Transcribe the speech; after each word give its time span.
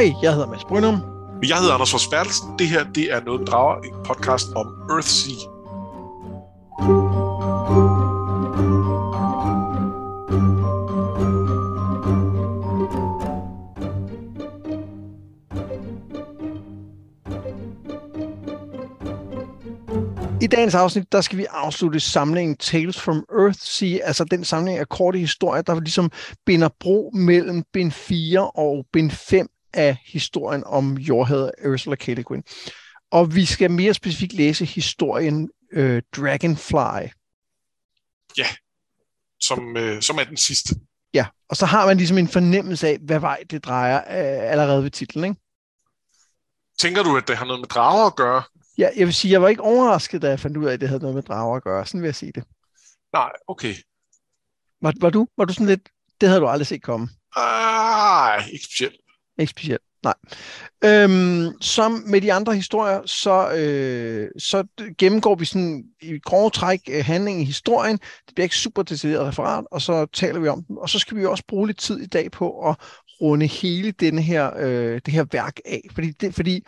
Hej, 0.00 0.14
jeg 0.22 0.32
hedder 0.32 0.46
Mads 0.46 0.64
Brynum. 0.64 0.94
Jeg 1.48 1.58
hedder 1.58 1.74
Anders 1.74 1.90
Forsbergelsen. 1.90 2.58
Det 2.58 2.68
her 2.68 2.84
det 2.84 3.12
er 3.12 3.20
Noget 3.20 3.48
Drager, 3.48 3.76
en 3.76 3.94
podcast 4.04 4.46
om 4.56 4.66
Earthsea. 4.90 5.34
I 20.42 20.46
dagens 20.46 20.74
afsnit, 20.74 21.12
der 21.12 21.20
skal 21.20 21.38
vi 21.38 21.46
afslutte 21.50 22.00
samlingen 22.00 22.56
Tales 22.56 23.00
from 23.00 23.24
Earthsea, 23.40 23.98
altså 24.04 24.24
den 24.24 24.44
samling 24.44 24.78
af 24.78 24.88
korte 24.88 25.18
historier, 25.18 25.62
der 25.62 25.80
ligesom 25.80 26.10
binder 26.46 26.68
bro 26.80 27.10
mellem 27.14 27.62
bind 27.72 27.92
4 27.92 28.50
og 28.50 28.84
bind 28.92 29.10
5 29.10 29.48
af 29.72 29.96
historien 30.06 30.64
om 30.66 30.98
jordhavet 30.98 31.52
Ursula 31.66 31.96
K. 31.96 32.06
Le 32.06 32.22
Guin. 32.22 32.42
Og 33.10 33.34
vi 33.34 33.44
skal 33.44 33.70
mere 33.70 33.94
specifikt 33.94 34.32
læse 34.32 34.64
historien 34.64 35.50
øh, 35.72 36.02
Dragonfly. 36.16 37.08
Ja, 38.38 38.46
som, 39.40 39.76
øh, 39.76 40.02
som 40.02 40.18
er 40.18 40.24
den 40.24 40.36
sidste. 40.36 40.74
Ja, 41.14 41.26
og 41.48 41.56
så 41.56 41.66
har 41.66 41.86
man 41.86 41.96
ligesom 41.96 42.18
en 42.18 42.28
fornemmelse 42.28 42.88
af, 42.88 42.98
hvad 42.98 43.20
vej 43.20 43.44
det 43.50 43.64
drejer 43.64 43.98
øh, 43.98 44.50
allerede 44.52 44.82
ved 44.82 44.90
titlen, 44.90 45.24
ikke? 45.24 45.40
Tænker 46.78 47.02
du, 47.02 47.16
at 47.16 47.28
det 47.28 47.36
har 47.36 47.44
noget 47.44 47.60
med 47.60 47.68
drager 47.68 48.06
at 48.06 48.16
gøre? 48.16 48.42
Ja, 48.78 48.88
jeg 48.96 49.06
vil 49.06 49.14
sige, 49.14 49.32
jeg 49.32 49.42
var 49.42 49.48
ikke 49.48 49.62
overrasket, 49.62 50.22
da 50.22 50.28
jeg 50.28 50.40
fandt 50.40 50.56
ud 50.56 50.66
af, 50.66 50.72
at 50.72 50.80
det 50.80 50.88
havde 50.88 51.00
noget 51.00 51.14
med 51.14 51.22
drager 51.22 51.56
at 51.56 51.62
gøre. 51.62 51.86
Sådan 51.86 52.00
vil 52.00 52.08
jeg 52.08 52.14
sige 52.14 52.32
det. 52.32 52.44
Nej, 53.12 53.30
okay. 53.48 53.74
Var, 54.82 54.92
var, 55.00 55.10
du, 55.10 55.26
var 55.36 55.44
du 55.44 55.52
sådan 55.52 55.66
lidt, 55.66 55.88
det 56.20 56.28
havde 56.28 56.40
du 56.40 56.46
aldrig 56.46 56.66
set 56.66 56.82
komme? 56.82 57.08
Ah, 57.36 58.48
ikke 58.52 58.64
specielt. 58.64 58.96
Ikke 59.40 59.50
specielt, 59.50 59.82
nej. 60.02 60.14
Øhm, 60.84 61.60
som 61.60 62.02
med 62.06 62.20
de 62.20 62.32
andre 62.32 62.54
historier, 62.54 63.00
så, 63.06 63.52
øh, 63.52 64.28
så 64.38 64.64
gennemgår 64.98 65.34
vi 65.34 65.44
sådan 65.44 65.84
i 66.02 66.18
grove 66.18 66.50
træk 66.50 66.80
øh, 66.90 67.04
handling 67.04 67.40
i 67.40 67.44
historien. 67.44 67.96
Det 67.96 68.34
bliver 68.34 68.44
ikke 68.44 68.56
super 68.56 68.82
detaljeret 68.82 69.26
referat, 69.26 69.64
og 69.70 69.82
så 69.82 70.06
taler 70.12 70.40
vi 70.40 70.48
om 70.48 70.64
den. 70.64 70.76
Og 70.78 70.88
så 70.88 70.98
skal 70.98 71.16
vi 71.16 71.24
også 71.24 71.44
bruge 71.48 71.66
lidt 71.66 71.78
tid 71.78 71.98
i 71.98 72.06
dag 72.06 72.30
på 72.30 72.68
at 72.68 72.76
runde 73.20 73.46
hele 73.46 73.90
denne 73.90 74.22
her, 74.22 74.50
øh, 74.58 75.00
det 75.06 75.14
her 75.14 75.24
værk 75.32 75.56
af. 75.64 75.80
Fordi, 75.94 76.10
det, 76.10 76.34
fordi 76.34 76.64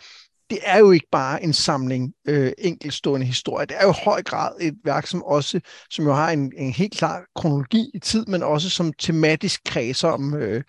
det 0.49 0.59
er 0.63 0.79
jo 0.79 0.91
ikke 0.91 1.07
bare 1.11 1.43
en 1.43 1.53
samling 1.53 2.13
øh, 2.27 2.51
enkeltstående 2.57 3.25
historier. 3.25 3.65
Det 3.65 3.77
er 3.79 3.83
jo 3.83 3.91
i 3.91 4.03
høj 4.03 4.23
grad 4.23 4.51
et 4.61 4.75
værk, 4.85 5.07
som 5.07 5.23
også 5.23 5.59
som 5.89 6.05
jo 6.05 6.13
har 6.13 6.31
en, 6.31 6.51
en 6.57 6.71
helt 6.71 6.93
klar 6.93 7.21
kronologi 7.35 7.91
i 7.93 7.99
tid, 7.99 8.25
men 8.25 8.43
også 8.43 8.69
som 8.69 8.93
tematisk 8.93 9.61
kredser 9.65 10.07
om, 10.07 10.35
øh, 10.35 10.63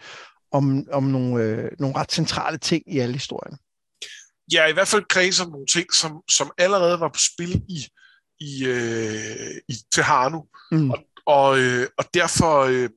om, 0.55 0.86
om 0.92 1.02
nogle, 1.02 1.42
øh, 1.42 1.70
nogle 1.78 1.97
ret 1.97 2.12
centrale 2.12 2.58
ting 2.58 2.83
i 2.94 2.98
alle 2.98 3.12
historierne. 3.12 3.58
Ja, 4.52 4.66
i 4.66 4.72
hvert 4.72 4.88
fald 4.88 5.05
kredser 5.08 5.44
om 5.44 5.50
nogle 5.50 5.66
ting, 5.66 5.94
som, 5.94 6.22
som 6.30 6.50
allerede 6.58 7.00
var 7.00 7.08
på 7.08 7.20
spil 7.33 7.62
i, 7.69 7.78
i, 8.41 8.66
øh, 8.66 9.60
i 9.69 9.75
Tehanu. 9.94 10.44
Mm. 10.70 10.91
Og, 10.91 10.98
og, 11.27 11.58
øh, 11.58 11.86
og 11.98 12.05
derfor 12.14 12.60
øh, 12.60 12.88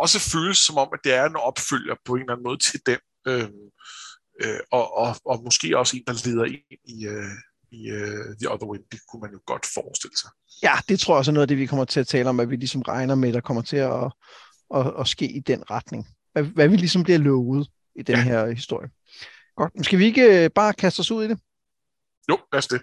også 0.00 0.18
føles 0.32 0.58
som 0.58 0.76
om, 0.78 0.88
at 0.92 1.00
det 1.04 1.14
er 1.14 1.24
en 1.24 1.36
opfølger 1.36 1.94
på 2.04 2.14
en 2.14 2.20
eller 2.20 2.32
anden 2.32 2.44
måde 2.44 2.58
til 2.58 2.80
den. 2.86 2.98
Øh, 3.28 3.48
øh, 4.42 4.60
og, 4.72 4.96
og, 4.96 5.16
og 5.24 5.42
måske 5.44 5.78
også 5.78 5.96
en, 5.96 6.04
der 6.06 6.28
leder 6.28 6.44
ind 6.44 6.78
i, 6.84 7.06
øh, 7.06 7.32
i 7.72 7.90
uh, 7.92 8.36
The 8.40 8.50
Other 8.52 8.66
Wind. 8.70 8.84
Det 8.92 9.00
kunne 9.08 9.20
man 9.20 9.32
jo 9.32 9.40
godt 9.46 9.66
forestille 9.74 10.16
sig. 10.16 10.30
Ja, 10.62 10.74
det 10.88 11.00
tror 11.00 11.14
jeg 11.14 11.18
også 11.18 11.30
er 11.30 11.32
noget 11.32 11.44
af 11.44 11.48
det, 11.48 11.58
vi 11.58 11.66
kommer 11.66 11.84
til 11.84 12.00
at 12.00 12.06
tale 12.06 12.28
om, 12.28 12.40
at 12.40 12.50
vi 12.50 12.56
ligesom 12.56 12.82
regner 12.82 13.14
med, 13.14 13.32
der 13.32 13.40
kommer 13.40 13.62
til 13.62 13.76
at, 13.76 14.04
at, 14.74 14.92
at 15.00 15.08
ske 15.08 15.26
i 15.32 15.40
den 15.40 15.70
retning. 15.70 16.06
Hvad, 16.32 16.42
hvad 16.42 16.68
vi 16.68 16.76
ligesom 16.76 17.02
bliver 17.02 17.18
lovet 17.18 17.68
i 17.96 18.02
den 18.02 18.16
ja. 18.16 18.22
her 18.22 18.50
historie. 18.50 18.88
Godt, 19.56 19.74
men 19.74 19.84
skal 19.84 19.98
vi 19.98 20.04
ikke 20.04 20.44
øh, 20.44 20.50
bare 20.50 20.72
kaste 20.72 21.00
os 21.00 21.10
ud 21.10 21.24
i 21.24 21.28
det? 21.28 21.38
Jo, 22.28 22.38
lad 22.52 22.58
os 22.58 22.66
det. 22.66 22.82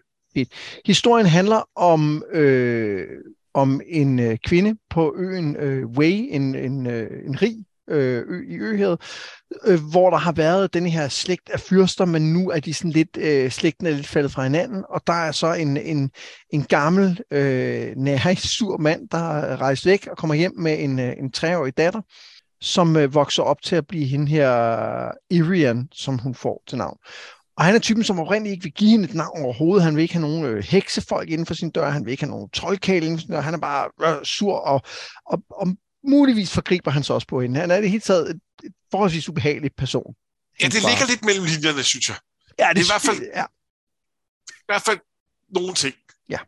Historien 0.85 1.25
handler 1.25 1.69
om, 1.75 2.23
øh, 2.31 3.07
om 3.53 3.81
en 3.85 4.19
øh, 4.19 4.37
kvinde 4.37 4.75
på 4.89 5.15
øen 5.17 5.55
øh, 5.55 5.85
Wei, 5.85 6.29
en, 6.31 6.55
en, 6.55 6.87
øh, 6.87 7.25
en 7.25 7.41
rig 7.41 7.65
øh, 7.89 8.23
ø 8.27 8.43
i 8.47 8.55
øhavet, 8.55 9.01
øh, 9.65 9.79
hvor 9.91 10.09
der 10.09 10.17
har 10.17 10.31
været 10.31 10.73
den 10.73 10.85
her 10.85 11.07
slægt 11.07 11.49
af 11.49 11.59
fyrster, 11.59 12.05
men 12.05 12.33
nu 12.33 12.49
er 12.49 12.59
de 12.59 12.73
sådan 12.73 12.91
lidt, 12.91 13.17
øh, 13.17 13.51
slægten 13.51 13.87
er 13.87 13.91
lidt 13.91 14.07
faldet 14.07 14.31
fra 14.31 14.43
hinanden, 14.43 14.83
og 14.89 15.01
der 15.07 15.13
er 15.13 15.31
så 15.31 15.53
en, 15.53 15.77
en, 15.77 16.11
en 16.49 16.63
gammel, 16.63 17.19
øh, 17.31 17.95
nær 17.97 18.33
sur 18.57 18.77
mand, 18.77 19.09
der 19.09 19.61
rejst 19.61 19.85
væk 19.85 20.07
og 20.07 20.17
kommer 20.17 20.35
hjem 20.35 20.53
med 20.57 20.83
en, 20.83 20.99
øh, 20.99 21.13
en 21.17 21.31
treårig 21.31 21.77
datter, 21.77 22.01
som 22.61 22.97
øh, 22.97 23.13
vokser 23.13 23.43
op 23.43 23.61
til 23.61 23.75
at 23.75 23.87
blive 23.87 24.05
hende 24.05 24.27
her 24.27 25.11
Irian, 25.29 25.87
som 25.91 26.17
hun 26.17 26.35
får 26.35 26.63
til 26.67 26.77
navn. 26.77 26.97
Og 27.57 27.65
han 27.65 27.75
er 27.75 27.79
typen, 27.79 28.03
som 28.03 28.19
oprindeligt 28.19 28.53
ikke 28.53 28.63
vil 28.63 28.73
give 28.73 28.89
hende 28.89 29.05
et 29.05 29.13
navn 29.13 29.43
overhovedet. 29.43 29.83
Han 29.83 29.95
vil 29.95 30.01
ikke 30.01 30.13
have 30.13 30.21
nogen 30.21 30.45
øh, 30.45 30.63
heksefolk 30.63 31.29
inden 31.29 31.45
for 31.45 31.53
sin 31.53 31.69
dør. 31.69 31.89
Han 31.89 32.05
vil 32.05 32.11
ikke 32.11 32.23
have 32.23 32.31
nogen 32.31 32.49
troldkæle 32.49 33.05
inden 33.05 33.17
for 33.17 33.21
sin 33.21 33.31
dør. 33.31 33.41
Han 33.41 33.53
er 33.53 33.57
bare 33.57 34.17
øh, 34.17 34.25
sur, 34.25 34.55
og, 34.55 34.81
og, 35.25 35.43
og 35.49 35.67
muligvis 36.03 36.51
forgriber 36.51 36.91
han 36.91 37.03
sig 37.03 37.15
også 37.15 37.27
på 37.27 37.41
hende. 37.41 37.59
Han 37.59 37.71
er 37.71 37.81
det 37.81 37.89
hele 37.89 38.01
taget 38.01 38.29
et, 38.29 38.39
et 38.63 38.73
forholdsvis 38.91 39.29
ubehageligt 39.29 39.75
person. 39.75 40.13
Ja, 40.61 40.65
det 40.65 40.73
ligger 40.73 41.07
lidt 41.07 41.25
mellem 41.25 41.45
linjerne, 41.45 41.83
synes 41.83 42.09
jeg. 42.09 42.17
Ja, 42.59 42.67
det, 42.67 42.75
det 42.75 42.81
er 42.81 42.85
i 42.85 42.91
hvert 42.91 43.01
fald, 43.01 43.29
ja. 43.35 43.43
i 44.49 44.65
hvert 44.65 44.81
fald 44.81 44.99
nogle 45.49 45.73
ting. 45.73 45.95
Ja. 46.29 46.39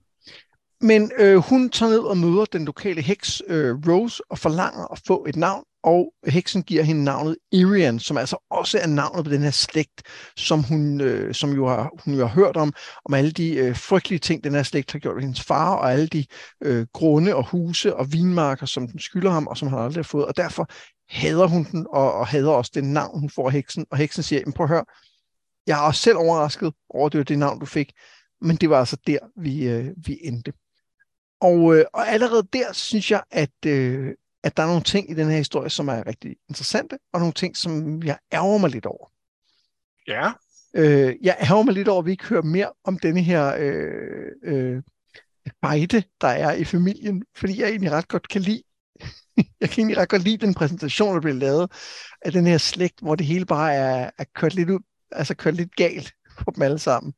Men 0.81 1.11
øh, 1.17 1.37
hun 1.37 1.69
tager 1.69 1.89
ned 1.89 1.99
og 1.99 2.17
møder 2.17 2.45
den 2.45 2.65
lokale 2.65 3.01
heks 3.01 3.41
øh, 3.47 3.75
Rose 3.87 4.23
og 4.29 4.39
forlanger 4.39 4.91
at 4.91 5.01
få 5.07 5.25
et 5.25 5.35
navn, 5.35 5.63
og 5.83 6.13
heksen 6.27 6.63
giver 6.63 6.83
hende 6.83 7.03
navnet 7.03 7.37
Irian, 7.51 7.99
som 7.99 8.17
altså 8.17 8.37
også 8.49 8.79
er 8.79 8.87
navnet 8.87 9.25
på 9.25 9.31
den 9.31 9.41
her 9.41 9.51
slægt, 9.51 10.03
som 10.37 10.63
hun, 10.63 11.01
øh, 11.01 11.33
som 11.33 11.51
jo 11.51 11.67
har, 11.67 11.89
hun 12.05 12.13
jo 12.13 12.27
har 12.27 12.35
hørt 12.35 12.57
om, 12.57 12.73
om 13.05 13.13
alle 13.13 13.31
de 13.31 13.55
øh, 13.55 13.75
frygtelige 13.75 14.19
ting, 14.19 14.43
den 14.43 14.53
her 14.53 14.63
slægt 14.63 14.91
har 14.91 14.99
gjort 14.99 15.15
ved 15.15 15.23
hendes 15.23 15.41
far, 15.41 15.75
og 15.75 15.91
alle 15.91 16.07
de 16.07 16.25
øh, 16.61 16.87
grunde 16.93 17.35
og 17.35 17.49
huse 17.49 17.95
og 17.95 18.13
vinmarker, 18.13 18.65
som 18.65 18.87
den 18.87 18.99
skylder 18.99 19.31
ham, 19.31 19.47
og 19.47 19.57
som 19.57 19.67
han 19.67 19.79
aldrig 19.79 19.97
har 19.97 20.03
fået. 20.03 20.25
Og 20.25 20.37
derfor 20.37 20.67
hader 21.09 21.47
hun 21.47 21.67
den, 21.71 21.87
og, 21.89 22.13
og 22.13 22.27
hader 22.27 22.51
også 22.51 22.71
det 22.73 22.83
navn, 22.83 23.19
hun 23.19 23.29
får 23.29 23.45
af 23.45 23.53
heksen. 23.53 23.85
Og 23.91 23.97
heksen 23.97 24.23
siger, 24.23 24.51
prøv 24.55 24.63
at 24.63 24.69
høre, 24.69 24.85
jeg 25.67 25.79
er 25.79 25.87
også 25.87 26.01
selv 26.01 26.17
overrasket 26.17 26.73
over, 26.89 27.05
at 27.05 27.11
det 27.11 27.17
var 27.17 27.23
det 27.23 27.39
navn, 27.39 27.59
du 27.59 27.65
fik, 27.65 27.91
men 28.41 28.55
det 28.55 28.69
var 28.69 28.79
altså 28.79 28.97
der, 29.07 29.19
vi, 29.37 29.67
øh, 29.67 29.87
vi 30.05 30.19
endte. 30.23 30.53
Og, 31.41 31.75
øh, 31.75 31.85
og 31.93 32.07
allerede 32.09 32.47
der 32.53 32.73
synes 32.73 33.11
jeg, 33.11 33.23
at, 33.31 33.65
øh, 33.65 34.13
at 34.43 34.57
der 34.57 34.63
er 34.63 34.67
nogle 34.67 34.83
ting 34.83 35.11
i 35.11 35.13
den 35.13 35.29
her 35.29 35.37
historie, 35.37 35.69
som 35.69 35.87
er 35.87 36.07
rigtig 36.07 36.35
interessante, 36.49 36.97
og 37.13 37.19
nogle 37.19 37.33
ting, 37.33 37.57
som 37.57 38.03
jeg 38.03 38.17
ærger 38.33 38.57
mig 38.57 38.69
lidt 38.69 38.85
over. 38.85 39.11
Ja. 40.07 40.31
Øh, 40.73 41.15
jeg 41.21 41.37
ærger 41.41 41.63
mig 41.63 41.73
lidt 41.73 41.87
over, 41.87 41.99
at 41.99 42.05
vi 42.05 42.11
ikke 42.11 42.27
hører 42.27 42.41
mere 42.41 42.71
om 42.83 42.99
denne 42.99 43.21
her 43.21 43.55
øh, 43.59 44.31
øh, 44.43 44.83
fejde, 45.63 46.03
der 46.21 46.27
er 46.27 46.53
i 46.53 46.63
familien, 46.63 47.23
fordi 47.35 47.61
jeg 47.61 47.69
egentlig 47.69 47.91
ret 47.91 48.07
godt 48.07 48.27
kan 48.27 48.41
lide 48.41 48.63
jeg 49.61 49.69
kan 49.69 49.79
egentlig 49.79 49.97
ret 49.97 50.09
godt 50.09 50.23
lide 50.23 50.45
den 50.45 50.53
præsentation, 50.53 51.13
der 51.13 51.21
bliver 51.21 51.35
lavet 51.35 51.71
af 52.21 52.31
den 52.31 52.47
her 52.47 52.57
slægt, 52.57 52.99
hvor 53.01 53.15
det 53.15 53.25
hele 53.25 53.45
bare 53.45 53.73
er, 53.73 54.09
er 54.17 54.25
kørt 54.35 54.53
lidt 54.53 54.69
ud, 54.69 54.79
altså 55.11 55.35
kørt 55.35 55.55
lidt 55.55 55.75
galt 55.75 56.13
på 56.37 56.51
dem 56.55 56.61
alle 56.61 56.79
sammen. 56.79 57.13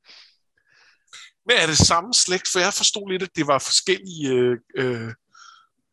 Men 1.46 1.58
er 1.62 1.68
det 1.68 1.78
samme 1.78 2.14
slægt? 2.14 2.48
For 2.52 2.60
jeg 2.60 2.74
forstod 2.74 3.12
lidt, 3.12 3.24
at 3.24 3.36
det 3.36 3.48
var 3.48 3.60
forskellige 3.60 4.30
øh, 4.30 4.58
øh, 4.76 5.14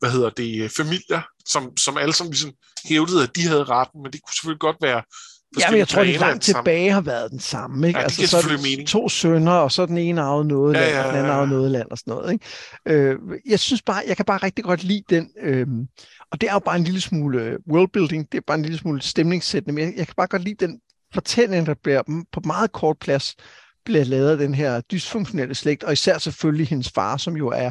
hvad 0.00 0.11
hedder 0.11 0.31
det, 0.31 0.72
familier, 0.77 1.22
som, 1.47 1.77
som 1.77 1.99
alle 1.99 2.15
sammen 2.15 2.31
ligesom 2.31 2.53
hævdede, 2.84 3.22
at 3.22 3.37
de 3.37 3.47
havde 3.47 3.65
retten, 3.65 4.03
men 4.03 4.12
det 4.12 4.21
kunne 4.22 4.34
selvfølgelig 4.34 4.61
godt 4.61 4.77
være 4.83 5.03
Ja, 5.59 5.71
men 5.71 5.78
jeg 5.78 5.88
tror, 5.88 6.05
det 6.05 6.21
langt 6.21 6.43
tilbage 6.43 6.91
har 6.93 7.00
været 7.00 7.31
den 7.31 7.41
samme. 7.41 7.87
Ikke? 7.87 7.99
Ja, 7.99 8.05
altså, 8.05 8.27
så 8.27 8.59
mening. 8.62 8.89
To 8.89 9.09
sønner, 9.09 9.53
og 9.53 9.72
så 9.72 9.87
den 9.87 9.99
ene 9.99 10.21
arvede 10.21 10.49
noget 10.49 10.72
land, 10.72 10.84
ja, 10.84 10.91
ja, 10.91 10.97
ja, 10.97 11.03
ja. 11.03 11.06
og 11.06 11.12
den 11.12 11.19
anden 11.19 11.33
arvede 11.33 11.50
noget 11.50 11.71
land 11.71 11.91
og 11.91 11.99
sådan 11.99 12.10
noget. 12.15 12.33
Ikke? 12.33 12.47
Øh, 12.87 13.19
jeg 13.47 13.60
synes 13.60 13.83
bare, 13.83 14.03
jeg 14.06 14.16
kan 14.16 14.25
bare 14.25 14.39
rigtig 14.39 14.65
godt 14.65 14.84
lide 14.84 15.03
den, 15.10 15.30
øh, 15.42 15.66
og 16.30 16.41
det 16.41 16.48
er 16.48 16.53
jo 16.53 16.59
bare 16.59 16.77
en 16.77 16.84
lille 16.84 17.01
smule 17.01 17.42
øh, 17.42 17.59
worldbuilding, 17.72 18.33
det 18.33 18.39
er 18.39 18.42
bare 18.47 18.57
en 18.57 18.63
lille 18.63 18.78
smule 18.78 19.03
stemningssættende, 19.03 19.74
men 19.74 19.84
jeg, 19.84 19.95
jeg 19.97 20.07
kan 20.07 20.15
bare 20.16 20.27
godt 20.27 20.42
lide 20.42 20.66
den 20.66 20.80
fortælling, 21.15 21.66
der 21.66 21.74
bliver 21.83 22.03
på 22.33 22.41
meget 22.45 22.72
kort 22.72 22.97
plads, 23.01 23.36
bliver 23.84 24.04
lavet 24.04 24.30
af 24.30 24.39
den 24.39 24.54
her 24.54 24.80
dysfunktionelle 24.80 25.54
slægt, 25.54 25.84
og 25.84 25.92
især 25.92 26.19
selvfølgelig 26.19 26.69
hendes 26.69 26.91
far, 26.91 27.16
som 27.16 27.36
jo 27.36 27.48
er 27.48 27.71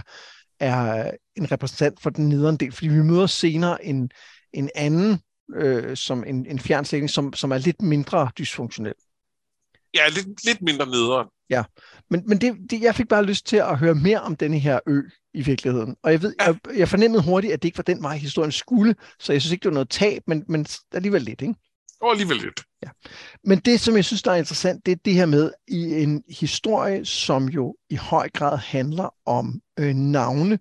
er 0.60 1.12
en 1.36 1.52
repræsentant 1.52 2.02
for 2.02 2.10
den 2.10 2.30
nederen 2.30 2.58
del, 2.58 2.72
fordi 2.72 2.88
vi 2.88 3.02
møder 3.02 3.28
senere 3.28 3.86
en, 3.86 4.12
en 4.54 4.70
anden, 4.76 5.20
øh, 5.56 5.98
som 5.98 6.24
en, 6.28 6.46
en 6.46 6.60
fjernslægning, 6.60 7.10
som, 7.10 7.34
som 7.34 7.52
er 7.52 7.58
lidt 7.58 7.82
mindre 7.82 8.30
dysfunktionel. 8.38 8.94
Ja, 9.94 10.08
lidt, 10.10 10.46
lidt 10.46 10.62
mindre 10.62 10.86
nederen. 10.86 11.28
Ja, 11.50 11.64
men, 12.10 12.24
men 12.28 12.42
det, 12.42 12.58
det, 12.70 12.82
jeg 12.82 12.96
fik 12.96 13.08
bare 13.08 13.26
lyst 13.26 13.46
til 13.46 13.58
at 13.58 13.78
høre 13.78 13.96
mere 13.96 14.22
om 14.22 14.36
denne 14.36 14.60
her 14.60 14.80
ø 14.88 15.02
i 15.34 15.42
virkeligheden. 15.42 15.96
Og 16.04 16.12
jeg 16.12 16.22
ved, 16.22 16.36
ja. 16.40 16.46
jeg, 16.46 16.78
jeg 16.78 16.90
fornemmede 16.90 17.24
hurtigt, 17.24 17.54
at 17.54 17.62
det 17.62 17.68
ikke 17.68 17.78
var 17.78 17.84
den 17.84 18.04
vej, 18.04 18.18
historien 18.18 18.52
skulle, 18.52 18.96
så 19.20 19.32
jeg 19.32 19.42
synes 19.42 19.52
ikke, 19.52 19.64
det 19.64 19.70
var 19.70 19.74
noget 19.74 19.90
tab, 19.90 20.22
men, 20.28 20.46
men 20.48 20.66
alligevel 20.92 21.22
lidt, 21.22 21.42
ikke? 21.42 21.56
Og 22.02 22.12
alligevel 22.12 22.38
lidt. 22.38 22.64
Ja. 22.84 22.90
Men 23.44 23.60
det, 23.60 23.80
som 23.80 23.96
jeg 23.96 24.06
synes, 24.06 24.22
der 24.22 24.32
er 24.32 24.36
interessant, 24.36 24.86
det 24.86 24.92
er 24.92 24.96
det 25.06 25.14
her 25.14 25.26
med 25.26 25.52
i 25.68 26.04
en 26.04 26.24
historie, 26.30 27.06
som 27.06 27.50
jo 27.50 27.76
i 27.90 27.96
høj 27.96 28.30
grad 28.30 28.58
handler 28.58 29.16
om 29.26 29.62
øh, 29.80 29.96
navne. 29.96 30.60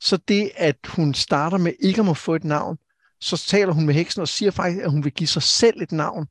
Så 0.00 0.16
det, 0.16 0.50
at 0.56 0.76
hun 0.88 1.14
starter 1.14 1.58
med 1.58 1.72
ikke 1.80 2.00
at 2.00 2.04
må 2.04 2.14
få 2.14 2.34
et 2.34 2.44
navn, 2.44 2.78
så 3.20 3.36
taler 3.36 3.72
hun 3.72 3.86
med 3.86 3.94
heksen 3.94 4.20
og 4.20 4.28
siger 4.28 4.50
faktisk, 4.50 4.82
at 4.82 4.90
hun 4.90 5.04
vil 5.04 5.12
give 5.12 5.26
sig 5.26 5.42
selv 5.42 5.82
et 5.82 5.92
navn. 5.92 6.26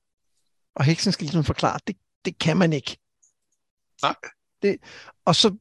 Og 0.76 0.84
heksen 0.86 1.12
skal 1.12 1.26
ligesom 1.26 1.44
forklare, 1.44 1.80
det, 1.88 1.96
det 2.26 2.40
kan 2.40 2.58
man 2.58 2.74
ikke. 2.74 2.98
Nej. 4.02 4.16
Det, 4.62 4.78
og 5.26 5.36
så 5.36 5.56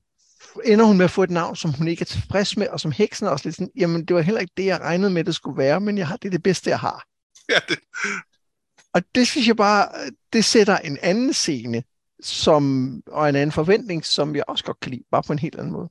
ender 0.65 0.85
hun 0.85 0.97
med 0.97 1.05
at 1.05 1.11
få 1.11 1.23
et 1.23 1.31
navn, 1.31 1.56
som 1.56 1.73
hun 1.73 1.88
ikke 1.88 2.00
er 2.00 2.06
tilfreds 2.06 2.56
med, 2.56 2.69
og 2.69 2.81
som 2.81 2.93
heksen 2.93 3.27
er 3.27 3.31
også 3.31 3.47
lidt 3.47 3.56
sådan, 3.56 3.71
jamen 3.77 4.05
det 4.05 4.17
var 4.17 4.23
heller 4.23 4.41
ikke 4.41 4.53
det, 4.56 4.67
jeg 4.67 4.81
regnede 4.81 5.11
med, 5.11 5.25
det 5.25 5.35
skulle 5.35 5.59
være, 5.59 5.81
men 5.81 5.99
jeg 5.99 6.09
har, 6.09 6.17
det 6.17 6.29
er 6.29 6.31
det 6.31 6.43
bedste, 6.43 6.71
jeg 6.71 6.79
har. 6.79 7.06
Ja, 7.49 7.59
det. 7.69 7.79
Og 8.94 9.02
det 9.14 9.28
synes 9.28 9.46
jeg 9.46 9.56
bare, 9.56 9.88
det 10.32 10.44
sætter 10.44 10.78
en 10.78 10.98
anden 11.02 11.32
scene, 11.32 11.82
som, 12.22 12.92
og 13.06 13.28
en 13.28 13.37
anden 13.37 13.52
forventning, 13.52 14.06
som 14.06 14.37
jeg 14.37 14.44
også 14.48 14.64
godt 14.64 14.81
kan 14.81 14.90
lide, 14.90 15.04
bare 15.10 15.22
på 15.22 15.32
en 15.32 15.38
helt 15.38 15.58
anden 15.58 15.72
måde. 15.72 15.88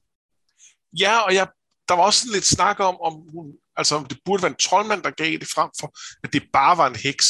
Ja, 0.99 1.19
og 1.19 1.33
jeg, 1.33 1.47
der 1.87 1.93
var 1.93 2.03
også 2.03 2.25
lidt 2.31 2.45
snak 2.45 2.79
om, 2.79 3.01
om 3.01 3.13
hun, 3.13 3.53
altså 3.77 3.95
om 3.95 4.05
det 4.05 4.19
burde 4.25 4.43
være 4.43 4.51
en 4.51 4.57
troldmand, 4.57 5.03
der 5.03 5.11
gav 5.11 5.31
det 5.31 5.47
frem 5.47 5.69
for, 5.79 5.97
at 6.23 6.33
det 6.33 6.43
bare 6.53 6.77
var 6.77 6.87
en 6.87 6.95
heks. 6.95 7.25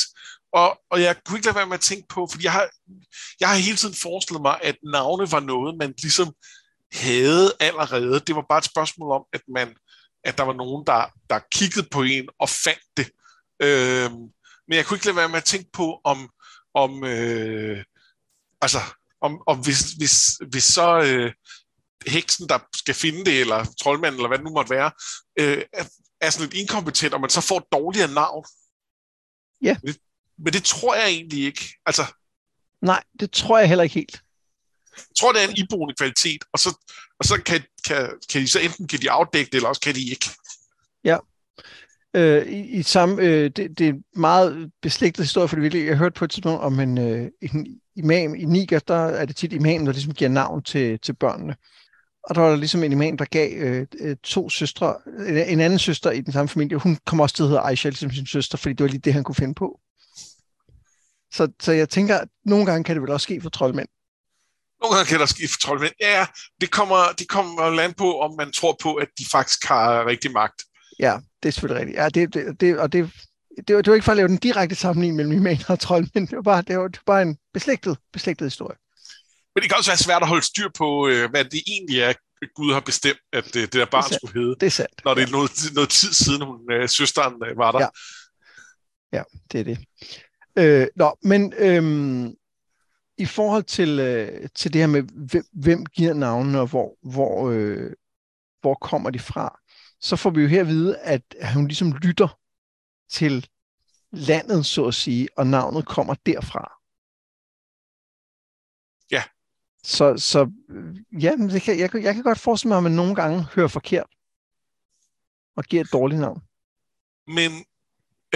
Og, 0.53 0.79
og 0.91 1.01
jeg 1.01 1.15
kunne 1.25 1.37
ikke 1.37 1.45
lade 1.45 1.55
være 1.55 1.67
med 1.67 1.73
at 1.73 1.81
tænke 1.81 2.07
på, 2.07 2.27
fordi 2.31 2.43
jeg 2.43 2.51
har, 2.51 2.69
jeg 3.39 3.49
har 3.49 3.55
hele 3.55 3.77
tiden 3.77 3.95
forestillet 4.01 4.41
mig, 4.41 4.59
at 4.63 4.75
navne 4.83 5.31
var 5.31 5.39
noget, 5.39 5.77
man 5.77 5.93
ligesom 6.01 6.33
havde 6.93 7.53
allerede. 7.59 8.19
Det 8.19 8.35
var 8.35 8.45
bare 8.49 8.57
et 8.57 8.65
spørgsmål 8.65 9.11
om, 9.11 9.23
at 9.33 9.41
man 9.47 9.75
at 10.23 10.37
der 10.37 10.43
var 10.43 10.53
nogen, 10.53 10.87
der, 10.87 11.05
der 11.29 11.39
kiggede 11.51 11.87
på 11.91 12.01
en 12.01 12.29
og 12.39 12.49
fandt 12.49 12.83
det. 12.97 13.07
Øhm, 13.61 14.29
men 14.69 14.77
jeg 14.77 14.85
kunne 14.85 14.97
ikke 14.97 15.05
lade 15.05 15.15
være 15.15 15.29
med 15.29 15.37
at 15.37 15.43
tænke 15.43 15.69
på, 15.73 16.01
om, 16.03 16.29
om 16.73 17.03
øh, 17.03 17.83
altså, 18.61 18.79
om, 19.21 19.41
om 19.47 19.59
hvis, 19.59 19.81
hvis, 19.91 20.41
hvis 20.49 20.63
så 20.63 21.01
øh, 21.01 21.33
heksen, 22.07 22.49
der 22.49 22.59
skal 22.75 22.95
finde 22.95 23.25
det, 23.25 23.41
eller 23.41 23.65
troldmanden, 23.81 24.19
eller 24.19 24.27
hvad 24.27 24.37
det 24.37 24.45
nu 24.45 24.51
måtte 24.51 24.69
være, 24.69 24.91
øh, 25.39 25.63
er, 25.73 25.85
er 26.21 26.29
sådan 26.29 26.49
lidt 26.49 26.61
inkompetent, 26.61 27.13
og 27.13 27.21
man 27.21 27.29
så 27.29 27.41
får 27.41 27.57
et 27.57 27.71
dårligere 27.71 28.11
navn. 28.13 28.45
Ja. 29.61 29.77
Men, 29.83 29.95
men 30.37 30.53
det 30.53 30.63
tror 30.63 30.95
jeg 30.95 31.07
egentlig 31.07 31.45
ikke. 31.45 31.75
Altså, 31.85 32.05
Nej, 32.81 33.03
det 33.19 33.31
tror 33.31 33.59
jeg 33.59 33.67
heller 33.67 33.83
ikke 33.83 33.93
helt. 33.93 34.21
Jeg 34.97 35.15
tror, 35.19 35.31
det 35.31 35.43
er 35.43 35.47
en 35.47 35.57
iboende 35.57 35.95
kvalitet, 35.95 36.43
og 36.53 36.59
så, 36.59 36.69
og 37.19 37.25
så 37.25 37.41
kan, 37.45 37.63
kan, 37.85 38.19
kan 38.29 38.41
de 38.41 38.47
så 38.47 38.59
enten 38.59 38.87
kan 38.87 39.01
de 39.01 39.11
afdække 39.11 39.51
det, 39.51 39.55
eller 39.55 39.69
også 39.69 39.81
kan 39.81 39.95
de 39.95 40.09
ikke. 40.09 40.29
Ja. 41.03 41.17
Øh, 42.15 42.47
i, 42.47 42.59
i 42.59 42.83
samme, 42.83 43.21
øh, 43.21 43.49
det, 43.49 43.79
det 43.79 43.81
er 43.81 43.89
en 43.89 44.03
meget 44.15 44.71
beslægtet 44.81 45.25
historie, 45.25 45.47
for 45.47 45.55
virkelig, 45.55 45.85
jeg 45.85 45.97
hørte 45.97 46.19
på 46.19 46.25
et 46.25 46.31
tidspunkt 46.31 46.61
om 46.61 46.79
en, 46.79 46.97
øh, 46.97 47.29
en 47.41 47.67
imam 47.95 48.35
i 48.35 48.45
Niger, 48.45 48.79
der 48.79 48.95
er 48.95 49.25
det 49.25 49.35
tit 49.35 49.53
imamen, 49.53 49.87
der 49.87 49.93
ligesom 49.93 50.13
giver 50.13 50.29
navn 50.29 50.63
til, 50.63 50.99
til 50.99 51.13
børnene. 51.13 51.55
Og 52.23 52.35
der 52.35 52.41
var 52.41 52.49
der 52.49 52.55
ligesom 52.55 52.83
en 52.83 52.91
imam, 52.91 53.17
der 53.17 53.25
gav 53.25 53.51
øh, 53.57 54.15
to 54.23 54.49
søstre, 54.49 54.95
en 55.47 55.59
anden 55.59 55.79
søster 55.79 56.11
i 56.11 56.21
den 56.21 56.33
samme 56.33 56.49
familie, 56.49 56.77
hun 56.77 56.97
kom 57.05 57.19
også 57.19 57.35
til 57.35 57.43
at 57.43 57.49
hedde 57.49 57.61
Aisha, 57.61 57.89
ligesom 57.89 58.11
sin 58.11 58.25
søster, 58.25 58.57
fordi 58.57 58.73
det 58.73 58.83
var 58.83 58.89
lige 58.89 59.01
det, 59.01 59.13
han 59.13 59.23
kunne 59.23 59.35
finde 59.35 59.53
på. 59.53 59.79
Så, 61.33 61.51
så 61.61 61.71
jeg 61.71 61.89
tænker, 61.89 62.17
at 62.17 62.27
nogle 62.45 62.65
gange 62.65 62.83
kan 62.83 62.95
det 62.95 63.01
vel 63.01 63.11
også 63.11 63.23
ske 63.23 63.41
for 63.41 63.49
troldmænd. 63.49 63.87
Nogle 64.81 64.95
gange 64.95 65.09
kan 65.09 65.19
der 65.19 65.25
ske 65.25 65.47
for 65.47 65.59
troldmænd. 65.61 65.93
Ja, 66.01 66.25
det 66.61 66.71
kommer, 66.71 67.13
det 67.19 67.27
kommer 67.27 67.69
land 67.69 67.93
på, 67.93 68.19
om 68.19 68.35
man 68.37 68.51
tror 68.51 68.77
på, 68.81 68.93
at 68.93 69.07
de 69.17 69.25
faktisk 69.31 69.65
har 69.65 70.05
rigtig 70.05 70.31
magt. 70.31 70.63
Ja, 70.99 71.17
det 71.43 71.49
er 71.49 71.53
selvfølgelig 71.53 71.81
rigtigt. 71.81 71.97
Ja, 71.97 72.09
det, 72.09 72.33
det, 72.33 72.61
det, 72.61 72.79
og 72.79 72.93
det, 72.93 73.11
det, 73.67 73.75
var, 73.75 73.81
det 73.81 73.91
var 73.91 73.95
ikke 73.95 74.05
for 74.05 74.11
at 74.11 74.17
lave 74.17 74.27
den 74.27 74.37
direkte 74.37 74.75
sammenligning 74.75 75.15
mellem 75.15 75.33
imaner 75.33 75.65
og 75.67 75.79
troldmænd. 75.79 76.27
Det 76.27 76.35
var 76.35 76.41
bare, 76.41 76.61
det 76.61 76.77
var, 76.77 76.87
det 76.87 76.99
var 77.07 77.13
bare 77.13 77.21
en 77.21 77.37
beslægtet, 77.53 77.97
beslægtet 78.13 78.45
historie. 78.45 78.77
Men 79.55 79.61
det 79.61 79.69
kan 79.69 79.77
også 79.77 79.91
være 79.91 79.97
svært 79.97 80.21
at 80.21 80.27
holde 80.27 80.45
styr 80.45 80.69
på, 80.77 81.07
øh, 81.07 81.29
hvad 81.29 81.45
det 81.45 81.61
egentlig 81.67 81.99
er, 81.99 82.13
Gud 82.55 82.73
har 82.73 82.79
bestemt, 82.79 83.19
at 83.33 83.55
øh, 83.55 83.61
det 83.61 83.73
der 83.73 83.85
barn 83.85 84.09
det 84.09 84.17
skulle 84.17 84.33
hedde. 84.41 84.55
Det 84.59 84.63
er 84.63 84.69
sandt. 84.69 85.01
Når 85.05 85.13
det 85.13 85.23
er 85.23 85.31
noget, 85.31 85.51
noget 85.73 85.89
tid 85.89 86.13
siden, 86.13 86.41
hun, 86.41 86.71
øh, 86.71 86.89
søsteren 86.89 87.33
var 87.55 87.71
der. 87.71 87.79
Ja. 87.79 87.87
ja, 89.17 89.23
det 89.51 89.59
er 89.59 89.63
det. 89.63 89.79
Øh, 90.57 90.87
nå, 90.95 91.17
men 91.23 91.53
øhm, 91.57 92.33
i 93.17 93.25
forhold 93.25 93.63
til, 93.63 93.99
øh, 93.99 94.49
til 94.55 94.73
det 94.73 94.81
her 94.81 94.87
med, 94.87 95.03
hvem, 95.03 95.43
hvem 95.53 95.85
giver 95.85 96.13
navnene, 96.13 96.59
og 96.59 96.67
hvor, 96.67 96.97
hvor, 97.11 97.49
øh, 97.49 97.91
hvor 98.61 98.73
kommer 98.73 99.09
de 99.09 99.19
fra, 99.19 99.59
så 99.99 100.15
får 100.15 100.29
vi 100.29 100.41
jo 100.41 100.47
her 100.47 100.61
at 100.61 100.67
vide, 100.67 100.97
at 100.97 101.23
hun 101.53 101.67
ligesom 101.67 101.91
lytter 101.91 102.39
til 103.09 103.47
landet, 104.11 104.65
så 104.65 104.85
at 104.85 104.93
sige, 104.93 105.27
og 105.37 105.47
navnet 105.47 105.85
kommer 105.85 106.13
derfra. 106.25 106.79
Ja. 109.11 109.23
Så, 109.83 110.17
så 110.17 110.51
ja, 111.21 111.31
det 111.37 111.61
kan, 111.61 111.79
jeg, 111.79 111.95
jeg 111.95 112.13
kan 112.13 112.23
godt 112.23 112.39
forestille 112.39 112.69
mig, 112.69 112.77
at 112.77 112.83
man 112.83 112.91
nogle 112.91 113.15
gange 113.15 113.47
hører 113.55 113.67
forkert 113.67 114.07
og 115.55 115.63
giver 115.63 115.83
et 115.83 115.91
dårligt 115.91 116.21
navn. 116.21 116.41
Men 117.27 117.51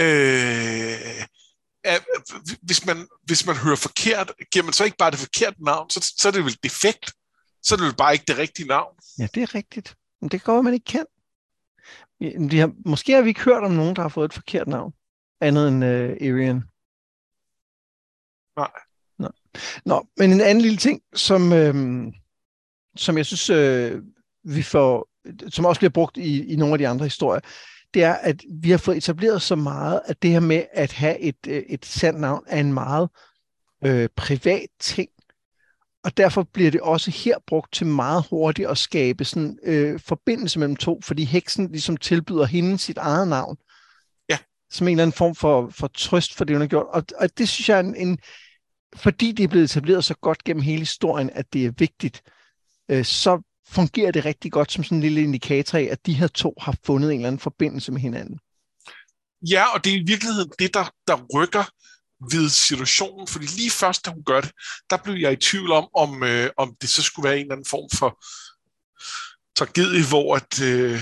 øh, 0.00 1.24
at, 1.84 2.04
hvis, 2.62 2.86
man, 2.86 3.08
hvis 3.22 3.46
man 3.46 3.56
hører 3.56 3.76
forkert, 3.76 4.32
giver 4.52 4.64
man 4.64 4.72
så 4.72 4.84
ikke 4.84 4.96
bare 4.96 5.10
det 5.10 5.18
forkerte 5.18 5.64
navn, 5.64 5.90
så, 5.90 6.12
så 6.16 6.28
er 6.28 6.32
det 6.32 6.44
vel 6.44 6.58
defekt. 6.62 7.12
Så 7.62 7.74
er 7.74 7.76
det 7.76 7.86
vel 7.86 7.96
bare 7.96 8.12
ikke 8.12 8.24
det 8.28 8.38
rigtige 8.38 8.68
navn. 8.68 8.96
Ja, 9.18 9.26
det 9.34 9.42
er 9.42 9.54
rigtigt. 9.54 9.96
Men 10.20 10.30
det 10.30 10.42
går, 10.42 10.62
man 10.62 10.74
ikke 10.74 10.84
kan. 10.84 11.06
De 12.20 12.58
har, 12.58 12.72
måske 12.86 13.12
har 13.12 13.22
vi 13.22 13.28
ikke 13.28 13.44
hørt 13.44 13.64
om 13.64 13.72
nogen, 13.72 13.96
der 13.96 14.02
har 14.02 14.08
fået 14.08 14.24
et 14.24 14.32
forkert 14.32 14.68
navn. 14.68 14.92
Andet 15.40 15.68
end 15.68 15.84
uh, 15.84 16.28
Arian. 16.28 16.62
Nej. 18.56 18.70
Nå. 19.18 19.28
Nå, 19.84 20.06
men 20.16 20.32
en 20.32 20.40
anden 20.40 20.62
lille 20.62 20.78
ting, 20.78 21.02
som, 21.14 21.52
øhm, 21.52 22.12
som 22.96 23.16
jeg 23.16 23.26
synes, 23.26 23.50
øh, 23.50 24.02
vi 24.44 24.62
får, 24.62 25.08
som 25.48 25.64
også 25.64 25.80
bliver 25.80 25.90
brugt 25.90 26.16
i, 26.16 26.52
i 26.52 26.56
nogle 26.56 26.74
af 26.74 26.78
de 26.78 26.88
andre 26.88 27.04
historier, 27.04 27.40
det 27.94 28.04
er, 28.04 28.12
at 28.14 28.44
vi 28.50 28.70
har 28.70 28.78
fået 28.78 28.96
etableret 28.96 29.42
så 29.42 29.56
meget, 29.56 30.00
at 30.04 30.22
det 30.22 30.30
her 30.30 30.40
med 30.40 30.64
at 30.72 30.92
have 30.92 31.18
et, 31.18 31.46
øh, 31.48 31.62
et 31.68 31.86
sandt 31.86 32.20
navn 32.20 32.44
er 32.46 32.60
en 32.60 32.72
meget 32.72 33.08
øh, 33.84 34.08
privat 34.16 34.68
ting. 34.80 35.10
Og 36.04 36.16
derfor 36.16 36.42
bliver 36.42 36.70
det 36.70 36.80
også 36.80 37.10
her 37.10 37.36
brugt 37.46 37.72
til 37.72 37.86
meget 37.86 38.24
hurtigt 38.30 38.68
at 38.68 38.78
skabe 38.78 39.24
sådan 39.24 39.58
øh, 39.62 40.00
forbindelse 40.00 40.58
mellem 40.58 40.76
to, 40.76 41.00
fordi 41.04 41.24
heksen 41.24 41.70
ligesom 41.70 41.96
tilbyder 41.96 42.44
hende 42.44 42.78
sit 42.78 42.98
eget 42.98 43.28
navn. 43.28 43.56
Ja. 44.28 44.38
Som 44.70 44.88
en 44.88 44.92
eller 44.92 45.02
anden 45.02 45.16
form 45.16 45.34
for, 45.34 45.68
for 45.70 45.86
trøst 45.86 46.34
for 46.34 46.44
det, 46.44 46.56
hun 46.56 46.60
har 46.60 46.68
gjort. 46.68 46.86
Og, 46.88 47.04
og 47.16 47.38
det 47.38 47.48
synes 47.48 47.68
jeg 47.68 47.76
er 47.76 47.80
en, 47.80 47.96
en, 47.96 48.18
fordi 48.96 49.32
det 49.32 49.44
er 49.44 49.48
blevet 49.48 49.64
etableret 49.64 50.04
så 50.04 50.14
godt 50.14 50.44
gennem 50.44 50.62
hele 50.62 50.78
historien, 50.78 51.30
at 51.30 51.52
det 51.52 51.66
er 51.66 51.72
vigtigt, 51.78 52.22
øh, 52.90 53.04
så 53.04 53.42
fungerer 53.68 54.10
det 54.10 54.24
rigtig 54.24 54.52
godt 54.52 54.72
som 54.72 54.84
sådan 54.84 54.98
en 54.98 55.02
lille 55.02 55.22
indikator 55.22 55.78
af, 55.78 55.88
at 55.90 56.06
de 56.06 56.14
her 56.14 56.26
to 56.26 56.54
har 56.60 56.76
fundet 56.84 57.10
en 57.10 57.16
eller 57.16 57.28
anden 57.28 57.40
forbindelse 57.40 57.92
med 57.92 58.00
hinanden. 58.00 58.38
Ja, 59.50 59.74
og 59.74 59.84
det 59.84 59.92
er 59.92 59.96
i 59.96 60.04
virkeligheden 60.06 60.52
det, 60.58 60.74
der, 60.74 60.84
der 61.06 61.26
rykker 61.34 61.64
ved 62.32 62.48
situationen, 62.48 63.26
fordi 63.28 63.46
lige 63.46 63.70
først, 63.70 64.06
da 64.06 64.10
hun 64.10 64.24
gør 64.24 64.40
det, 64.40 64.52
der 64.90 64.96
blev 64.96 65.14
jeg 65.14 65.32
i 65.32 65.36
tvivl 65.36 65.72
om, 65.72 65.88
om, 65.94 66.22
øh, 66.22 66.50
om 66.56 66.76
det 66.80 66.88
så 66.88 67.02
skulle 67.02 67.28
være 67.28 67.36
en 67.38 67.42
eller 67.42 67.54
anden 67.54 67.70
form 67.70 67.98
for 67.98 68.10
tragedie, 69.58 70.08
hvor 70.08 70.36
at, 70.36 70.62
øh, 70.62 71.00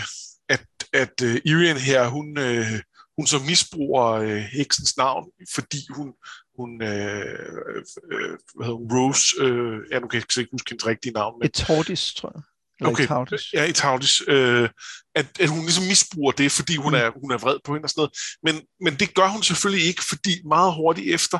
at, 0.49 0.67
at 0.93 1.23
øh, 1.23 1.41
Irian 1.45 1.77
her, 1.77 2.09
hun, 2.09 2.39
øh, 2.39 2.81
hun 3.17 3.27
så 3.27 3.39
misbruger 3.39 4.07
øh, 4.07 4.37
heksens 4.37 4.97
navn, 4.97 5.31
fordi 5.55 5.87
hun, 5.91 6.13
hun, 6.59 6.83
øh, 6.83 7.39
øh, 7.69 7.83
øh, 8.13 8.39
hvad 8.55 8.67
hedder 8.67 8.79
hun, 8.79 8.93
Rose, 8.93 9.37
øh, 9.39 9.81
ja, 9.91 9.99
nu 9.99 10.09
kan 10.09 10.23
jeg 10.23 10.39
ikke 10.39 10.51
huske 10.53 10.71
hendes 10.71 10.87
rigtige 10.87 11.13
navn. 11.13 11.39
Men... 11.39 11.47
Etordis, 11.47 12.15
tror 12.15 12.33
jeg. 12.35 12.43
Eller 12.83 12.93
okay, 12.93 13.05
Etardis. 13.05 13.53
ja, 13.53 13.65
Etardis. 13.69 14.23
Øh, 14.29 14.69
at, 15.15 15.27
at 15.41 15.49
hun 15.49 15.61
ligesom 15.61 15.85
misbruger 15.85 16.33
det, 16.33 16.53
fordi 16.53 16.77
hun, 16.77 16.93
mm. 16.93 16.99
er, 16.99 17.11
hun 17.21 17.31
er 17.31 17.39
vred 17.39 17.59
på 17.65 17.75
hende 17.75 17.87
og 17.87 17.91
sådan 17.91 18.01
noget. 18.01 18.13
Men, 18.43 18.55
men 18.81 19.01
det 19.01 19.15
gør 19.15 19.29
hun 19.29 19.43
selvfølgelig 19.43 19.87
ikke, 19.87 20.03
fordi 20.09 20.43
meget 20.45 20.75
hurtigt 20.75 21.15
efter, 21.15 21.39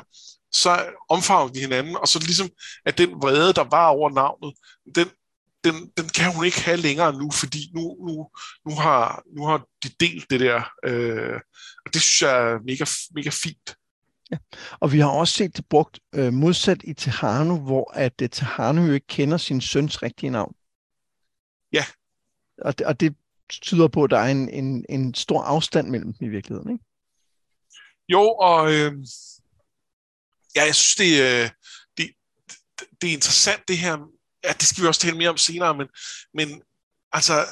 så 0.51 0.85
omfavner 1.09 1.53
de 1.53 1.59
hinanden, 1.59 1.95
og 1.95 2.07
så 2.07 2.19
ligesom, 2.19 2.49
at 2.85 2.97
den 2.97 3.09
vrede, 3.09 3.53
der 3.53 3.63
var 3.63 3.87
over 3.87 4.09
navnet, 4.09 4.53
den, 4.95 5.07
den, 5.63 5.91
den 5.97 6.09
kan 6.09 6.35
hun 6.35 6.45
ikke 6.45 6.61
have 6.61 6.77
længere 6.77 7.13
nu, 7.13 7.31
fordi 7.31 7.71
nu, 7.75 7.97
nu, 8.07 8.29
nu, 8.69 8.75
har, 8.75 9.23
nu 9.35 9.45
har 9.45 9.65
de 9.83 9.89
delt 9.99 10.29
det 10.29 10.39
der, 10.39 10.63
øh, 10.85 11.39
og 11.85 11.93
det 11.93 12.01
synes 12.01 12.21
jeg 12.21 12.51
er 12.51 12.59
mega, 12.65 12.85
mega 13.15 13.29
fint. 13.29 13.75
Ja. 14.31 14.37
Og 14.79 14.91
vi 14.91 14.99
har 14.99 15.09
også 15.09 15.33
set 15.33 15.57
det 15.57 15.65
brugt 15.69 15.99
øh, 16.15 16.33
modsat 16.33 16.81
i 16.83 16.93
Tehanu, 16.93 17.59
hvor 17.59 17.91
at 17.93 18.21
uh, 18.21 18.27
Tehanu 18.31 18.85
jo 18.85 18.93
ikke 18.93 19.07
kender 19.07 19.37
sin 19.37 19.61
søns 19.61 20.03
rigtige 20.03 20.29
navn. 20.29 20.55
Ja. 21.73 21.85
Og 22.57 22.77
det, 22.77 22.87
og 22.87 22.99
det 22.99 23.15
tyder 23.49 23.87
på, 23.87 24.03
at 24.03 24.09
der 24.09 24.17
er 24.17 24.31
en, 24.31 24.49
en, 24.49 24.85
en 24.89 25.13
stor 25.13 25.43
afstand 25.43 25.89
mellem 25.89 26.13
dem 26.13 26.27
i 26.27 26.29
virkeligheden, 26.29 26.71
ikke? 26.71 26.85
Jo, 28.09 28.21
og 28.21 28.73
øh, 28.73 28.93
ja, 30.55 30.63
jeg 30.63 30.75
synes, 30.75 30.95
det, 30.95 31.21
øh, 31.21 31.49
det, 31.97 32.11
det, 33.01 33.09
er 33.09 33.13
interessant 33.13 33.67
det 33.67 33.77
her, 33.77 33.97
ja, 34.43 34.53
det 34.53 34.63
skal 34.63 34.83
vi 34.83 34.87
også 34.87 35.01
tale 35.01 35.17
mere 35.17 35.29
om 35.29 35.37
senere, 35.37 35.77
men, 35.77 35.87
men 36.33 36.61
altså, 37.11 37.45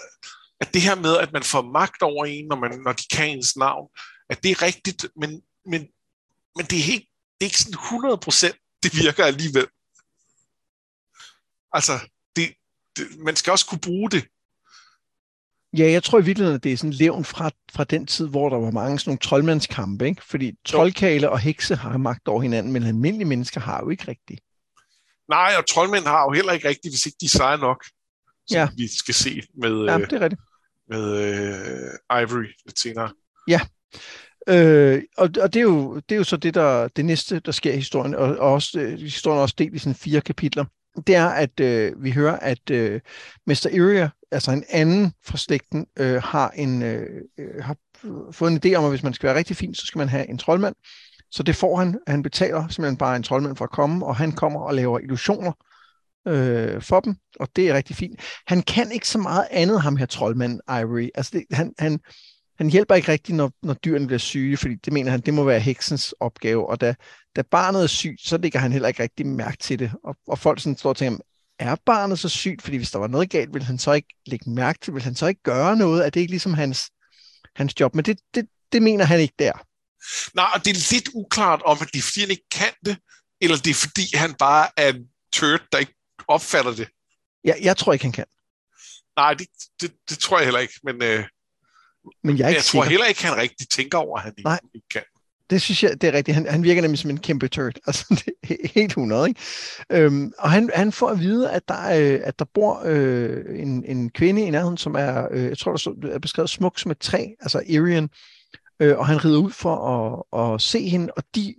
at 0.60 0.74
det 0.74 0.82
her 0.82 0.96
med, 0.96 1.18
at 1.18 1.34
man 1.34 1.44
får 1.44 1.62
magt 1.62 2.02
over 2.02 2.26
en, 2.26 2.48
når, 2.48 2.56
man, 2.56 2.80
når 2.80 2.94
de 2.94 3.04
kan 3.12 3.30
ens 3.30 3.56
navn, 3.56 3.90
at 4.30 4.44
det 4.44 4.52
er 4.52 4.62
rigtigt, 4.62 5.06
men, 5.16 5.42
men, 5.66 5.88
men 6.56 6.66
det 6.66 6.78
er, 6.80 6.84
helt, 6.84 7.06
det 7.40 7.46
er 7.46 7.50
ikke 7.50 7.62
sådan 7.62 8.54
100% 8.54 8.78
det 8.84 8.96
virker 8.96 9.26
alligevel. 9.26 9.68
Altså, 11.74 12.00
det, 12.36 12.56
man 13.18 13.36
skal 13.36 13.52
også 13.52 13.66
kunne 13.66 13.80
bruge 13.80 14.12
det. 14.12 14.26
Ja, 15.78 15.92
jeg 15.92 16.04
tror 16.04 16.20
i 16.20 16.26
virkeligheden, 16.26 16.56
at 16.56 16.64
det 16.64 16.74
er 16.74 16.78
sådan 16.78 16.94
levn 16.94 17.26
fra, 17.26 17.52
fra 17.74 17.84
den 17.84 18.06
tid, 18.06 18.28
hvor 18.28 18.50
der 18.50 18.58
var 18.58 18.72
mange 18.72 19.00
sådan 19.00 19.10
nogle 19.10 19.20
troldmandskampe, 19.20 20.08
ikke? 20.08 20.26
Fordi 20.26 20.54
troldkale 20.66 21.30
og 21.30 21.40
hekse 21.40 21.76
har 21.76 21.98
magt 21.98 22.28
over 22.28 22.42
hinanden, 22.42 22.74
men 22.74 22.84
almindelige 22.84 23.28
mennesker 23.28 23.62
har 23.62 23.80
jo 23.80 23.90
ikke 23.90 24.08
rigtigt. 24.08 24.42
Nej, 25.30 25.52
og 25.58 25.68
troldmænd 25.68 26.06
har 26.06 26.24
jo 26.24 26.32
heller 26.32 26.54
ikke 26.54 26.68
rigtigt, 26.68 26.94
hvis 26.94 27.06
ikke 27.06 27.18
de 27.22 27.30
sejrer 27.30 27.58
nok, 27.58 27.86
som 28.48 28.56
ja. 28.56 28.68
vi 28.78 28.88
skal 28.98 29.14
se 29.14 29.42
med, 29.54 29.86
ja, 29.86 29.98
det 29.98 30.14
er 30.14 30.20
rigtigt. 30.20 30.42
med 30.90 31.04
uh, 32.12 32.22
Ivory 32.22 32.48
lidt 32.66 32.80
senere. 32.80 33.14
Ja, 33.48 33.62
Øh, 34.50 35.04
og, 35.18 35.30
og 35.42 35.54
det, 35.54 35.56
er 35.56 35.64
jo, 35.64 35.96
det 35.96 36.16
er 36.16 36.18
jo 36.18 36.24
så 36.24 36.38
det, 36.38 36.54
der, 36.54 36.88
det 36.88 37.06
næste, 37.06 37.40
der 37.40 37.52
sker 37.52 37.74
i 37.74 37.76
historien, 37.76 38.16
og, 38.16 38.38
og 38.38 38.54
også, 38.54 38.80
øh, 38.80 39.00
historien 39.00 39.38
er 39.38 39.42
også 39.42 39.56
delt 39.58 39.76
i 39.76 39.80
sådan 39.80 39.96
fire 39.96 40.22
kapitler. 40.22 40.66
Det 41.08 41.16
er, 41.16 41.28
at 41.28 41.60
øh, 41.60 42.04
vi 42.04 42.12
hører, 42.12 42.40
at 42.40 42.70
øh, 42.72 43.02
Mr. 43.48 43.70
Iria, 43.72 44.10
altså 44.32 44.52
en 44.52 44.64
anden 44.70 45.14
fra 45.26 45.38
slægten, 45.38 45.86
øh, 46.00 46.24
har, 46.24 46.50
en, 46.50 46.84
øh, 46.84 47.22
øh, 47.40 47.64
har 47.64 47.76
fået 48.32 48.52
en 48.52 48.62
idé 48.66 48.76
om, 48.76 48.84
at 48.84 48.92
hvis 48.92 49.04
man 49.04 49.14
skal 49.14 49.28
være 49.28 49.38
rigtig 49.38 49.56
fin, 49.56 49.74
så 49.74 49.86
skal 49.86 50.00
man 50.00 50.10
have 50.10 50.30
en 50.30 50.38
troldmand. 50.38 50.76
Så 51.32 51.44
det 51.44 51.56
får 51.56 51.78
han. 51.78 52.00
Han 52.08 52.24
betaler 52.24 52.68
simpelthen 52.68 52.98
bare 52.98 53.16
en 53.16 53.24
troldmand 53.24 53.56
for 53.56 53.66
at 53.66 53.72
komme, 53.72 54.06
og 54.06 54.16
han 54.16 54.32
kommer 54.32 54.60
og 54.60 54.76
laver 54.76 55.00
illusioner 55.00 55.52
øh, 56.28 56.82
for 56.82 57.00
dem, 57.00 57.16
og 57.40 57.48
det 57.56 57.70
er 57.70 57.74
rigtig 57.74 57.96
fint. 57.96 58.20
Han 58.48 58.62
kan 58.62 58.92
ikke 58.92 59.08
så 59.08 59.18
meget 59.18 59.48
andet, 59.52 59.82
ham 59.82 59.96
her 59.96 60.06
troldmand 60.06 60.60
Ivory. 60.70 61.10
Altså 61.16 61.32
det, 61.34 61.44
han, 61.52 61.74
han, 61.80 62.00
han 62.62 62.70
hjælper 62.70 62.96
ikke 62.96 63.12
rigtigt, 63.12 63.36
når, 63.36 63.52
når 63.64 63.74
dyrene 63.74 64.08
bliver 64.08 64.20
syge, 64.20 64.58
fordi 64.58 64.76
det 64.76 64.94
mener 64.94 65.12
han, 65.12 65.22
det 65.22 65.34
må 65.34 65.44
være 65.44 65.60
heksens 65.60 66.14
opgave. 66.20 66.70
Og 66.70 66.82
da, 66.82 66.96
da 67.36 67.42
barnet 67.42 67.84
er 67.84 67.88
sygt, 67.88 68.22
så 68.22 68.38
lægger 68.38 68.60
han 68.60 68.72
heller 68.72 68.88
ikke 68.88 69.04
rigtig 69.04 69.28
mærke 69.28 69.58
til 69.58 69.80
det. 69.80 69.92
Og, 70.04 70.16
og 70.28 70.40
folk 70.40 70.60
sådan 70.60 70.78
står 70.78 70.90
og 70.90 70.98
tænker, 70.98 71.20
er 71.60 71.76
barnet 71.86 72.20
så 72.20 72.30
sygt? 72.30 72.62
Fordi 72.62 72.78
hvis 72.78 72.92
der 72.92 73.00
var 73.00 73.08
noget 73.08 73.30
galt, 73.30 73.54
vil 73.54 73.64
han 73.64 73.78
så 73.78 73.94
ikke 73.94 74.08
lægge 74.26 74.50
mærke 74.50 74.80
til, 74.80 74.94
vil 74.94 75.04
han 75.04 75.16
så 75.16 75.28
ikke 75.28 75.42
gøre 75.44 75.76
noget? 75.76 76.06
Er 76.06 76.10
det 76.10 76.20
ikke 76.20 76.32
ligesom 76.32 76.54
hans, 76.54 76.92
hans 77.56 77.80
job? 77.80 77.96
Men 77.96 78.06
det, 78.06 78.20
det, 78.36 78.48
det 78.72 78.82
mener 78.82 79.06
han 79.06 79.20
ikke 79.20 79.36
der. 79.40 79.54
Nej, 80.36 80.50
og 80.54 80.66
det 80.66 80.72
er 80.72 80.94
lidt 80.94 81.10
uklart 81.14 81.62
om, 81.62 81.78
at 81.82 81.88
det 81.94 82.00
er 82.00 82.04
fordi, 82.04 82.20
han 82.20 82.30
ikke 82.30 82.50
kan 82.52 82.74
det, 82.86 82.98
eller 83.42 83.58
det 83.58 83.70
er 83.70 83.74
fordi, 83.74 84.16
han 84.16 84.34
bare 84.34 84.68
er 84.78 84.94
en 84.94 85.06
turd, 85.34 85.62
der 85.72 85.78
ikke 85.78 85.96
opfatter 86.28 86.72
det. 86.72 86.90
Ja, 87.46 87.54
jeg 87.62 87.78
tror 87.78 87.94
ikke, 87.94 88.06
han 88.06 88.12
kan. 88.12 88.26
Nej, 89.16 89.34
det, 89.34 89.48
det, 89.82 89.92
det 90.10 90.20
tror 90.20 90.38
jeg 90.38 90.46
heller 90.46 90.60
ikke, 90.60 90.74
men... 90.84 91.04
Øh, 91.04 91.26
men 92.24 92.38
jeg, 92.38 92.44
er 92.44 92.50
ikke 92.50 92.58
jeg 92.58 92.64
tror 92.64 92.84
heller 92.84 93.06
ikke, 93.06 93.26
han 93.26 93.38
rigtig 93.38 93.70
tænker 93.70 93.98
over, 93.98 94.18
at 94.18 94.24
han 94.24 94.34
Nej. 94.44 94.60
ikke 94.76 94.88
kan. 94.94 95.02
Det 95.50 95.62
synes 95.62 95.84
jeg, 95.84 96.02
det 96.02 96.08
er 96.08 96.14
rigtigt. 96.14 96.36
Han, 96.36 96.48
han 96.48 96.64
virker 96.64 96.82
nemlig 96.82 97.00
som 97.00 97.10
en 97.10 97.18
kæmpe 97.18 97.48
turd. 97.48 97.74
Altså, 97.88 98.06
det 98.10 98.58
er 98.64 98.68
helt 98.74 98.92
100, 98.92 99.28
ikke? 99.28 99.42
Øhm, 99.90 100.32
og 100.40 100.52
han, 100.52 100.70
han 100.76 100.92
får 100.92 101.10
at 101.10 101.20
vide, 101.20 101.52
at 101.52 101.68
der, 101.68 101.90
øh, 101.90 102.20
at 102.24 102.40
der 102.40 102.46
bor 102.54 102.82
øh, 102.86 103.60
en, 103.60 103.86
en 103.86 104.10
kvinde 104.10 104.42
i 104.42 104.50
nærheden, 104.50 104.78
som 104.78 104.96
er, 104.96 105.28
øh, 105.32 105.44
jeg 105.44 105.58
tror, 105.58 105.76
der 105.76 106.14
er 106.14 106.20
beskrevet 106.20 106.50
smuk 106.50 106.80
som 106.80 106.92
et 106.92 107.00
træ, 107.00 107.28
altså 107.40 107.58
Arian. 107.58 108.10
Øh, 108.80 108.98
og 108.98 109.08
han 109.08 109.26
rider 109.26 109.40
ud 109.40 109.52
for 109.52 109.76
at, 109.76 110.54
at 110.54 110.62
se 110.62 110.90
hende, 110.90 111.14
og 111.18 111.24
de 111.36 111.56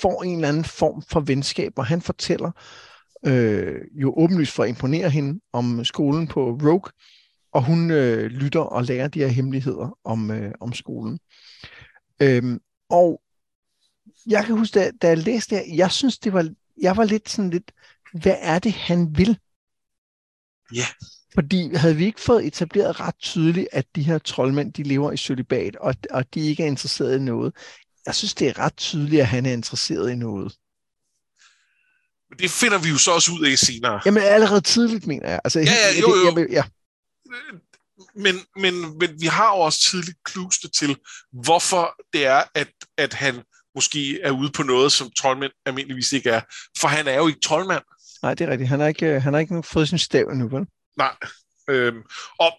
får 0.00 0.22
en 0.22 0.34
eller 0.34 0.48
anden 0.48 0.64
form 0.64 1.02
for 1.10 1.20
venskab, 1.20 1.74
hvor 1.74 1.82
han 1.82 2.02
fortæller, 2.02 2.50
øh, 3.26 3.80
jo 3.94 4.14
åbenlyst 4.16 4.52
for 4.52 4.62
at 4.62 4.68
imponere 4.68 5.10
hende 5.10 5.40
om 5.52 5.84
skolen 5.84 6.26
på 6.26 6.50
Rogue, 6.50 6.90
og 7.52 7.64
hun 7.64 7.90
øh, 7.90 8.24
lytter 8.24 8.60
og 8.60 8.84
lærer 8.84 9.08
de 9.08 9.18
her 9.18 9.26
hemmeligheder 9.26 9.98
om, 10.04 10.30
øh, 10.30 10.52
om 10.60 10.72
skolen. 10.72 11.18
Øhm, 12.22 12.60
og 12.88 13.22
jeg 14.26 14.44
kan 14.44 14.58
huske, 14.58 14.80
da, 14.80 14.90
da 15.02 15.08
jeg 15.08 15.18
læste 15.18 15.56
det 15.56 15.64
jeg 15.76 15.92
synes, 15.92 16.18
det 16.18 16.32
var, 16.32 16.48
jeg 16.80 16.96
var 16.96 17.04
lidt 17.04 17.30
sådan 17.30 17.50
lidt, 17.50 17.72
hvad 18.12 18.36
er 18.38 18.58
det, 18.58 18.72
han 18.72 19.18
vil? 19.18 19.38
Ja. 20.74 20.86
Fordi 21.34 21.74
havde 21.74 21.96
vi 21.96 22.04
ikke 22.04 22.20
fået 22.20 22.46
etableret 22.46 23.00
ret 23.00 23.14
tydeligt, 23.18 23.68
at 23.72 23.86
de 23.96 24.02
her 24.02 24.18
troldmænd, 24.18 24.72
de 24.72 24.82
lever 24.82 25.12
i 25.12 25.16
celibat, 25.16 25.76
og, 25.76 25.94
og 26.10 26.34
de 26.34 26.40
ikke 26.40 26.62
er 26.62 26.66
interesseret 26.66 27.16
i 27.16 27.20
noget. 27.20 27.54
Jeg 28.06 28.14
synes, 28.14 28.34
det 28.34 28.48
er 28.48 28.58
ret 28.58 28.76
tydeligt, 28.76 29.22
at 29.22 29.28
han 29.28 29.46
er 29.46 29.52
interesseret 29.52 30.10
i 30.10 30.14
noget. 30.14 30.56
Men 32.30 32.38
det 32.38 32.50
finder 32.50 32.78
vi 32.78 32.88
jo 32.88 32.98
så 32.98 33.10
også 33.10 33.32
ud 33.32 33.44
af 33.44 33.58
senere. 33.58 34.00
Jamen 34.06 34.22
allerede 34.22 34.60
tidligt, 34.60 35.06
mener 35.06 35.28
jeg. 35.28 35.40
Altså, 35.44 35.60
ja, 35.60 35.64
ja, 35.64 36.00
jo, 36.00 36.08
jo. 36.08 36.36
Det, 36.36 36.46
ja 36.50 36.64
men, 38.14 38.40
men, 38.56 38.98
men 38.98 39.20
vi 39.20 39.26
har 39.26 39.56
jo 39.56 39.60
også 39.60 39.80
tidligt 39.80 40.18
klustet 40.24 40.72
til, 40.72 40.96
hvorfor 41.32 41.94
det 42.12 42.26
er, 42.26 42.42
at, 42.54 42.70
at 42.98 43.14
han 43.14 43.42
måske 43.74 44.20
er 44.20 44.30
ude 44.30 44.50
på 44.50 44.62
noget, 44.62 44.92
som 44.92 45.10
troldmænd 45.10 45.52
almindeligvis 45.66 46.12
ikke 46.12 46.30
er. 46.30 46.40
For 46.78 46.88
han 46.88 47.08
er 47.08 47.14
jo 47.14 47.28
ikke 47.28 47.40
troldmand. 47.40 47.82
Nej, 48.22 48.34
det 48.34 48.46
er 48.46 48.50
rigtigt. 48.50 48.68
Han 48.68 48.80
har 48.80 48.86
ikke, 48.86 49.20
han 49.20 49.32
har 49.32 49.40
ikke 49.40 49.62
fået 49.62 49.88
sin 49.88 49.98
stav 49.98 50.28
endnu, 50.28 50.48
vel? 50.48 50.66
Nej. 50.96 51.14
Øhm, 51.68 52.02
og, 52.38 52.52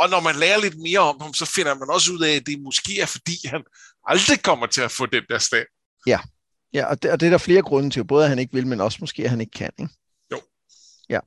og 0.00 0.10
når 0.10 0.20
man 0.20 0.36
lærer 0.36 0.60
lidt 0.60 0.78
mere 0.78 0.98
om 0.98 1.20
ham, 1.20 1.34
så 1.34 1.46
finder 1.46 1.74
man 1.74 1.90
også 1.90 2.12
ud 2.12 2.22
af, 2.22 2.32
at 2.36 2.46
det 2.46 2.60
måske 2.60 3.00
er, 3.00 3.06
fordi 3.06 3.46
han 3.46 3.62
aldrig 4.06 4.42
kommer 4.42 4.66
til 4.66 4.80
at 4.80 4.90
få 4.90 5.06
den 5.06 5.22
der 5.28 5.38
stav. 5.38 5.64
Ja, 6.06 6.20
ja 6.72 6.86
og, 6.86 7.02
det, 7.02 7.10
og 7.10 7.20
det 7.20 7.26
er 7.26 7.30
der 7.30 7.38
flere 7.38 7.62
grunde 7.62 7.90
til. 7.90 8.04
Både 8.04 8.24
at 8.24 8.28
han 8.28 8.38
ikke 8.38 8.52
vil, 8.52 8.66
men 8.66 8.80
også 8.80 8.98
måske, 9.00 9.24
at 9.24 9.30
han 9.30 9.40
ikke 9.40 9.52
kan. 9.52 9.70
Ikke? 9.78 9.92
Jo. 10.32 10.40
Ja. 11.08 11.20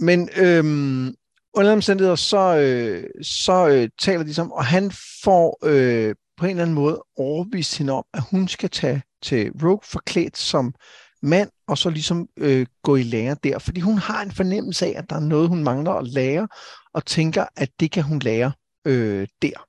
Men 0.00 0.28
øhm, 0.36 1.14
under 1.58 1.72
omstændigheder, 1.72 2.16
så, 2.16 2.56
øh, 2.56 3.04
så 3.22 3.68
øh, 3.68 3.88
taler 3.98 4.24
de 4.24 4.34
sammen, 4.34 4.52
og 4.52 4.64
han 4.64 4.92
får 5.24 5.58
øh, 5.64 6.14
på 6.36 6.44
en 6.44 6.50
eller 6.50 6.62
anden 6.62 6.74
måde 6.74 7.04
overbevist 7.16 7.78
hende 7.78 7.92
om, 7.92 8.04
at 8.14 8.22
hun 8.30 8.48
skal 8.48 8.70
tage 8.70 9.02
til 9.22 9.50
Rogue 9.62 9.80
forklædt 9.84 10.38
som 10.38 10.74
mand, 11.22 11.50
og 11.68 11.78
så 11.78 11.90
ligesom 11.90 12.28
øh, 12.36 12.66
gå 12.82 12.96
i 12.96 13.02
lære 13.02 13.36
der. 13.44 13.58
Fordi 13.58 13.80
hun 13.80 13.98
har 13.98 14.22
en 14.22 14.32
fornemmelse 14.32 14.86
af, 14.86 14.94
at 14.96 15.10
der 15.10 15.16
er 15.16 15.20
noget, 15.20 15.48
hun 15.48 15.64
mangler 15.64 15.92
at 15.92 16.06
lære, 16.06 16.48
og 16.94 17.06
tænker, 17.06 17.44
at 17.56 17.70
det 17.80 17.90
kan 17.90 18.02
hun 18.02 18.18
lære 18.18 18.52
øh, 18.84 19.28
der. 19.42 19.66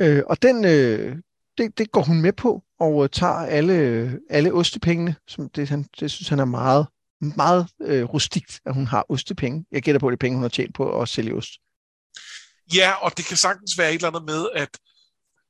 Øh, 0.00 0.22
og 0.26 0.42
den, 0.42 0.64
øh, 0.64 1.16
det, 1.58 1.78
det 1.78 1.92
går 1.92 2.02
hun 2.02 2.22
med 2.22 2.32
på, 2.32 2.62
og 2.80 3.04
øh, 3.04 3.10
tager 3.10 3.32
alle, 3.32 4.18
alle 4.30 4.52
ostepengene, 4.52 5.14
som 5.26 5.48
det, 5.48 5.68
han, 5.68 5.86
det 6.00 6.10
synes 6.10 6.28
han 6.28 6.38
er 6.38 6.44
meget 6.44 6.86
meget 7.20 7.68
øh, 7.82 8.04
rustikt, 8.04 8.60
at 8.66 8.74
hun 8.74 8.86
har 8.86 9.06
ostepenge. 9.08 9.66
Jeg 9.72 9.82
gætter 9.82 9.98
på, 9.98 10.08
at 10.08 10.10
det 10.10 10.16
er 10.16 10.26
penge, 10.26 10.36
hun 10.36 10.42
har 10.42 10.48
tjent 10.48 10.74
på 10.74 11.02
at 11.02 11.08
sælge 11.08 11.34
ost. 11.34 11.50
Ja, 12.74 12.92
og 12.92 13.16
det 13.16 13.24
kan 13.24 13.36
sagtens 13.36 13.78
være 13.78 13.90
et 13.90 13.94
eller 13.94 14.08
andet 14.08 14.24
med, 14.24 14.48
at, 14.54 14.78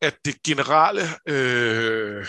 at 0.00 0.16
det 0.25 0.42
generelle 0.42 1.02
øh, 1.28 2.26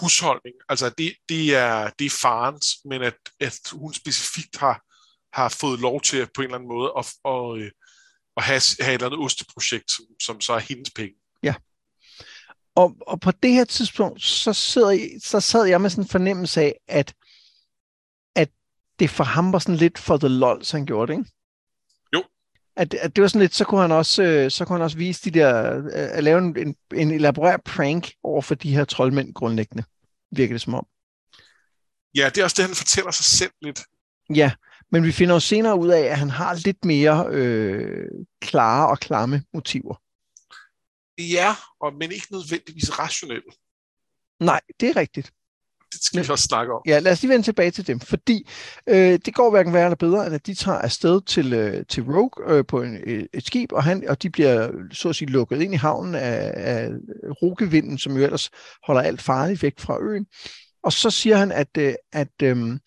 husholdning, 0.00 0.54
altså 0.68 0.88
det, 0.98 1.14
det, 1.28 1.54
er, 1.54 1.90
det 1.98 2.04
er 2.04 2.18
farens, 2.22 2.66
men 2.84 3.02
at, 3.02 3.16
at 3.40 3.58
hun 3.72 3.94
specifikt 3.94 4.56
har, 4.56 4.82
har 5.32 5.48
fået 5.48 5.80
lov 5.80 6.00
til 6.00 6.28
på 6.34 6.40
en 6.40 6.44
eller 6.44 6.54
anden 6.54 6.68
måde 6.68 6.92
at, 6.98 7.06
at, 7.24 7.58
øh, 7.58 7.70
at 8.36 8.42
have, 8.42 8.62
have 8.80 8.94
et 8.94 8.94
eller 8.94 9.06
andet 9.06 9.24
osteprojekt, 9.24 9.90
som, 9.90 10.04
som 10.22 10.40
så 10.40 10.52
er 10.52 10.58
hendes 10.58 10.90
penge. 10.90 11.14
Ja. 11.42 11.54
Og, 12.74 12.96
og 13.06 13.20
på 13.20 13.30
det 13.30 13.52
her 13.52 13.64
tidspunkt, 13.64 14.22
så, 14.22 14.52
sidder, 14.52 15.18
så 15.22 15.40
sad 15.40 15.64
jeg 15.64 15.80
med 15.80 15.90
sådan 15.90 16.04
en 16.04 16.08
fornemmelse 16.08 16.60
af, 16.60 16.74
at 16.88 17.14
det 18.98 19.10
for 19.10 19.24
ham 19.24 19.52
var 19.52 19.58
sådan 19.58 19.76
lidt 19.76 19.98
for 19.98 20.16
the 20.16 20.28
lols, 20.28 20.70
han 20.70 20.86
gjorde 20.86 21.12
det, 21.12 21.18
ikke? 21.18 21.30
Jo. 22.14 22.24
At, 22.76 22.94
at 22.94 23.16
det 23.16 23.22
var 23.22 23.28
sådan 23.28 23.40
lidt, 23.40 23.54
så 23.54 23.64
kunne 23.64 23.80
han 23.80 23.92
også, 23.92 24.22
øh, 24.22 24.50
så 24.50 24.64
kunne 24.64 24.78
han 24.78 24.84
også 24.84 24.96
vise 24.96 25.30
de 25.30 25.38
der, 25.38 25.76
øh, 25.76 25.90
at 25.92 26.24
lave 26.24 26.38
en, 26.38 26.58
en, 26.58 26.76
en 26.94 27.10
elaboreret 27.10 27.62
prank 27.64 28.12
over 28.22 28.42
for 28.42 28.54
de 28.54 28.74
her 28.74 28.84
troldmænd 28.84 29.34
grundlæggende, 29.34 29.84
virker 30.30 30.54
det 30.54 30.60
som 30.60 30.74
om. 30.74 30.86
Ja, 32.14 32.30
det 32.34 32.38
er 32.38 32.44
også 32.44 32.54
det, 32.58 32.64
han 32.64 32.74
fortæller 32.74 33.10
sig 33.10 33.24
selv 33.24 33.52
lidt. 33.62 33.82
Ja, 34.34 34.52
men 34.92 35.04
vi 35.04 35.12
finder 35.12 35.34
jo 35.34 35.40
senere 35.40 35.78
ud 35.78 35.88
af, 35.88 36.00
at 36.00 36.18
han 36.18 36.30
har 36.30 36.54
lidt 36.54 36.84
mere 36.84 37.26
øh, 37.30 38.06
klare 38.40 38.88
og 38.88 38.98
klamme 38.98 39.42
motiver. 39.54 40.02
Ja, 41.18 41.54
og, 41.80 41.94
men 41.94 42.12
ikke 42.12 42.26
nødvendigvis 42.30 42.98
rationelle. 42.98 43.50
Nej, 44.40 44.60
det 44.80 44.88
er 44.88 44.96
rigtigt 44.96 45.32
det 45.98 46.04
skal 46.04 46.22
vi 46.22 46.30
også 46.30 46.44
snakke 46.44 46.72
om. 46.72 46.80
Ja, 46.86 46.98
lad 46.98 47.12
os 47.12 47.22
lige 47.22 47.32
vende 47.32 47.44
tilbage 47.44 47.70
til 47.70 47.86
dem, 47.86 48.00
fordi 48.00 48.48
øh, 48.88 49.18
det 49.24 49.34
går 49.34 49.50
hverken 49.50 49.72
værre 49.72 49.84
eller 49.84 49.96
bedre, 49.96 50.26
end 50.26 50.34
at 50.34 50.46
de 50.46 50.54
tager 50.54 50.78
afsted 50.78 51.20
til, 51.26 51.52
øh, 51.52 51.84
til 51.88 52.02
Rogue 52.02 52.56
øh, 52.56 52.64
på 52.68 52.82
en, 52.82 52.96
øh, 53.06 53.24
et 53.34 53.46
skib, 53.46 53.72
og, 53.72 53.84
han, 53.84 54.08
og 54.08 54.22
de 54.22 54.30
bliver 54.30 54.70
så 54.92 55.08
at 55.08 55.16
sige 55.16 55.30
lukket 55.30 55.62
ind 55.62 55.74
i 55.74 55.76
havnen 55.76 56.14
af, 56.14 56.52
af 56.56 56.90
rokevinden, 57.42 57.98
som 57.98 58.16
jo 58.16 58.24
ellers 58.24 58.50
holder 58.86 59.02
alt 59.02 59.22
farligt 59.22 59.62
væk 59.62 59.74
fra 59.78 59.98
øen. 60.02 60.26
Og 60.82 60.92
så 60.92 61.10
siger 61.10 61.36
han, 61.36 61.52
at, 61.52 61.68
øh, 61.78 61.94
at 62.12 62.42
øh, 62.42 62.78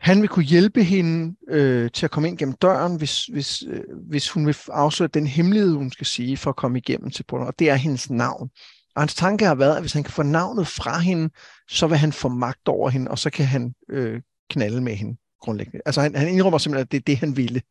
han 0.00 0.20
vil 0.20 0.28
kunne 0.28 0.44
hjælpe 0.44 0.84
hende 0.84 1.36
øh, 1.48 1.90
til 1.90 2.06
at 2.06 2.10
komme 2.10 2.28
ind 2.28 2.38
gennem 2.38 2.54
døren, 2.62 2.96
hvis, 2.96 3.24
hvis, 3.24 3.62
øh, 3.68 3.82
hvis 4.08 4.30
hun 4.30 4.46
vil 4.46 4.56
afsløre 4.68 5.10
den 5.14 5.26
hemmelighed, 5.26 5.72
hun 5.74 5.90
skal 5.90 6.06
sige, 6.06 6.36
for 6.36 6.50
at 6.50 6.56
komme 6.56 6.78
igennem 6.78 7.10
til 7.10 7.22
Brunner. 7.22 7.46
og 7.46 7.58
det 7.58 7.70
er 7.70 7.74
hendes 7.74 8.10
navn. 8.10 8.50
Og 8.96 9.02
hans 9.02 9.14
tanke 9.14 9.44
har 9.44 9.54
været, 9.54 9.76
at 9.76 9.82
hvis 9.82 9.92
han 9.92 10.02
kan 10.02 10.12
få 10.12 10.22
navnet 10.22 10.66
fra 10.66 10.98
hende, 10.98 11.30
så 11.68 11.86
vil 11.86 11.98
han 11.98 12.12
få 12.12 12.28
magt 12.28 12.68
over 12.68 12.90
hende, 12.90 13.10
og 13.10 13.18
så 13.18 13.30
kan 13.30 13.46
han 13.46 13.74
øh, 13.90 14.22
knalde 14.50 14.80
med 14.80 14.96
hende 14.96 15.18
grundlæggende. 15.40 15.80
Altså 15.86 16.00
han, 16.00 16.14
han 16.14 16.28
indrømmer 16.28 16.58
simpelthen, 16.58 16.82
at 16.82 16.92
det 16.92 16.96
er 16.96 17.02
det, 17.06 17.18
han 17.18 17.36
ville. 17.36 17.62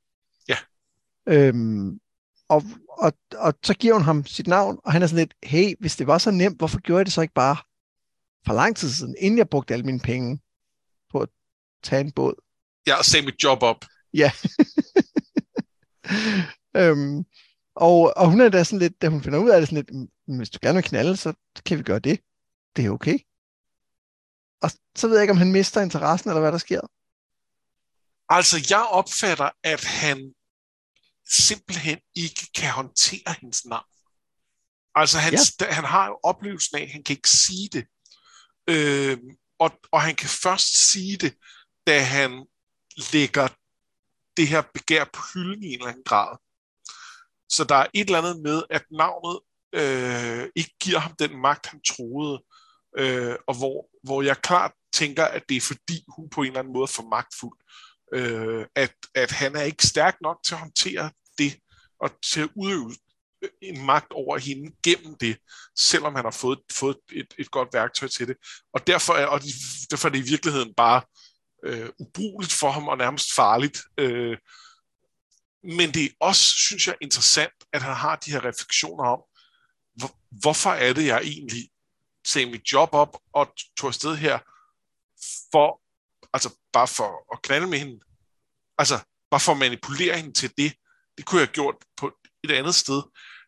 Ja. 0.48 0.58
Øhm, 1.27 2.00
og, 2.50 2.63
og, 2.89 3.13
og 3.38 3.53
så 3.63 3.74
giver 3.74 3.94
hun 3.94 4.03
ham 4.03 4.25
sit 4.25 4.48
navn, 4.48 4.79
og 4.84 4.91
han 4.91 5.01
er 5.01 5.08
sådan 5.08 5.20
lidt, 5.20 5.34
hey, 5.44 5.75
hvis 5.79 5.96
det 5.96 6.08
var 6.08 6.17
så 6.17 6.32
nemt, 6.32 6.58
hvorfor 6.58 6.79
gjorde 6.79 7.00
jeg 7.00 7.05
det 7.05 7.13
så 7.13 7.22
ikke 7.22 7.34
bare 7.34 7.58
for 8.46 8.53
lang 8.53 8.75
tid 8.75 8.89
siden, 8.89 9.15
inden 9.20 9.38
jeg 9.38 9.50
brugte 9.50 9.74
alle 9.74 9.86
mine 9.86 10.00
penge 10.00 10.39
på 11.12 11.20
at 11.20 11.29
tage 11.84 12.01
en 12.01 12.12
båd? 12.12 12.36
Ja, 12.88 12.98
og 12.98 13.05
se 13.05 13.22
mit 13.22 13.44
job 13.44 13.63
op. 13.63 13.86
Ja. 14.13 14.32
øhm, 16.82 17.25
og, 17.75 18.17
og 18.17 18.29
hun 18.29 18.41
er 18.41 18.50
da 18.50 18.63
sådan 18.63 18.79
lidt, 18.79 19.01
da 19.01 19.08
hun 19.08 19.24
finder 19.24 19.39
ud 19.39 19.50
af 19.50 19.62
det 19.62 19.70
sådan 19.70 19.86
lidt, 19.86 20.10
hvis 20.38 20.50
du 20.50 20.60
gerne 20.62 20.75
vil 20.75 20.84
knalde, 20.84 21.17
så 21.17 21.34
kan 21.65 21.77
vi 21.77 21.84
gøre 21.84 22.00
det. 22.00 22.20
Det 22.75 22.86
er 22.86 22.89
okay. 22.89 23.20
Og 24.62 24.72
så 24.96 25.08
ved 25.08 25.15
jeg 25.15 25.24
ikke, 25.24 25.32
om 25.32 25.38
han 25.38 25.51
mister 25.51 25.82
interessen, 25.82 26.29
eller 26.29 26.41
hvad 26.41 26.51
der 26.51 26.58
sker. 26.58 26.82
Altså, 28.29 28.67
jeg 28.70 28.86
opfatter, 28.91 29.50
at 29.63 29.84
han 29.84 30.34
simpelthen 31.29 32.00
ikke 32.15 32.48
kan 32.55 32.72
håndtere 32.72 33.36
hendes 33.41 33.65
navn. 33.65 33.86
Altså, 34.96 35.17
han, 35.17 35.34
ja. 35.34 35.72
han 35.74 35.84
har 35.84 36.08
jo 36.08 36.20
oplevelsen 36.24 36.77
af, 36.77 36.82
at 36.82 36.89
han 36.89 37.03
kan 37.03 37.15
ikke 37.15 37.29
sige 37.29 37.70
det. 37.72 37.86
Øh, 38.70 39.17
og, 39.60 39.72
og 39.91 40.01
han 40.01 40.15
kan 40.15 40.29
først 40.29 40.91
sige 40.91 41.17
det, 41.17 41.38
da 41.88 42.00
han 42.00 42.46
lægger 43.12 43.48
det 44.38 44.48
her 44.48 44.62
begær 44.74 45.03
på 45.13 45.22
hylden 45.34 45.63
i 45.63 45.67
en 45.67 45.74
eller 45.74 45.88
anden 45.88 46.03
grad. 46.03 46.38
Så 47.50 47.64
der 47.64 47.75
er 47.75 47.88
et 47.94 48.06
eller 48.06 48.18
andet 48.18 48.42
med, 48.42 48.64
at 48.70 48.84
navnet 48.92 49.40
øh, 49.74 50.50
ikke 50.56 50.75
giver 50.80 51.00
ham 51.00 51.16
den 51.20 51.42
magt, 51.42 51.66
han 51.66 51.82
troede, 51.82 52.44
øh, 52.98 53.36
og 53.48 53.58
hvor, 53.58 53.90
hvor 54.04 54.22
jeg 54.22 54.38
klart 54.38 54.72
tænker, 54.94 55.25
at 55.25 55.44
det 55.50 55.58
er 55.58 55.62
fordi, 55.62 56.06
hun 56.16 56.30
på 56.30 56.42
en 56.42 56.48
eller 56.48 56.60
anden 56.60 56.74
måde 56.74 56.84
er 56.84 56.96
for 56.96 57.10
magtfuld. 57.10 57.58
Øh, 58.14 58.66
at, 58.75 58.94
at 59.16 59.32
han 59.32 59.56
er 59.56 59.62
ikke 59.62 59.88
stærk 59.88 60.18
nok 60.22 60.38
til 60.46 60.54
at 60.54 60.60
håndtere 60.60 61.12
det, 61.38 61.56
og 62.00 62.12
til 62.34 62.42
at 62.42 62.50
udøve 62.56 62.96
øh, 63.42 63.50
en 63.62 63.86
magt 63.86 64.12
over 64.12 64.38
hende 64.38 64.75
gennem 64.84 65.16
det, 65.18 65.38
selvom 65.78 66.16
han 66.16 66.25
har 66.25 66.32
fået, 66.32 66.60
fået 66.72 66.98
et, 67.12 67.34
et 67.38 67.52
godt 67.52 67.70
værktøj 67.74 68.08
til 68.08 68.28
det. 68.28 68.38
Og 68.74 68.88
derfor 68.88 69.14
er, 69.14 69.25
og 69.25 69.42
derfor 69.92 70.08
er 70.08 70.12
det 70.12 70.20
i 70.20 70.30
virkeligheden 70.30 70.74
bare 70.78 71.02
øh, 71.66 71.90
ubrugeligt 72.00 72.54
for 72.54 72.72
ham 72.72 72.88
og 72.88 72.98
nærmest 72.98 73.36
farligt. 73.36 73.78
Øh, 73.98 74.38
men 75.66 75.94
det 75.94 76.06
er 76.06 76.10
også, 76.20 76.44
synes 76.44 76.88
jeg, 76.88 76.96
interessant, 77.02 77.54
at 77.74 77.82
han 77.82 77.96
har 77.96 78.16
de 78.16 78.32
her 78.32 78.46
refleksioner 78.46 79.04
om, 79.04 79.20
hvor, 79.96 80.12
hvorfor 80.30 80.70
er 80.70 80.94
det, 80.94 81.06
jeg 81.06 81.22
egentlig 81.22 81.70
sagde 82.28 82.52
mit 82.52 82.72
job 82.72 82.90
op 82.92 83.18
og 83.34 83.54
tog 83.78 83.88
afsted 83.88 84.16
her, 84.16 84.40
for, 85.52 85.82
altså 86.34 86.50
bare 86.74 86.88
for 86.88 87.34
at 87.34 87.42
knalde 87.42 87.68
med 87.68 87.80
hende. 87.80 88.00
Altså, 88.78 89.00
bare 89.32 89.40
for 89.40 89.52
at 89.52 89.58
manipulere 89.58 90.18
hende 90.18 90.34
til 90.34 90.54
det. 90.58 90.74
Det 91.18 91.26
kunne 91.26 91.40
jeg 91.40 91.48
have 91.48 91.54
gjort 91.54 91.76
på 91.98 92.12
et 92.44 92.52
andet 92.52 92.76
sted. 92.76 93.02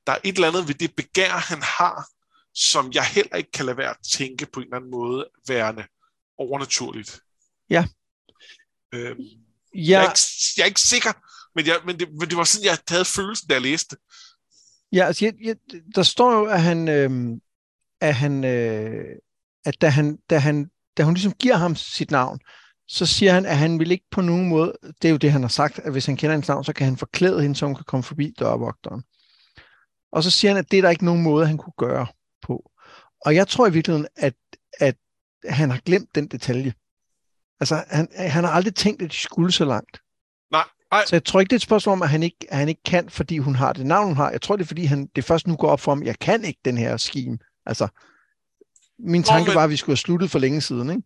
Der 0.07 0.13
er 0.13 0.19
et 0.23 0.35
eller 0.35 0.47
andet 0.47 0.67
ved 0.67 0.75
det 0.75 0.95
begær, 0.95 1.37
han 1.37 1.61
har, 1.61 2.07
som 2.53 2.91
jeg 2.93 3.05
heller 3.05 3.35
ikke 3.35 3.51
kan 3.51 3.65
lade 3.65 3.77
være 3.77 3.89
at 3.89 3.97
tænke 4.17 4.45
på 4.45 4.59
en 4.59 4.65
eller 4.65 4.77
anden 4.77 4.91
måde 4.91 5.29
værende 5.47 5.87
overnaturligt. 6.37 7.21
Ja. 7.69 7.85
Øhm, 8.93 9.19
ja. 9.19 9.39
Jeg, 9.73 10.05
er 10.05 10.09
ikke, 10.09 10.19
jeg 10.57 10.63
er 10.63 10.67
ikke 10.67 10.81
sikker, 10.81 11.13
men, 11.57 11.67
jeg, 11.67 11.75
men, 11.85 11.99
det, 11.99 12.07
men 12.19 12.29
det 12.29 12.37
var 12.37 12.43
sådan, 12.43 12.65
jeg 12.65 12.77
havde 12.89 13.05
følelsen, 13.05 13.47
da 13.47 13.53
jeg 13.53 13.61
læste. 13.61 13.95
Ja, 14.91 15.05
altså, 15.05 15.25
jeg, 15.25 15.33
jeg, 15.43 15.55
der 15.95 16.03
står 16.03 16.31
jo, 16.39 16.45
at 16.45 16.61
han, 16.61 16.87
øh, 16.87 17.11
at 18.01 18.15
han, 18.15 18.43
øh, 18.43 19.15
at 19.65 19.81
da 19.81 19.89
han, 19.89 20.17
da 20.29 20.37
han, 20.37 20.69
da 20.97 21.03
hun 21.03 21.13
ligesom 21.13 21.33
giver 21.33 21.55
ham 21.55 21.75
sit 21.75 22.11
navn, 22.11 22.39
så 22.87 23.05
siger 23.05 23.33
han, 23.33 23.45
at 23.45 23.57
han 23.57 23.79
vil 23.79 23.91
ikke 23.91 24.05
på 24.11 24.21
nogen 24.21 24.49
måde, 24.49 24.73
det 25.01 25.07
er 25.07 25.11
jo 25.11 25.17
det, 25.17 25.31
han 25.31 25.41
har 25.41 25.49
sagt, 25.49 25.79
at 25.79 25.91
hvis 25.91 26.05
han 26.05 26.17
kender 26.17 26.33
hendes 26.33 26.47
navn, 26.47 26.63
så 26.63 26.73
kan 26.73 26.85
han 26.85 26.97
forklæde 26.97 27.41
hende, 27.41 27.55
så 27.55 27.65
hun 27.65 27.75
kan 27.75 27.85
komme 27.87 28.03
forbi 28.03 28.33
dørvogteren. 28.39 29.03
Og 30.11 30.23
så 30.23 30.29
siger 30.31 30.51
han, 30.51 30.59
at 30.59 30.71
det 30.71 30.77
er 30.77 30.81
der 30.81 30.89
ikke 30.89 31.05
nogen 31.05 31.23
måde, 31.23 31.47
han 31.47 31.57
kunne 31.57 31.73
gøre 31.77 32.07
på. 32.41 32.71
Og 33.25 33.35
jeg 33.35 33.47
tror 33.47 33.67
i 33.67 33.73
virkeligheden, 33.73 34.07
at, 34.15 34.35
at 34.79 34.95
han 35.49 35.71
har 35.71 35.79
glemt 35.85 36.15
den 36.15 36.27
detalje. 36.27 36.73
Altså, 37.59 37.83
han, 37.87 38.07
han 38.15 38.43
har 38.43 38.51
aldrig 38.51 38.75
tænkt, 38.75 39.01
at 39.01 39.11
de 39.11 39.17
skulle 39.17 39.51
så 39.51 39.65
langt. 39.65 40.01
Nej. 40.91 41.05
Så 41.05 41.15
jeg 41.15 41.23
tror 41.23 41.39
ikke, 41.39 41.49
det 41.49 41.55
er 41.55 41.59
et 41.59 41.61
spørgsmål 41.61 41.93
om, 41.93 42.01
at 42.01 42.09
han 42.09 42.23
ikke, 42.23 42.45
at 42.49 42.57
han 42.57 42.69
ikke 42.69 42.83
kan, 42.83 43.09
fordi 43.09 43.37
hun 43.37 43.55
har 43.55 43.73
det 43.73 43.85
navn, 43.85 44.07
hun 44.07 44.15
har. 44.15 44.31
Jeg 44.31 44.41
tror, 44.41 44.55
det 44.55 44.63
er, 44.63 44.67
fordi 44.67 44.85
han, 44.85 45.09
det 45.15 45.25
først 45.25 45.47
nu 45.47 45.55
går 45.55 45.69
op 45.69 45.79
for 45.79 45.91
ham, 45.91 46.03
jeg 46.03 46.19
kan 46.19 46.45
ikke 46.45 46.59
den 46.65 46.77
her 46.77 46.97
scheme. 46.97 47.37
Altså, 47.65 47.87
min 48.99 49.23
tanke 49.23 49.45
Nå, 49.45 49.51
men... 49.51 49.55
var, 49.55 49.63
at 49.63 49.69
vi 49.69 49.77
skulle 49.77 49.93
have 49.93 49.97
sluttet 49.97 50.31
for 50.31 50.39
længe 50.39 50.61
siden, 50.61 50.89
ikke? 50.89 51.03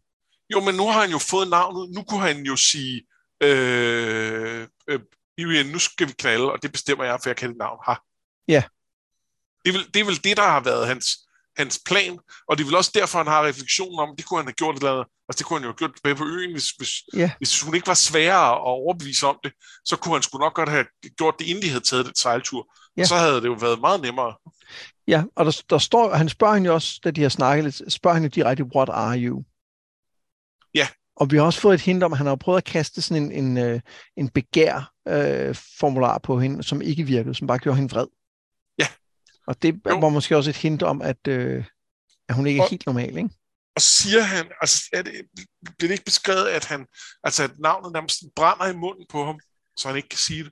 Jo, 0.53 0.59
men 0.59 0.75
nu 0.75 0.87
har 0.87 1.01
han 1.01 1.11
jo 1.11 1.17
fået 1.17 1.49
navnet. 1.49 1.89
Nu 1.95 2.03
kunne 2.03 2.21
han 2.21 2.43
jo 2.43 2.55
sige, 2.55 3.01
øh, 3.43 4.67
øh, 4.87 4.99
nu 5.71 5.79
skal 5.79 6.07
vi 6.07 6.13
knalde, 6.19 6.51
og 6.51 6.63
det 6.63 6.71
bestemmer 6.71 7.05
jeg, 7.05 7.19
for 7.23 7.29
jeg 7.29 7.37
kan 7.37 7.49
det 7.49 7.57
navn. 7.57 7.79
Ha. 7.87 7.93
Ja. 8.47 8.63
Det 9.65 9.69
er, 9.69 9.77
vel, 9.77 9.87
det 9.93 9.99
er 9.99 10.05
vel 10.05 10.23
det, 10.23 10.37
der 10.37 10.47
har 10.47 10.59
været 10.59 10.87
hans, 10.87 11.05
hans 11.57 11.79
plan, 11.85 12.19
og 12.47 12.57
det 12.57 12.63
er 12.63 12.67
vel 12.67 12.75
også 12.75 12.91
derfor, 12.93 13.17
han 13.17 13.27
har 13.27 13.45
refleksionen 13.45 13.99
om, 13.99 14.15
det 14.17 14.25
kunne 14.25 14.39
han 14.39 14.45
have 14.45 14.53
gjort 14.53 14.75
et 14.75 14.79
eller 14.79 14.91
andet, 14.91 15.05
altså 15.27 15.37
det 15.37 15.45
kunne 15.45 15.59
han 15.59 15.63
jo 15.63 15.69
have 15.69 15.77
gjort 15.81 15.95
tilbage 15.95 16.15
på 16.15 16.25
øen, 16.25 16.51
hvis, 16.51 16.69
hvis, 16.69 16.91
ja. 17.13 17.31
hvis 17.37 17.61
hun 17.61 17.75
ikke 17.75 17.87
var 17.87 17.93
sværere 17.93 18.51
at 18.51 18.57
overbevise 18.57 19.27
om 19.27 19.37
det, 19.43 19.51
så 19.85 19.95
kunne 19.95 20.13
han 20.13 20.21
sgu 20.21 20.37
nok 20.37 20.53
godt 20.53 20.69
have 20.69 20.85
gjort 21.17 21.35
det, 21.39 21.45
inden 21.45 21.63
de 21.63 21.69
havde 21.69 21.83
taget 21.83 22.05
det 22.05 22.17
sejltur. 22.17 22.73
Ja. 22.97 23.03
Så 23.03 23.15
havde 23.15 23.41
det 23.41 23.45
jo 23.45 23.53
været 23.53 23.79
meget 23.81 24.01
nemmere. 24.01 24.33
Ja, 25.07 25.23
og 25.35 25.45
der, 25.45 25.61
der 25.69 25.77
står, 25.77 26.13
han 26.13 26.29
spørger 26.29 26.53
hende 26.53 26.67
jo 26.67 26.73
også, 26.73 26.99
da 27.03 27.11
de 27.11 27.21
har 27.21 27.29
snakket 27.29 27.63
lidt, 27.63 27.93
spørger 27.93 28.15
hende 28.15 28.29
direkte, 28.29 28.63
what 28.75 28.89
are 28.89 29.19
you? 29.19 29.43
Ja. 30.75 30.87
Og 31.15 31.31
vi 31.31 31.37
har 31.37 31.43
også 31.43 31.59
fået 31.59 31.73
et 31.73 31.81
hint 31.81 32.03
om, 32.03 32.11
at 32.11 32.17
han 32.17 32.27
har 32.27 32.35
prøvet 32.35 32.57
at 32.57 32.63
kaste 32.63 33.01
sådan 33.01 33.23
en, 33.23 33.31
en, 33.31 33.57
øh, 33.57 33.81
en 34.17 34.29
begær-formular 34.29 36.13
øh, 36.13 36.21
på 36.23 36.39
hende, 36.39 36.63
som 36.63 36.81
ikke 36.81 37.03
virkede, 37.03 37.35
som 37.35 37.47
bare 37.47 37.59
gjorde 37.59 37.77
hende 37.77 37.93
vred. 37.93 38.07
Og 39.47 39.61
det 39.61 39.81
jo. 39.89 39.97
var 39.99 40.09
måske 40.09 40.37
også 40.37 40.49
et 40.49 40.57
hint 40.57 40.83
om, 40.83 41.01
at, 41.01 41.27
øh, 41.27 41.65
at 42.29 42.35
hun 42.35 42.47
ikke 42.47 42.59
er 42.59 42.63
og, 42.63 42.69
helt 42.69 42.85
normal, 42.85 43.17
ikke? 43.17 43.29
Og 43.75 43.81
siger 43.81 44.21
han, 44.21 44.45
altså 44.61 44.89
er 44.93 45.01
det, 45.01 45.13
bliver 45.77 45.87
det 45.87 45.91
ikke 45.91 46.05
beskrevet, 46.05 46.47
at 46.47 46.65
han, 46.65 46.85
altså 47.23 47.43
at 47.43 47.51
navnet 47.59 47.93
nærmest 47.93 48.23
brænder 48.35 48.67
i 48.67 48.75
munden 48.75 49.05
på 49.09 49.25
ham, 49.25 49.39
så 49.77 49.87
han 49.87 49.97
ikke 49.97 50.09
kan 50.09 50.19
sige 50.19 50.43
det? 50.43 50.51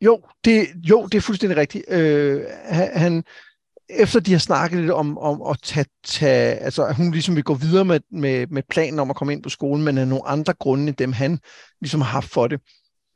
Jo, 0.00 0.22
det, 0.44 0.68
jo, 0.76 1.06
det 1.06 1.18
er 1.18 1.22
fuldstændig 1.22 1.56
rigtigt. 1.56 1.84
Øh, 1.88 2.44
han, 2.94 3.24
efter 3.88 4.20
de 4.20 4.32
har 4.32 4.38
snakket 4.38 4.80
lidt 4.80 4.90
om, 4.90 5.18
om 5.18 5.42
at 5.42 5.58
tage, 5.62 5.86
tage, 6.04 6.54
altså 6.54 6.84
at 6.86 6.96
hun 6.96 7.10
ligesom 7.10 7.36
vil 7.36 7.44
gå 7.44 7.54
videre 7.54 7.84
med, 7.84 8.00
med, 8.10 8.46
med 8.46 8.62
planen 8.70 8.98
om 8.98 9.10
at 9.10 9.16
komme 9.16 9.32
ind 9.32 9.42
på 9.42 9.48
skolen, 9.48 9.84
men 9.84 9.98
af 9.98 10.08
nogle 10.08 10.26
andre 10.26 10.54
grunde 10.54 10.88
end 10.88 10.96
dem, 10.96 11.12
han 11.12 11.38
ligesom 11.80 12.00
har 12.00 12.10
haft 12.10 12.30
for 12.30 12.46
det, 12.46 12.60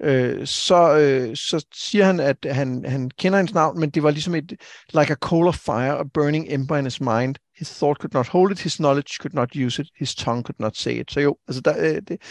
øh, 0.02 0.46
så, 0.46 0.98
øh, 0.98 1.36
så 1.36 1.66
siger 1.74 2.04
han, 2.04 2.20
at 2.20 2.36
han, 2.50 2.84
han 2.88 3.10
kender 3.10 3.38
hendes 3.38 3.54
navn, 3.54 3.80
men 3.80 3.90
det 3.90 4.02
var 4.02 4.10
ligesom 4.10 4.34
et, 4.34 4.52
like 4.94 5.12
a 5.12 5.16
coal 5.16 5.48
of 5.48 5.56
fire, 5.56 5.98
a 5.98 6.04
burning 6.14 6.46
ember 6.52 6.76
in 6.76 6.84
his 6.84 7.00
mind. 7.00 7.34
His 7.58 7.70
thought 7.70 8.00
could 8.00 8.14
not 8.14 8.28
hold 8.28 8.52
it, 8.52 8.60
his 8.60 8.76
knowledge 8.76 9.16
could 9.20 9.34
not 9.34 9.56
use 9.56 9.82
it, 9.82 9.88
his 9.98 10.14
tongue 10.14 10.42
could 10.42 10.60
not 10.60 10.76
say 10.76 11.00
it. 11.00 11.12
Så 11.12 11.20
jo, 11.20 11.36
altså 11.48 11.60
der, 11.60 11.74
øh, 11.78 12.02
det, 12.08 12.22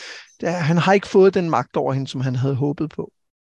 der, 0.41 0.51
han 0.51 0.77
har 0.77 0.93
ikke 0.93 1.07
fået 1.07 1.33
den 1.33 1.49
magt 1.49 1.75
over 1.75 1.93
hende, 1.93 2.07
som 2.07 2.21
han 2.21 2.35
havde 2.35 2.55
håbet 2.55 2.89
på. 2.89 3.11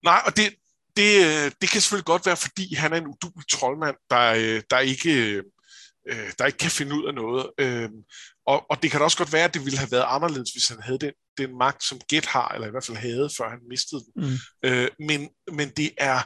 Nej, 0.04 0.20
og 0.26 0.36
det, 0.36 0.54
det, 0.96 1.10
øh, 1.26 1.50
det 1.60 1.70
kan 1.70 1.80
selvfølgelig 1.80 2.04
godt 2.04 2.26
være, 2.26 2.36
fordi 2.36 2.74
han 2.74 2.92
er 2.92 2.96
en 2.96 3.06
udulig 3.06 3.48
troldmand, 3.50 3.96
der, 4.10 4.34
øh, 4.36 4.62
der, 4.70 4.78
ikke, 4.78 5.36
øh, 5.36 5.42
øh, 6.08 6.32
der 6.38 6.46
ikke 6.46 6.58
kan 6.58 6.70
finde 6.70 6.94
ud 6.94 7.04
af 7.08 7.14
noget. 7.14 7.46
Og, 8.46 8.70
og 8.70 8.82
det 8.82 8.90
kan 8.90 9.02
også 9.02 9.18
godt 9.18 9.32
være, 9.32 9.44
at 9.44 9.54
det 9.54 9.64
ville 9.64 9.78
have 9.78 9.90
været 9.90 10.04
anderledes, 10.08 10.50
hvis 10.50 10.68
han 10.68 10.82
havde 10.82 10.98
den, 10.98 11.12
den 11.38 11.58
magt, 11.58 11.84
som 11.84 12.00
Get 12.10 12.26
har, 12.26 12.48
eller 12.48 12.66
i 12.68 12.70
hvert 12.70 12.84
fald 12.84 12.96
havde, 12.96 13.30
før 13.38 13.50
han 13.50 13.58
mistede 13.68 14.00
den. 14.04 14.12
Mm. 14.22 15.06
Men, 15.06 15.28
men 15.52 15.68
det, 15.68 15.90
er, 15.98 16.18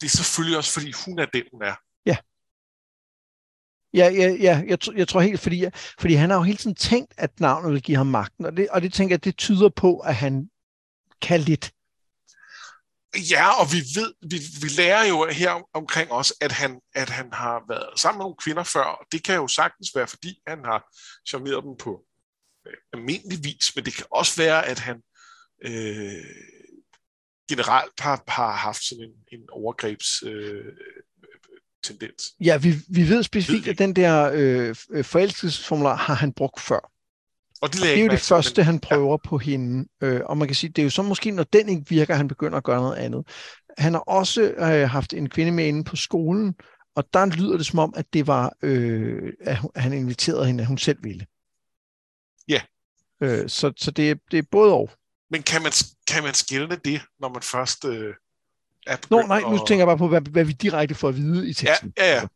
det 0.00 0.04
er 0.04 0.16
selvfølgelig 0.16 0.56
også, 0.56 0.72
fordi 0.72 0.92
hun 1.06 1.18
er 1.18 1.26
den, 1.26 1.42
hun 1.52 1.62
er. 1.62 1.74
Ja. 2.06 2.16
Ja, 3.94 4.08
ja, 4.08 4.36
ja 4.40 4.62
jeg, 4.66 4.78
jeg 4.96 5.08
tror 5.08 5.20
helt, 5.20 5.40
fordi, 5.40 5.64
fordi 6.00 6.14
han 6.14 6.30
har 6.30 6.36
jo 6.36 6.42
hele 6.42 6.58
tiden 6.58 6.76
tænkt, 6.76 7.14
at 7.16 7.40
navnet 7.40 7.72
vil 7.72 7.82
give 7.82 7.96
ham 7.96 8.06
magten, 8.06 8.46
og 8.46 8.56
det, 8.56 8.68
og 8.68 8.82
det 8.82 8.92
tænker 8.92 9.14
jeg, 9.14 9.24
det 9.24 9.36
tyder 9.36 9.68
på, 9.68 9.98
at 9.98 10.14
han 10.14 10.50
kan 11.22 11.40
lidt. 11.40 11.72
Ja, 13.30 13.60
og 13.60 13.66
vi 13.72 13.76
ved, 13.76 14.14
vi, 14.30 14.38
vi 14.62 14.68
lærer 14.68 15.04
jo 15.08 15.28
her 15.30 15.68
omkring 15.74 16.12
os, 16.12 16.32
at 16.40 16.52
han, 16.52 16.80
at 16.94 17.10
han 17.10 17.32
har 17.32 17.64
været 17.68 18.00
sammen 18.00 18.18
med 18.18 18.24
nogle 18.24 18.36
kvinder 18.44 18.62
før, 18.62 18.84
og 18.84 19.06
det 19.12 19.22
kan 19.22 19.34
jo 19.34 19.48
sagtens 19.48 19.90
være, 19.94 20.06
fordi 20.06 20.42
han 20.46 20.64
har 20.64 20.94
charmeret 21.28 21.64
dem 21.64 21.76
på 21.78 22.04
øh, 22.66 22.72
almindelig 22.92 23.44
vis, 23.44 23.76
men 23.76 23.84
det 23.84 23.94
kan 23.94 24.06
også 24.10 24.42
være, 24.42 24.66
at 24.66 24.78
han 24.78 24.96
øh, 25.64 26.24
generelt 27.48 28.00
har, 28.00 28.24
har 28.28 28.52
haft 28.52 28.84
sådan 28.84 29.04
en, 29.04 29.38
en 29.38 29.50
overgrebs 29.50 30.22
øh, 30.22 30.72
tendens. 31.84 32.34
Ja, 32.40 32.56
vi, 32.56 32.74
vi 32.88 33.08
ved 33.08 33.22
specifikt, 33.22 33.68
at 33.68 33.78
den 33.78 33.96
der 33.96 34.30
øh, 34.34 35.04
forelskelsesformular 35.04 35.96
har 35.96 36.14
han 36.14 36.32
brugt 36.32 36.60
før. 36.60 36.93
Og 37.62 37.72
det, 37.72 37.82
det 37.82 37.98
er 37.98 38.02
jo 38.02 38.08
det 38.08 38.20
første, 38.20 38.62
han 38.62 38.80
prøver 38.80 39.12
ja. 39.24 39.28
på 39.28 39.38
hende. 39.38 39.88
Øh, 40.00 40.20
og 40.24 40.36
man 40.38 40.48
kan 40.48 40.54
sige, 40.54 40.70
det 40.70 40.82
er 40.82 40.84
jo 40.84 40.90
så 40.90 41.02
måske, 41.02 41.30
når 41.30 41.44
den 41.44 41.68
ikke 41.68 41.82
virker, 41.88 42.14
han 42.14 42.28
begynder 42.28 42.56
at 42.56 42.64
gøre 42.64 42.80
noget 42.80 42.96
andet. 42.96 43.26
Han 43.78 43.92
har 43.92 44.00
også 44.00 44.42
øh, 44.42 44.90
haft 44.90 45.12
en 45.12 45.28
kvinde 45.28 45.52
med 45.52 45.66
inde 45.66 45.84
på 45.84 45.96
skolen, 45.96 46.54
og 46.96 47.04
der 47.12 47.26
lyder 47.26 47.56
det 47.56 47.66
som 47.66 47.78
om, 47.78 47.94
at 47.96 48.06
det 48.12 48.26
var, 48.26 48.52
øh, 48.62 49.32
at 49.40 49.58
han 49.76 49.92
inviterede 49.92 50.46
hende, 50.46 50.62
at 50.62 50.68
hun 50.68 50.78
selv 50.78 50.98
ville. 51.04 51.26
Ja. 52.48 52.60
Øh, 53.20 53.48
så 53.48 53.72
så 53.76 53.90
det, 53.90 54.10
er, 54.10 54.14
det 54.30 54.38
er 54.38 54.42
både 54.50 54.72
og. 54.72 54.90
Men 55.30 55.42
kan 55.42 55.62
man, 55.62 55.72
kan 56.08 56.22
man 56.22 56.34
skille 56.34 56.78
det, 56.84 57.02
når 57.20 57.28
man 57.28 57.42
først 57.42 57.84
øh, 57.84 58.14
er 58.86 58.96
Nå, 59.10 59.22
nej, 59.22 59.40
nu 59.40 59.56
tænker 59.56 59.76
jeg 59.76 59.86
bare 59.86 59.98
på, 59.98 60.08
hvad, 60.08 60.20
hvad 60.20 60.44
vi 60.44 60.52
direkte 60.52 60.94
får 60.94 61.08
at 61.08 61.16
vide 61.16 61.48
i 61.48 61.52
teksten. 61.52 61.92
Ja, 61.98 62.04
ja, 62.06 62.14
ja. 62.14 62.26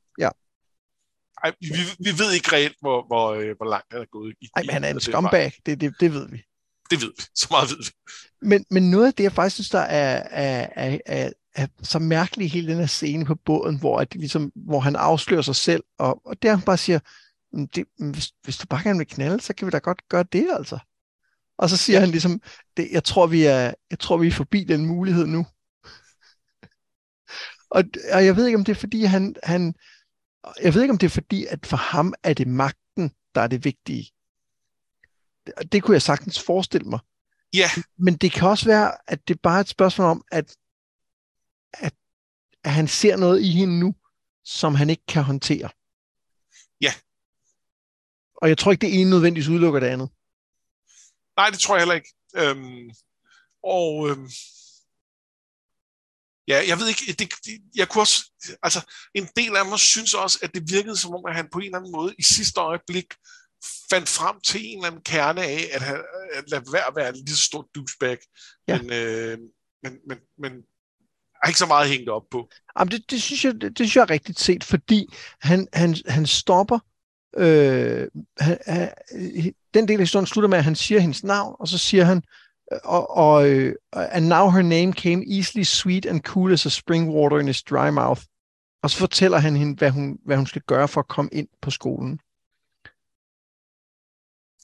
Ej, 1.45 1.53
vi, 1.61 1.81
vi 1.99 2.19
ved 2.19 2.33
ikke 2.33 2.53
reelt, 2.53 2.77
hvor, 2.81 3.07
hvor, 3.07 3.33
øh, 3.33 3.57
hvor 3.57 3.71
langt 3.71 3.87
han 3.93 4.01
er 4.01 4.11
gået. 4.13 4.35
I, 4.41 4.49
Ej, 4.57 4.63
men 4.63 4.71
han 4.71 4.85
er 4.85 4.91
en 4.91 5.01
scumbag, 5.01 5.53
det, 5.67 5.81
det, 5.81 5.95
det 6.01 6.13
ved 6.13 6.29
vi. 6.29 6.43
Det 6.91 7.03
ved 7.03 7.13
vi, 7.19 7.23
så 7.35 7.47
meget 7.51 7.71
ved 7.71 7.77
vi. 7.85 7.91
Men, 8.43 8.65
men 8.71 8.91
noget 8.91 9.07
af 9.07 9.15
det, 9.15 9.25
jeg 9.25 9.33
faktisk 9.33 9.55
synes, 9.55 9.71
der 9.71 9.79
er, 9.79 10.23
er, 10.31 10.69
er, 10.77 10.99
er 11.07 11.31
er 11.59 11.67
så 11.83 11.99
mærkelig 11.99 12.51
hele 12.51 12.69
den 12.69 12.79
her 12.79 12.87
scene 12.87 13.25
på 13.25 13.35
båden, 13.35 13.79
hvor, 13.79 13.99
at, 13.99 14.15
ligesom, 14.15 14.53
hvor 14.55 14.81
han 14.81 14.97
afslører 14.97 15.43
sig 15.43 15.57
selv, 15.57 15.85
og, 15.99 16.27
og 16.27 16.43
der 16.43 16.51
han 16.51 16.65
bare 16.65 16.77
siger, 16.77 16.99
det, 17.75 17.85
hvis, 17.99 18.33
hvis 18.45 18.57
du 18.57 18.67
bare 18.67 18.83
gerne 18.83 18.99
vil 18.99 19.07
knalde, 19.07 19.41
så 19.41 19.55
kan 19.55 19.67
vi 19.67 19.71
da 19.71 19.79
godt 19.79 20.09
gøre 20.09 20.25
det, 20.33 20.49
altså. 20.53 20.79
Og 21.59 21.71
så 21.71 21.77
siger 21.77 22.01
han 22.01 22.09
ligesom, 22.09 22.43
det, 22.77 22.89
jeg, 22.93 23.05
tror, 23.05 23.27
vi 23.27 23.45
er, 23.45 23.75
jeg 23.91 23.99
tror, 23.99 24.17
vi 24.17 24.27
er 24.27 24.33
forbi 24.33 24.65
den 24.65 24.87
mulighed 24.87 25.27
nu. 25.27 25.47
og, 27.77 27.85
og 28.13 28.25
jeg 28.25 28.37
ved 28.37 28.47
ikke, 28.47 28.59
om 28.59 28.65
det 28.65 28.73
er 28.73 28.81
fordi, 28.81 29.05
han, 29.05 29.35
han, 29.43 29.75
jeg 30.63 30.75
ved 30.75 30.83
ikke, 30.83 30.93
om 30.93 30.99
det 30.99 31.07
er 31.07 31.11
fordi, 31.11 31.47
at 31.47 31.67
for 31.67 31.77
ham 31.77 32.15
er 32.23 32.35
det 32.35 32.49
magten, 32.49 33.13
der 33.35 33.41
er 33.41 33.47
det 33.47 33.65
vigtige. 33.65 34.11
Det, 35.47 35.73
det 35.73 35.83
kunne 35.83 35.95
jeg 35.95 36.03
sagtens 36.03 36.43
forestille 36.43 36.89
mig. 36.89 36.99
Ja. 37.55 37.71
Men 37.99 38.17
det 38.17 38.33
kan 38.33 38.49
også 38.49 38.65
være, 38.67 38.93
at 39.07 39.29
det 39.29 39.35
er 39.35 39.39
bare 39.43 39.61
et 39.61 39.69
spørgsmål 39.69 40.07
om, 40.07 40.25
at, 40.33 40.57
at, 41.73 41.95
at 42.65 42.73
han 42.73 42.89
ser 42.89 43.17
noget 43.17 43.43
i 43.43 43.51
hende 43.51 43.79
nu, 43.79 43.95
som 44.45 44.75
han 44.75 44.91
ikke 44.91 45.07
kan 45.09 45.23
håndtere. 45.23 45.71
Ja. 46.81 46.93
Og 48.37 48.49
jeg 48.49 48.59
tror 48.59 48.73
ikke, 48.73 48.87
det 48.87 49.01
ene 49.01 49.11
nødvendigvis 49.11 49.49
udelukker 49.49 49.81
det 49.81 49.87
andet. 49.87 50.11
Nej, 51.37 51.51
det 51.51 51.59
tror 51.59 51.75
jeg 51.75 51.81
heller 51.81 51.95
ikke. 51.95 52.15
Øhm, 52.37 52.91
og 53.63 54.11
øhm, 54.11 54.29
ja, 56.49 56.63
jeg 56.69 56.79
ved 56.79 56.89
ikke, 56.89 57.05
det, 57.09 57.33
det, 57.45 57.61
jeg 57.75 57.89
kunne 57.89 58.03
også, 58.03 58.33
altså 58.63 58.81
en 59.15 59.29
del 59.37 59.57
af 59.57 59.67
mig 59.67 59.79
synes 59.79 60.15
også, 60.15 60.39
at 60.43 60.55
det 60.55 60.71
virkede 60.71 60.97
som 60.97 61.15
om, 61.15 61.25
at 61.29 61.35
han 61.35 61.49
på 61.53 61.59
en 61.59 61.65
eller 61.65 61.79
anden 61.79 61.93
måde 61.93 62.15
i 62.19 62.23
sidste 62.23 62.61
øjeblik 62.61 63.15
fandt 63.91 64.09
frem 64.09 64.41
til 64.41 64.61
en 64.67 64.79
eller 64.79 64.87
anden 64.87 65.03
kerne 65.03 65.43
af, 65.43 65.69
at, 65.73 65.83
han, 65.83 65.97
at 66.35 66.51
lade 66.51 66.65
være 66.73 66.87
at 66.87 66.97
være 66.97 67.09
en 67.09 67.15
lige 67.15 67.37
så 67.37 67.45
stor 67.45 67.69
douchebag. 67.75 68.19
Ja. 68.69 68.83
Men, 68.83 68.93
øh, 68.93 69.39
men, 69.83 69.93
men, 70.09 70.19
men 70.39 70.53
er 71.43 71.49
ikke 71.49 71.59
så 71.59 71.67
meget 71.67 71.89
hængt 71.89 72.09
op 72.09 72.23
på. 72.31 72.51
Jamen, 72.79 72.93
det, 72.93 73.11
det, 73.11 73.23
synes 73.23 73.45
jeg, 73.45 73.53
det, 73.55 73.63
det 73.63 73.79
synes 73.79 73.97
jeg 73.97 74.03
er 74.03 74.11
rigtigt 74.11 74.41
set, 74.41 74.65
fordi 74.65 75.07
han, 75.41 75.69
han, 75.73 75.97
han 76.07 76.27
stopper 76.27 76.79
øh, 77.37 78.09
han, 78.39 78.59
han, 78.67 78.91
den 79.75 79.89
del 79.89 80.01
af 80.01 80.03
historien 80.03 80.27
slutter 80.27 80.49
med, 80.49 80.59
at 80.59 80.65
han 80.65 80.77
siger 80.77 81.01
hendes 81.01 81.25
navn, 81.25 81.57
og 81.61 81.69
så 81.69 81.79
siger 81.79 82.05
han, 82.05 82.23
og, 82.85 83.17
og 83.17 83.51
uh, 83.51 83.73
and 83.93 84.27
now 84.27 84.51
her 84.51 84.63
name 84.63 84.93
came 84.93 85.25
easily 85.37 85.63
sweet 85.63 86.07
and 86.07 86.21
cool 86.21 86.53
as 86.53 86.67
a 86.67 86.69
spring 86.69 87.09
water 87.11 87.39
in 87.39 87.47
his 87.47 87.63
dry 87.63 87.89
mouth. 87.91 88.23
Og 88.83 88.91
så 88.91 88.99
fortæller 88.99 89.39
han 89.39 89.57
hende, 89.57 89.75
hvad 89.77 89.91
hun, 89.91 90.19
hvad 90.25 90.37
hun 90.37 90.47
skal 90.47 90.63
gøre 90.63 90.89
for 90.89 91.01
at 91.01 91.09
komme 91.09 91.31
ind 91.33 91.49
på 91.63 91.71
skolen. 91.71 92.21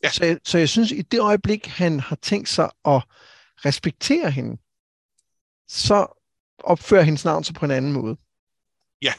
Ja. 0.03 0.11
Så, 0.11 0.25
jeg, 0.25 0.39
så 0.45 0.59
jeg 0.59 0.69
synes, 0.69 0.91
i 0.91 1.03
det 1.03 1.21
øjeblik, 1.21 1.67
han 1.67 2.01
har 2.01 2.17
tænkt 2.17 2.49
sig 2.49 2.71
at 2.85 3.03
respektere 3.65 4.31
hende, 4.31 4.57
så 5.69 6.07
opfører 6.59 7.03
hendes 7.03 7.25
navn 7.25 7.45
sig 7.45 7.55
på 7.55 7.65
en 7.65 7.71
anden 7.71 7.93
måde. 7.93 8.17
Ja. 9.03 9.13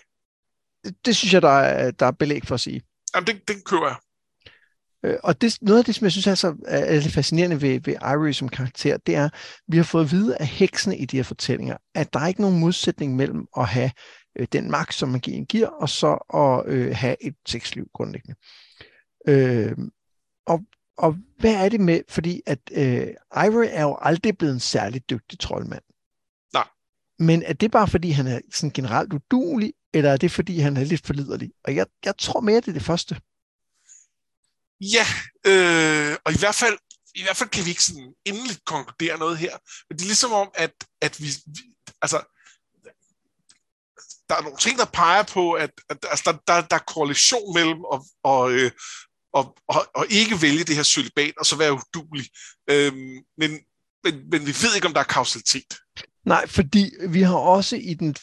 Det, 0.83 1.05
det 1.05 1.15
synes 1.15 1.33
jeg, 1.33 1.41
der 1.41 1.49
er, 1.49 1.91
der 1.91 2.05
er 2.05 2.11
belæg 2.11 2.45
for 2.45 2.55
at 2.55 2.61
sige. 2.61 2.81
Jamen, 3.15 3.27
det, 3.27 3.47
det 3.47 3.65
køber 3.65 3.87
jeg. 3.87 3.97
Øh, 5.05 5.17
og 5.23 5.41
det, 5.41 5.57
noget 5.61 5.79
af 5.79 5.85
det, 5.85 5.95
som 5.95 6.05
jeg 6.05 6.11
synes 6.11 6.27
er, 6.27 6.35
så, 6.35 6.55
er 6.67 6.99
lidt 6.99 7.13
fascinerende 7.13 7.61
ved, 7.61 7.79
ved 7.79 7.93
Ivory 7.93 8.31
som 8.31 8.49
karakter, 8.49 8.97
det 8.97 9.15
er, 9.15 9.25
at 9.25 9.31
vi 9.67 9.77
har 9.77 9.83
fået 9.83 10.03
at 10.03 10.11
vide 10.11 10.37
af 10.37 10.47
heksene 10.47 10.97
i 10.97 11.05
de 11.05 11.17
her 11.17 11.23
fortællinger, 11.23 11.77
at 11.95 12.13
der 12.13 12.19
er 12.19 12.27
ikke 12.27 12.41
nogen 12.41 12.59
modsætning 12.59 13.15
mellem 13.15 13.47
at 13.57 13.67
have 13.67 13.91
øh, 14.39 14.47
den 14.51 14.71
magt, 14.71 14.93
som 14.93 15.09
magien 15.09 15.45
giver, 15.45 15.67
og 15.67 15.89
så 15.89 16.13
at 16.33 16.73
øh, 16.73 16.95
have 16.95 17.15
et 17.21 17.35
sexliv 17.47 17.87
grundlæggende. 17.93 18.35
Øh, 19.27 19.77
og, 20.45 20.61
og 20.97 21.15
hvad 21.39 21.65
er 21.65 21.69
det 21.69 21.79
med, 21.79 22.01
fordi 22.09 22.41
at 22.45 22.59
øh, 22.71 23.07
Ivory 23.45 23.67
er 23.69 23.83
jo 23.83 23.97
aldrig 24.01 24.37
blevet 24.37 24.53
en 24.53 24.59
særlig 24.59 25.09
dygtig 25.09 25.39
troldmand. 25.39 25.83
Nej. 26.53 26.67
Men 27.19 27.43
er 27.43 27.53
det 27.53 27.71
bare, 27.71 27.87
fordi 27.87 28.09
han 28.09 28.27
er 28.27 28.39
sådan 28.53 28.71
generelt 28.73 29.13
udulig, 29.13 29.73
eller 29.93 30.11
er 30.11 30.17
det, 30.17 30.31
fordi 30.31 30.59
han 30.59 30.77
er 30.77 30.83
lidt 30.83 31.05
forliderlig? 31.05 31.51
Og 31.63 31.75
jeg, 31.75 31.85
jeg 32.05 32.13
tror 32.17 32.41
mere, 32.41 32.55
det 32.55 32.67
er 32.67 32.73
det 32.73 32.81
første. 32.81 33.15
Ja, 34.81 35.05
øh, 35.45 36.17
og 36.25 36.33
i 36.33 36.37
hvert 36.37 36.55
fald 36.55 36.77
i 37.15 37.23
hvert 37.23 37.37
fald 37.37 37.49
kan 37.49 37.65
vi 37.65 37.69
ikke 37.69 37.83
sådan 37.83 38.13
endeligt 38.25 38.65
konkludere 38.65 39.17
noget 39.17 39.37
her. 39.37 39.57
Men 39.89 39.97
det 39.97 40.03
er 40.03 40.07
ligesom 40.07 40.31
om, 40.31 40.49
at, 40.53 40.73
at 41.01 41.21
vi, 41.21 41.27
vi 41.45 41.61
altså, 42.01 42.17
der 44.29 44.35
er 44.35 44.41
nogle 44.41 44.57
ting, 44.57 44.77
der 44.77 44.85
peger 44.85 45.23
på, 45.23 45.51
at, 45.51 45.71
at 45.89 45.97
altså, 46.09 46.23
der, 46.25 46.53
der, 46.53 46.67
der 46.67 46.75
er 46.75 46.91
korrelation 46.93 47.53
mellem 47.53 47.79
at, 47.93 47.99
og, 48.23 48.51
øh, 48.51 48.71
og, 49.33 49.57
og, 49.67 49.87
og 49.95 50.05
ikke 50.09 50.41
vælge 50.41 50.63
det 50.63 50.75
her 50.75 50.83
celibat, 50.83 51.37
og 51.37 51.45
så 51.45 51.55
være 51.55 51.73
udulig. 51.73 52.25
Øhm, 52.69 53.17
men, 53.37 53.51
men, 54.03 54.29
men 54.29 54.41
vi 54.41 54.53
ved 54.61 54.75
ikke, 54.75 54.87
om 54.87 54.93
der 54.93 54.99
er 54.99 55.13
kausalitet. 55.17 55.77
Nej, 56.25 56.47
fordi 56.47 56.91
vi 57.09 57.21
har 57.21 57.35
også 57.35 57.75
i 57.75 57.93
den 57.93 58.15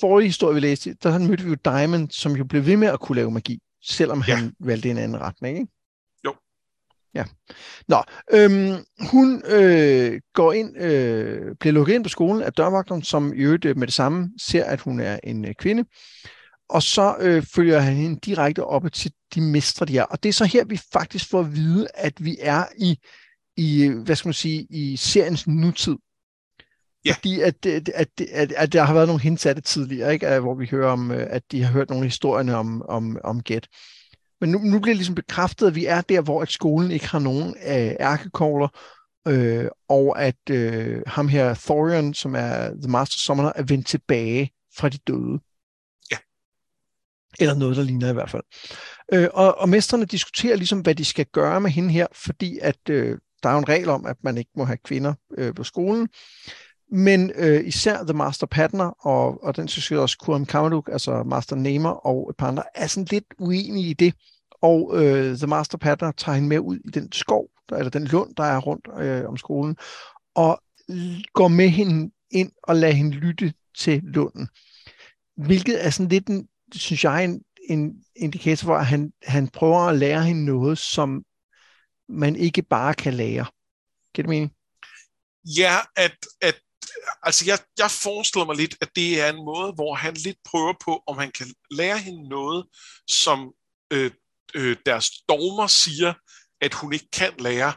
forrige 0.00 0.28
historie, 0.28 0.54
vi 0.54 0.60
læste, 0.60 0.96
der 1.02 1.18
mødte 1.18 1.44
vi 1.44 1.50
jo 1.50 1.56
Diamond, 1.64 2.10
som 2.10 2.32
jo 2.32 2.44
blev 2.44 2.66
ved 2.66 2.76
med 2.76 2.88
at 2.88 3.00
kunne 3.00 3.16
lave 3.16 3.30
magi, 3.30 3.58
selvom 3.82 4.24
ja. 4.28 4.36
han 4.36 4.54
valgte 4.60 4.90
en 4.90 4.98
anden 4.98 5.20
retning, 5.20 5.58
ikke? 5.58 5.72
Ja. 7.14 7.24
Nå, 7.88 8.02
øhm, 8.32 8.84
hun 9.10 9.42
øh, 9.46 10.20
går 10.34 10.52
ind, 10.52 10.76
øh, 10.76 11.56
bliver 11.60 11.72
lukket 11.72 11.94
ind 11.94 12.04
på 12.04 12.08
skolen 12.08 12.42
af 12.42 12.52
dørvagteren, 12.52 13.02
som 13.02 13.32
i 13.32 13.36
øvrigt 13.36 13.64
øh, 13.64 13.78
med 13.78 13.86
det 13.86 13.94
samme 13.94 14.30
ser, 14.40 14.64
at 14.64 14.80
hun 14.80 15.00
er 15.00 15.18
en 15.24 15.44
øh, 15.44 15.54
kvinde. 15.54 15.84
Og 16.68 16.82
så 16.82 17.16
øh, 17.20 17.42
følger 17.54 17.78
han 17.78 17.94
hende 17.94 18.20
direkte 18.20 18.64
op 18.64 18.92
til 18.92 19.12
de 19.34 19.40
mestre, 19.40 19.86
de 19.86 19.98
er. 19.98 20.02
Og 20.02 20.22
det 20.22 20.28
er 20.28 20.32
så 20.32 20.44
her, 20.44 20.64
vi 20.64 20.80
faktisk 20.92 21.30
får 21.30 21.40
at 21.40 21.56
vide, 21.56 21.88
at 21.94 22.24
vi 22.24 22.36
er 22.40 22.64
i, 22.78 22.98
i 23.56 23.88
hvad 24.04 24.16
skal 24.16 24.28
man 24.28 24.34
sige, 24.34 24.66
i 24.70 24.96
seriens 24.96 25.46
nutid. 25.46 25.96
Ja. 27.04 27.12
Fordi 27.12 27.40
at, 27.40 27.66
at, 27.66 27.88
at, 27.88 28.08
at, 28.32 28.52
at 28.52 28.72
der 28.72 28.82
har 28.82 28.94
været 28.94 29.08
nogle 29.08 29.22
hints 29.22 29.46
af 29.46 29.54
det 29.54 29.64
tidligere, 29.64 30.12
ikke? 30.12 30.40
hvor 30.40 30.54
vi 30.54 30.66
hører 30.70 30.92
om, 30.92 31.10
øh, 31.10 31.26
at 31.30 31.42
de 31.52 31.62
har 31.62 31.72
hørt 31.72 31.90
nogle 31.90 32.04
historier 32.04 32.54
om, 32.54 32.82
om, 32.82 33.18
om 33.24 33.42
Get. 33.42 33.68
Men 34.40 34.50
nu, 34.50 34.58
nu 34.58 34.78
bliver 34.78 34.92
det 34.92 34.96
ligesom 34.96 35.14
bekræftet, 35.14 35.66
at 35.66 35.74
vi 35.74 35.86
er 35.86 36.00
der, 36.00 36.20
hvor 36.20 36.42
at 36.42 36.50
skolen 36.50 36.90
ikke 36.90 37.08
har 37.08 37.18
nogen 37.18 37.48
øh, 37.66 37.94
ærkekogler, 38.00 38.68
øh, 39.28 39.66
og 39.88 40.22
at 40.22 40.50
øh, 40.50 41.02
ham 41.06 41.28
her, 41.28 41.54
Thorion, 41.54 42.14
som 42.14 42.34
er 42.34 42.68
The 42.82 42.90
Master 42.90 43.18
Summoner, 43.18 43.52
er 43.56 43.62
vendt 43.62 43.86
tilbage 43.86 44.52
fra 44.76 44.88
de 44.88 44.98
døde. 44.98 45.40
Ja. 46.10 46.16
Eller 47.40 47.54
noget, 47.54 47.76
der 47.76 47.82
ligner 47.82 48.10
i 48.10 48.12
hvert 48.12 48.30
fald. 48.30 48.42
Øh, 49.12 49.28
og, 49.32 49.58
og 49.58 49.68
mestrene 49.68 50.04
diskuterer 50.04 50.56
ligesom, 50.56 50.80
hvad 50.80 50.94
de 50.94 51.04
skal 51.04 51.26
gøre 51.26 51.60
med 51.60 51.70
hende 51.70 51.90
her, 51.90 52.06
fordi 52.12 52.58
at 52.62 52.88
øh, 52.90 53.18
der 53.42 53.48
er 53.48 53.52
jo 53.52 53.58
en 53.58 53.68
regel 53.68 53.88
om, 53.88 54.06
at 54.06 54.16
man 54.22 54.38
ikke 54.38 54.50
må 54.56 54.64
have 54.64 54.78
kvinder 54.84 55.14
øh, 55.38 55.54
på 55.54 55.64
skolen. 55.64 56.08
Men 56.90 57.32
øh, 57.34 57.66
især 57.66 58.04
The 58.04 58.12
Master 58.12 58.46
Patner 58.46 59.06
og, 59.06 59.44
og 59.44 59.56
den 59.56 59.68
synes 59.68 59.90
jeg 59.90 59.98
også 59.98 60.18
Kuram 60.18 60.46
Kamaluk, 60.46 60.88
altså 60.92 61.22
Master 61.22 61.56
Nemer 61.56 62.06
og 62.06 62.30
et 62.30 62.36
par 62.36 62.48
andre, 62.48 62.62
er 62.74 62.86
sådan 62.86 63.08
lidt 63.10 63.24
uenige 63.38 63.90
i 63.90 63.92
det. 63.92 64.14
Og 64.62 64.92
øh, 64.94 65.36
The 65.36 65.46
Master 65.46 65.78
Patner 65.78 66.12
tager 66.12 66.34
hende 66.34 66.48
med 66.48 66.58
ud 66.58 66.76
i 66.76 66.90
den 66.90 67.12
skov, 67.12 67.48
der, 67.68 67.76
eller 67.76 67.90
den 67.90 68.04
lund, 68.04 68.34
der 68.36 68.44
er 68.44 68.58
rundt 68.58 68.88
øh, 69.00 69.28
om 69.28 69.36
skolen, 69.36 69.76
og 70.34 70.62
går 71.32 71.48
med 71.48 71.68
hende 71.68 72.10
ind 72.30 72.52
og 72.62 72.76
lader 72.76 72.94
hende 72.94 73.16
lytte 73.16 73.52
til 73.78 74.00
lunden. 74.02 74.48
Hvilket 75.36 75.86
er 75.86 75.90
sådan 75.90 76.08
lidt, 76.08 76.28
en, 76.28 76.48
synes 76.74 77.04
jeg, 77.04 77.24
en, 77.24 77.42
en 77.68 78.04
indikator 78.16 78.66
for, 78.66 78.76
at 78.76 78.86
han, 78.86 79.12
han 79.22 79.48
prøver 79.48 79.78
at 79.78 79.98
lære 79.98 80.22
hende 80.22 80.44
noget, 80.44 80.78
som 80.78 81.24
man 82.08 82.36
ikke 82.36 82.62
bare 82.62 82.94
kan 82.94 83.14
lære. 83.14 83.46
Giver 84.14 84.22
det 84.22 84.28
mening? 84.28 84.52
Ja, 85.58 85.76
at, 85.96 86.16
at 86.42 86.54
altså 87.22 87.44
jeg, 87.46 87.58
jeg 87.78 87.90
forestiller 87.90 88.46
mig 88.46 88.56
lidt, 88.56 88.76
at 88.80 88.88
det 88.96 89.20
er 89.20 89.28
en 89.30 89.44
måde, 89.44 89.72
hvor 89.72 89.94
han 89.94 90.14
lidt 90.14 90.38
prøver 90.44 90.74
på, 90.84 91.02
om 91.06 91.18
han 91.18 91.30
kan 91.30 91.46
lære 91.70 91.98
hende 91.98 92.28
noget, 92.28 92.66
som 93.10 93.52
øh, 93.90 94.10
øh, 94.54 94.76
deres 94.86 95.10
dogmer 95.28 95.66
siger, 95.66 96.14
at 96.60 96.74
hun 96.74 96.92
ikke 96.92 97.08
kan 97.12 97.32
lære, 97.38 97.72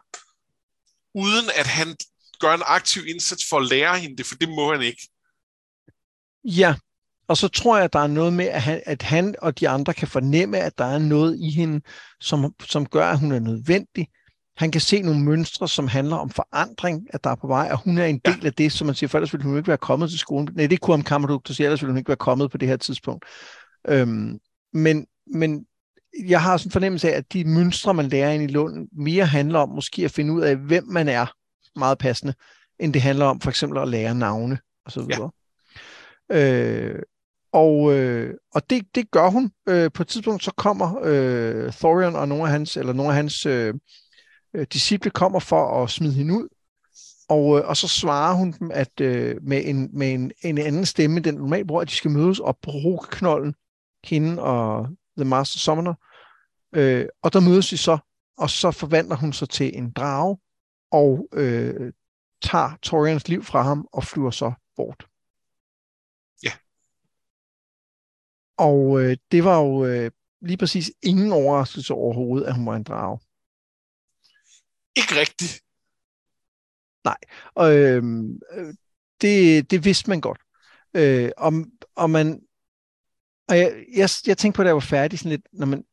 uden 1.16 1.50
at 1.56 1.68
han 1.68 1.96
gør 2.40 2.54
en 2.54 2.64
aktiv 2.66 3.08
indsats 3.08 3.50
for 3.50 3.58
at 3.58 3.68
lære 3.68 4.00
hende 4.00 4.18
det, 4.18 4.26
for 4.26 4.36
det 4.36 4.50
må 4.50 4.72
han 4.72 4.82
ikke. 4.82 5.08
Ja, 6.44 6.76
og 7.28 7.38
så 7.38 7.48
tror 7.48 7.76
jeg, 7.76 7.86
at 7.86 7.94
der 7.94 8.00
er 8.00 8.08
noget 8.08 8.34
med, 8.34 8.46
at 8.46 8.62
han, 8.62 8.82
at 8.86 9.02
han 9.02 9.36
og 9.42 9.60
de 9.60 9.70
andre 9.70 9.94
kan 9.94 10.08
fornemme, 10.08 10.58
at 10.58 10.78
der 10.78 10.86
er 10.86 11.00
noget 11.00 11.40
i 11.40 11.50
hende, 11.50 11.82
som, 12.20 12.54
som 12.62 12.86
gør, 12.86 13.10
at 13.10 13.20
hun 13.20 13.32
er 13.32 13.40
nødvendig, 13.40 14.08
han 14.58 14.72
kan 14.72 14.82
se 14.82 15.02
nogle 15.02 15.24
mønstre, 15.24 15.68
som 15.68 15.88
handler 15.88 16.16
om 16.16 16.30
forandring, 16.30 17.08
at 17.10 17.24
der 17.24 17.30
er 17.30 17.36
på 17.36 17.48
vej, 17.48 17.70
og 17.72 17.84
hun 17.84 17.98
er 17.98 18.06
en 18.06 18.22
del 18.26 18.40
ja. 18.42 18.48
af 18.48 18.54
det, 18.54 18.72
som 18.72 18.86
man 18.86 18.96
siger, 18.96 19.08
for 19.08 19.18
ellers 19.18 19.34
ville 19.34 19.44
hun 19.44 19.58
ikke 19.58 19.68
være 19.68 19.78
kommet 19.78 20.10
til 20.10 20.20
skolen. 20.20 20.50
Nej, 20.54 20.68
det 20.68 20.76
er 20.76 20.80
Kuram 20.80 21.04
Kamaduk, 21.04 21.48
der 21.48 21.54
siger, 21.54 21.68
ellers 21.68 21.82
ville 21.82 21.92
hun 21.92 21.98
ikke 21.98 22.08
være 22.08 22.18
kommet 22.18 22.52
på 22.52 22.58
det 22.58 22.68
her 22.68 22.78
tidspunkt. 22.78 23.26
Øhm, 23.88 24.40
men, 24.74 25.06
men 25.34 25.66
jeg 26.26 26.42
har 26.42 26.58
sådan 26.58 26.68
en 26.68 26.72
fornemmelse 26.72 27.12
af, 27.14 27.18
at 27.18 27.34
de 27.34 27.44
mønstre, 27.44 27.94
man 27.94 28.08
lærer 28.08 28.32
ind 28.32 28.44
i 28.44 28.48
Lund, 28.48 28.88
mere 28.92 29.26
handler 29.26 29.60
om 29.60 29.70
måske 29.70 30.06
at 30.06 30.12
finde 30.12 30.34
ud 30.34 30.42
af, 30.42 30.56
hvem 30.56 30.84
man 30.88 31.10
er, 31.10 31.26
meget 31.76 31.98
passende, 31.98 32.34
end 32.80 32.94
det 32.94 33.02
handler 33.02 33.26
om 33.26 33.42
for 33.42 33.50
eksempel 33.50 33.80
at 33.80 33.88
lære 33.88 34.16
navne 34.16 34.60
og 34.86 34.92
så 34.92 35.02
videre. 35.02 35.32
Ja. 36.30 36.36
Øh, 36.40 37.02
og, 37.52 37.94
øh, 37.94 38.34
og 38.54 38.70
det, 38.70 38.96
det 38.96 39.12
gør 39.12 39.30
hun. 39.30 39.52
Øh, 39.70 39.92
på 39.94 40.04
et 40.04 40.08
tidspunkt 40.08 40.44
så 40.44 40.52
kommer 40.52 41.00
øh, 41.04 41.72
Thorion 41.72 42.16
og 42.16 42.28
nogle 42.28 42.44
af 42.44 42.50
hans, 42.50 42.78
eller 42.78 42.94
nogle 42.94 43.12
af 43.12 43.16
hans 43.16 43.46
øh, 43.46 43.74
øh, 44.54 44.68
disciple 44.74 45.12
kommer 45.12 45.40
for 45.40 45.84
at 45.84 45.90
smide 45.90 46.14
hende 46.14 46.34
ud, 46.34 46.48
Og, 47.30 47.60
øh, 47.60 47.68
og 47.68 47.78
så 47.78 47.88
svarer 47.88 48.36
hun 48.36 48.52
dem 48.60 48.72
at, 48.74 49.02
øh, 49.02 49.44
med, 49.44 49.62
en, 49.66 49.90
med 49.94 50.14
en, 50.14 50.32
en 50.42 50.58
anden 50.58 50.86
stemme, 50.86 51.20
den 51.20 51.36
normalt 51.36 51.68
bruger, 51.68 51.82
at 51.82 51.90
de 51.90 51.94
skal 51.94 52.12
mødes 52.12 52.40
og 52.40 52.58
bruge 52.62 53.00
knolden, 53.12 53.56
hende 54.04 54.42
og 54.42 54.88
The 55.18 55.26
Master 55.26 55.60
Summoner. 55.60 55.94
Øh, 56.76 57.06
og 57.22 57.34
der 57.34 57.40
mødes 57.40 57.70
de 57.70 57.78
så, 57.78 57.98
og 58.38 58.50
så 58.50 58.72
forvandler 58.72 59.16
hun 59.16 59.34
sig 59.34 59.50
til 59.50 59.78
en 59.78 59.92
drage, 59.92 60.38
og 60.92 61.28
øh, 61.34 61.94
tager 62.42 62.78
Torians 62.82 63.28
liv 63.28 63.44
fra 63.44 63.62
ham 63.62 63.88
og 63.94 64.04
flyver 64.04 64.32
så 64.32 64.54
bort. 64.76 65.08
Ja. 66.44 66.52
Og 68.58 69.02
øh, 69.02 69.18
det 69.32 69.44
var 69.44 69.60
jo 69.60 69.86
øh, 69.86 70.12
lige 70.42 70.58
præcis 70.58 70.92
ingen 71.02 71.32
overraskelse 71.32 71.94
overhovedet, 71.94 72.48
at 72.48 72.56
hun 72.56 72.66
var 72.66 72.76
en 72.76 72.84
drage. 72.84 73.20
Ikke 74.98 75.16
rigtigt. 75.20 75.62
Nej, 77.04 77.18
og 77.56 77.76
øh, 77.78 78.04
det, 79.22 79.72
det 79.72 79.86
vidste 79.86 80.10
man 80.10 80.22
godt. 80.22 80.42
Øh, 80.94 81.32
og, 81.38 81.54
og 81.96 82.10
man, 82.10 82.42
og 83.50 83.58
jeg, 83.58 83.86
jeg, 83.96 84.10
jeg 84.28 84.38
tænkte 84.38 84.56
på, 84.56 84.64
da 84.64 84.68
jeg 84.68 84.76
var 84.76 84.80
færdig, 84.80 85.20
sådan 85.20 85.30
lidt, 85.30 85.48
når 85.54 85.66
man, 85.66 85.84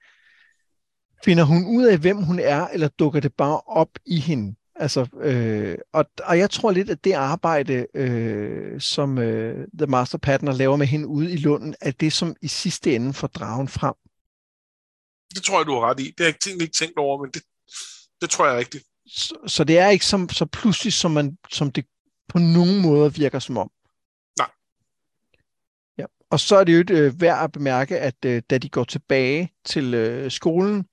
finder 1.25 1.45
hun 1.45 1.77
ud 1.77 1.85
af, 1.85 1.99
hvem 1.99 2.23
hun 2.23 2.39
er, 2.39 2.69
eller 2.69 2.89
dukker 2.89 3.21
det 3.21 3.35
bare 3.35 3.61
op 3.61 3.99
i 4.07 4.21
hende? 4.21 4.57
Altså, 4.77 5.09
øh, 5.21 5.79
og, 5.93 6.05
og 6.25 6.39
jeg 6.39 6.51
tror 6.51 6.71
lidt, 6.71 6.91
at 6.91 7.05
det 7.05 7.13
arbejde, 7.13 7.87
øh, 7.95 8.81
som 8.81 9.19
øh, 9.19 9.69
The 9.79 9.87
Master 9.87 10.19
Partner 10.19 10.53
laver 10.53 10.77
med 10.77 10.87
hende 10.87 11.07
ude 11.07 11.33
i 11.33 11.37
Lunden, 11.37 11.75
er 11.81 11.91
det, 11.91 12.13
som 12.13 12.37
i 12.43 12.49
sidste 12.49 12.95
ende 12.95 13.13
får 13.13 13.27
dragen 13.27 13.69
frem. 13.69 13.95
Det 15.35 15.43
tror 15.43 15.59
jeg, 15.59 15.67
du 15.67 15.73
har 15.73 15.91
ret 15.91 16.01
i. 16.01 16.05
Det 16.05 16.21
har 16.21 16.25
jeg 16.47 16.63
ikke 16.63 16.75
tænkt 16.75 16.99
over, 16.99 17.23
men 17.23 17.31
det, 17.31 17.43
det 18.21 18.31
tror 18.31 18.47
jeg 18.47 18.57
rigtigt. 18.57 18.85
Så, 19.07 19.35
så 19.47 19.65
det 19.65 19.79
er 19.79 19.89
ikke 19.89 20.07
som, 20.07 20.29
så 20.29 20.47
pludselig, 20.47 20.93
som, 20.93 21.11
man, 21.11 21.39
som 21.51 21.73
det 21.73 21.87
på 22.29 22.39
nogen 22.39 22.83
måde 22.83 23.15
virker 23.15 23.39
som 23.39 23.57
om. 23.57 23.71
Nej. 24.39 24.51
Ja. 25.99 26.05
Og 26.31 26.41
så 26.41 26.57
er 26.57 26.65
det 26.65 26.73
jo 26.91 26.97
øh, 26.97 27.21
værd 27.21 27.45
at 27.45 27.53
bemærke, 27.53 27.99
at 27.99 28.25
øh, 28.27 28.43
da 28.51 28.59
de 28.59 28.69
går 28.69 28.85
tilbage 28.85 29.53
til 29.65 29.95
øh, 29.95 30.31
skolen, 30.31 30.85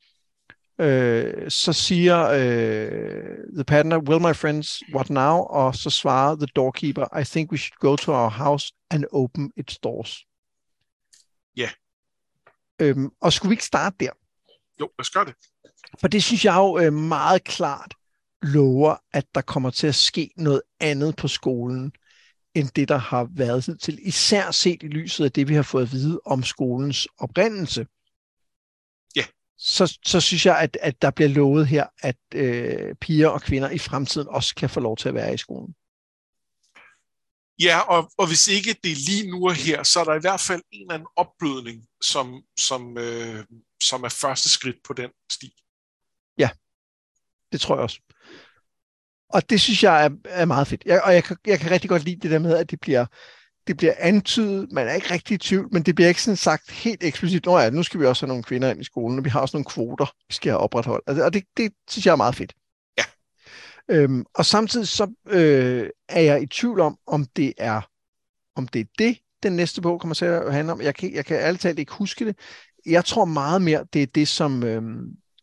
øh, 0.79 1.51
så 1.51 1.73
siger 1.73 2.29
øh, 2.29 3.37
the 3.53 3.63
partner, 3.63 3.97
will 3.97 4.21
my 4.21 4.35
friends, 4.35 4.83
what 4.93 5.09
now? 5.09 5.37
Og 5.37 5.75
så 5.75 5.89
svarer 5.89 6.35
the 6.35 6.47
doorkeeper, 6.55 7.19
I 7.19 7.23
think 7.23 7.51
we 7.51 7.57
should 7.57 7.79
go 7.79 7.95
to 7.95 8.13
our 8.13 8.29
house 8.29 8.73
and 8.89 9.05
open 9.11 9.51
its 9.57 9.77
doors. 9.77 10.25
Ja. 11.57 11.61
Yeah. 11.61 11.71
Øhm, 12.97 13.09
og 13.21 13.33
skulle 13.33 13.49
vi 13.49 13.53
ikke 13.53 13.65
starte 13.65 13.95
der? 13.99 14.11
Jo, 14.79 14.85
lad 14.85 14.99
os 14.99 15.09
gøre 15.09 15.25
det. 15.25 15.33
For 15.99 16.07
det 16.07 16.23
synes 16.23 16.45
jeg 16.45 16.55
jo 16.55 16.79
øh, 16.79 16.93
meget 16.93 17.43
klart 17.43 17.93
lover, 18.41 18.95
at 19.13 19.25
der 19.35 19.41
kommer 19.41 19.69
til 19.69 19.87
at 19.87 19.95
ske 19.95 20.31
noget 20.37 20.61
andet 20.79 21.15
på 21.15 21.27
skolen, 21.27 21.91
end 22.55 22.67
det, 22.75 22.87
der 22.89 22.97
har 22.97 23.27
været 23.31 23.79
til. 23.81 24.07
Især 24.07 24.51
set 24.51 24.83
i 24.83 24.87
lyset 24.87 25.25
af 25.25 25.31
det, 25.31 25.47
vi 25.47 25.53
har 25.53 25.63
fået 25.63 25.83
at 25.83 25.91
vide 25.91 26.21
om 26.25 26.43
skolens 26.43 27.07
oprindelse. 27.17 27.87
Ja. 29.15 29.25
Så, 29.57 29.99
så 30.05 30.21
synes 30.21 30.45
jeg, 30.45 30.59
at, 30.59 30.77
at 30.81 31.01
der 31.01 31.11
bliver 31.11 31.29
lovet 31.29 31.67
her, 31.67 31.87
at 31.99 32.17
øh, 32.35 32.95
piger 32.95 33.27
og 33.27 33.41
kvinder 33.41 33.69
i 33.69 33.77
fremtiden 33.77 34.27
også 34.27 34.55
kan 34.55 34.69
få 34.69 34.79
lov 34.79 34.97
til 34.97 35.09
at 35.09 35.15
være 35.15 35.33
i 35.33 35.37
skolen. 35.37 35.75
Ja, 37.61 37.79
og, 37.79 38.11
og 38.17 38.27
hvis 38.27 38.47
ikke 38.47 38.75
det 38.83 38.91
er 38.91 38.95
lige 38.95 39.31
nu 39.31 39.47
og 39.47 39.55
her, 39.55 39.83
så 39.83 39.99
er 39.99 40.03
der 40.03 40.15
i 40.15 40.19
hvert 40.21 40.39
fald 40.39 40.61
en 40.71 40.81
eller 40.81 40.93
anden 40.93 41.07
opblødning, 41.15 41.87
som, 42.03 42.43
som, 42.59 42.97
øh, 42.97 43.45
som 43.83 44.03
er 44.03 44.09
første 44.09 44.49
skridt 44.49 44.77
på 44.83 44.93
den 44.93 45.09
sti. 45.31 45.53
Ja, 46.37 46.49
det 47.51 47.61
tror 47.61 47.75
jeg 47.75 47.83
også. 47.83 47.99
Og 49.33 49.49
det 49.49 49.61
synes 49.61 49.83
jeg 49.83 50.05
er, 50.05 50.09
er 50.25 50.45
meget 50.45 50.67
fedt. 50.67 50.83
Jeg, 50.85 51.01
og 51.03 51.13
jeg, 51.13 51.23
jeg 51.47 51.59
kan 51.59 51.71
rigtig 51.71 51.89
godt 51.89 52.03
lide 52.03 52.19
det 52.19 52.31
der 52.31 52.39
med, 52.39 52.57
at 52.57 52.71
det 52.71 52.79
bliver, 52.79 53.05
det 53.67 53.77
bliver 53.77 53.93
antydet, 53.99 54.71
man 54.71 54.87
er 54.87 54.93
ikke 54.93 55.13
rigtig 55.13 55.35
i 55.35 55.37
tvivl, 55.37 55.67
men 55.71 55.83
det 55.83 55.95
bliver 55.95 56.07
ikke 56.07 56.21
sådan 56.21 56.37
sagt 56.37 56.71
helt 56.71 57.03
eksplicit, 57.03 57.45
Nå 57.45 57.59
ja, 57.59 57.69
nu 57.69 57.83
skal 57.83 57.99
vi 57.99 58.05
også 58.05 58.25
have 58.25 58.27
nogle 58.27 58.43
kvinder 58.43 58.71
ind 58.71 58.81
i 58.81 58.83
skolen, 58.83 59.17
og 59.17 59.25
vi 59.25 59.29
har 59.29 59.39
også 59.39 59.57
nogle 59.57 59.65
kvoter, 59.65 60.05
vi 60.27 60.33
skal 60.33 60.51
have 60.51 60.59
opretholdt. 60.59 61.03
Altså, 61.07 61.23
og 61.23 61.33
det, 61.33 61.43
det 61.57 61.71
synes 61.89 62.05
jeg 62.05 62.11
er 62.11 62.15
meget 62.15 62.35
fedt. 62.35 62.53
Ja. 62.97 63.03
Øhm, 63.89 64.25
og 64.35 64.45
samtidig 64.45 64.87
så 64.87 65.13
øh, 65.29 65.89
er 66.09 66.21
jeg 66.21 66.43
i 66.43 66.45
tvivl 66.45 66.79
om, 66.79 66.97
om 67.07 67.25
det 67.25 67.53
er 67.57 67.81
om 68.55 68.67
det 68.67 68.79
er 68.79 68.85
det, 68.99 69.17
den 69.43 69.53
næste 69.53 69.81
bog 69.81 70.01
kommer 70.01 70.15
til 70.15 70.25
at 70.25 70.53
handle 70.53 70.73
om. 70.73 70.81
Jeg 70.81 70.95
kan, 70.95 71.13
jeg 71.13 71.25
kan 71.25 71.37
ærligt 71.37 71.61
talt 71.61 71.79
ikke 71.79 71.93
huske 71.93 72.25
det. 72.25 72.35
Jeg 72.85 73.05
tror 73.05 73.25
meget 73.25 73.61
mere, 73.61 73.85
det 73.93 74.03
er 74.03 74.07
det, 74.07 74.27
som, 74.27 74.63
øh, 74.63 74.81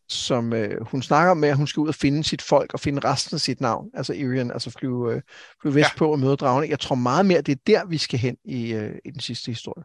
som 0.09 0.53
øh, 0.53 0.85
hun 0.85 1.01
snakker 1.01 1.31
om 1.31 1.37
med, 1.37 1.49
at 1.49 1.57
hun 1.57 1.67
skal 1.67 1.81
ud 1.81 1.87
og 1.87 1.95
finde 1.95 2.23
sit 2.23 2.41
folk 2.41 2.73
og 2.73 2.79
finde 2.79 2.99
resten 2.99 3.35
af 3.35 3.41
sit 3.41 3.61
navn, 3.61 3.89
altså 3.93 4.13
Irian, 4.13 4.51
altså 4.51 4.69
flyve, 4.71 5.15
øh, 5.15 5.21
flyve 5.61 5.75
vest 5.75 5.89
ja. 5.89 5.97
på 5.97 6.11
og 6.11 6.19
møde 6.19 6.35
dragene. 6.35 6.69
Jeg 6.69 6.79
tror 6.79 6.95
meget 6.95 7.25
mere, 7.25 7.41
det 7.41 7.51
er 7.51 7.61
der, 7.67 7.85
vi 7.85 7.97
skal 7.97 8.19
hen 8.19 8.37
i, 8.45 8.73
øh, 8.73 8.95
i 9.05 9.11
den 9.11 9.19
sidste 9.19 9.51
historie. 9.51 9.83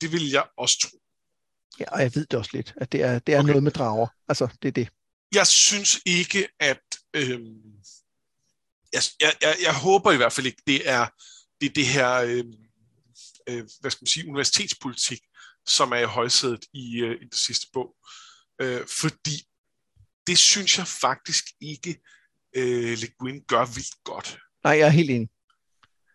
Det 0.00 0.12
vil 0.12 0.30
jeg 0.30 0.44
også 0.58 0.78
tro. 0.80 0.98
Ja, 1.80 1.84
og 1.92 2.02
jeg 2.02 2.14
ved 2.14 2.26
det 2.26 2.38
også 2.38 2.50
lidt, 2.54 2.74
at 2.76 2.92
det 2.92 3.02
er, 3.02 3.18
det 3.18 3.34
er 3.34 3.38
okay. 3.38 3.48
noget 3.48 3.62
med 3.62 3.72
drager. 3.72 4.06
Altså, 4.28 4.48
det 4.62 4.68
er 4.68 4.72
det. 4.72 4.88
Jeg 5.34 5.46
synes 5.46 6.00
ikke, 6.06 6.48
at... 6.60 6.80
Øh, 7.14 7.40
jeg, 8.92 9.02
jeg, 9.20 9.56
jeg, 9.62 9.74
håber 9.74 10.12
i 10.12 10.16
hvert 10.16 10.32
fald 10.32 10.46
ikke, 10.46 10.62
det 10.66 10.88
er 10.88 11.06
det, 11.60 11.76
det 11.76 11.86
her... 11.86 12.14
Øh, 12.14 12.44
øh, 13.48 13.64
hvad 13.80 13.90
skal 13.90 14.02
man 14.02 14.06
sige, 14.06 14.28
universitetspolitik, 14.28 15.20
som 15.66 15.92
er 15.92 15.96
i 15.96 16.04
højsædet 16.04 16.64
i, 16.72 16.96
øh, 17.00 17.16
i 17.16 17.24
den 17.24 17.32
sidste 17.32 17.66
bog. 17.72 17.96
Øh, 18.04 18.25
fordi 19.00 19.46
det 20.26 20.38
synes 20.38 20.78
jeg 20.78 20.86
faktisk 20.86 21.44
ikke, 21.60 22.00
øh, 22.56 22.98
Le 22.98 23.08
Guin 23.18 23.40
gør 23.48 23.64
vildt 23.64 24.04
godt. 24.04 24.38
Nej, 24.64 24.78
jeg 24.78 24.86
er 24.86 24.90
helt 24.90 25.10
enig. 25.10 25.28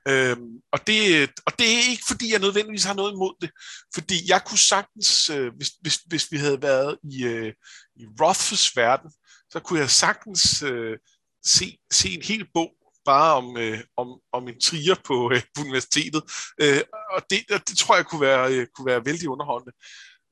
Øhm, 0.08 0.62
og, 0.72 0.88
det, 0.88 1.30
og 1.46 1.60
det 1.60 1.66
er 1.66 1.90
ikke, 1.90 2.04
fordi 2.08 2.32
jeg 2.32 2.40
nødvendigvis 2.40 2.84
har 2.84 2.94
noget 2.94 3.12
imod 3.12 3.34
det. 3.42 3.52
Fordi 3.94 4.16
jeg 4.28 4.42
kunne 4.46 4.58
sagtens, 4.58 5.30
øh, 5.30 5.56
hvis, 5.56 5.70
hvis, 5.82 5.96
hvis 5.96 6.32
vi 6.32 6.38
havde 6.38 6.62
været 6.62 6.98
i, 7.04 7.24
øh, 7.24 7.54
i 7.96 8.06
Rothfuss 8.22 8.78
verden, 8.78 9.12
så 9.50 9.60
kunne 9.60 9.80
jeg 9.80 9.90
sagtens 9.90 10.64
øh, 10.64 10.98
se, 11.46 11.78
se 11.92 12.10
en 12.10 12.22
hel 12.22 12.48
bog 12.54 12.72
bare 13.06 13.36
om, 13.36 13.58
øh, 13.58 13.80
om, 13.98 14.20
om 14.32 14.48
en 14.48 14.60
trier 14.60 14.96
på, 15.06 15.32
øh, 15.34 15.42
på 15.56 15.62
universitetet. 15.62 16.24
Øh, 16.62 16.82
og 17.12 17.22
det, 17.30 17.40
det 17.50 17.78
tror 17.78 17.96
jeg 17.96 18.06
kunne 18.06 18.22
være, 18.22 18.54
øh, 18.54 18.68
kunne 18.76 18.86
være 18.86 19.06
vældig 19.06 19.30
underholdende. 19.30 19.74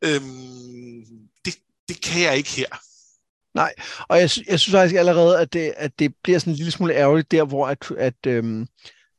Øhm, 0.04 1.30
det, 1.46 1.56
det 1.90 2.02
kan 2.02 2.22
jeg 2.22 2.38
ikke 2.38 2.50
her. 2.50 2.68
Nej, 3.56 3.74
og 4.10 4.18
jeg, 4.18 4.30
jeg 4.48 4.60
synes 4.60 4.72
faktisk 4.72 4.96
allerede, 4.96 5.40
at 5.40 5.54
det, 5.54 5.74
at 5.78 6.00
det 6.00 6.14
bliver 6.24 6.40
sådan 6.40 6.54
en 6.54 6.58
lille 6.58 6.72
smule 6.72 6.94
ærgerligt 6.94 7.32
der, 7.32 7.44
hvor 7.44 7.68
at, 7.68 7.92
at, 7.98 8.26
øhm, 8.28 8.68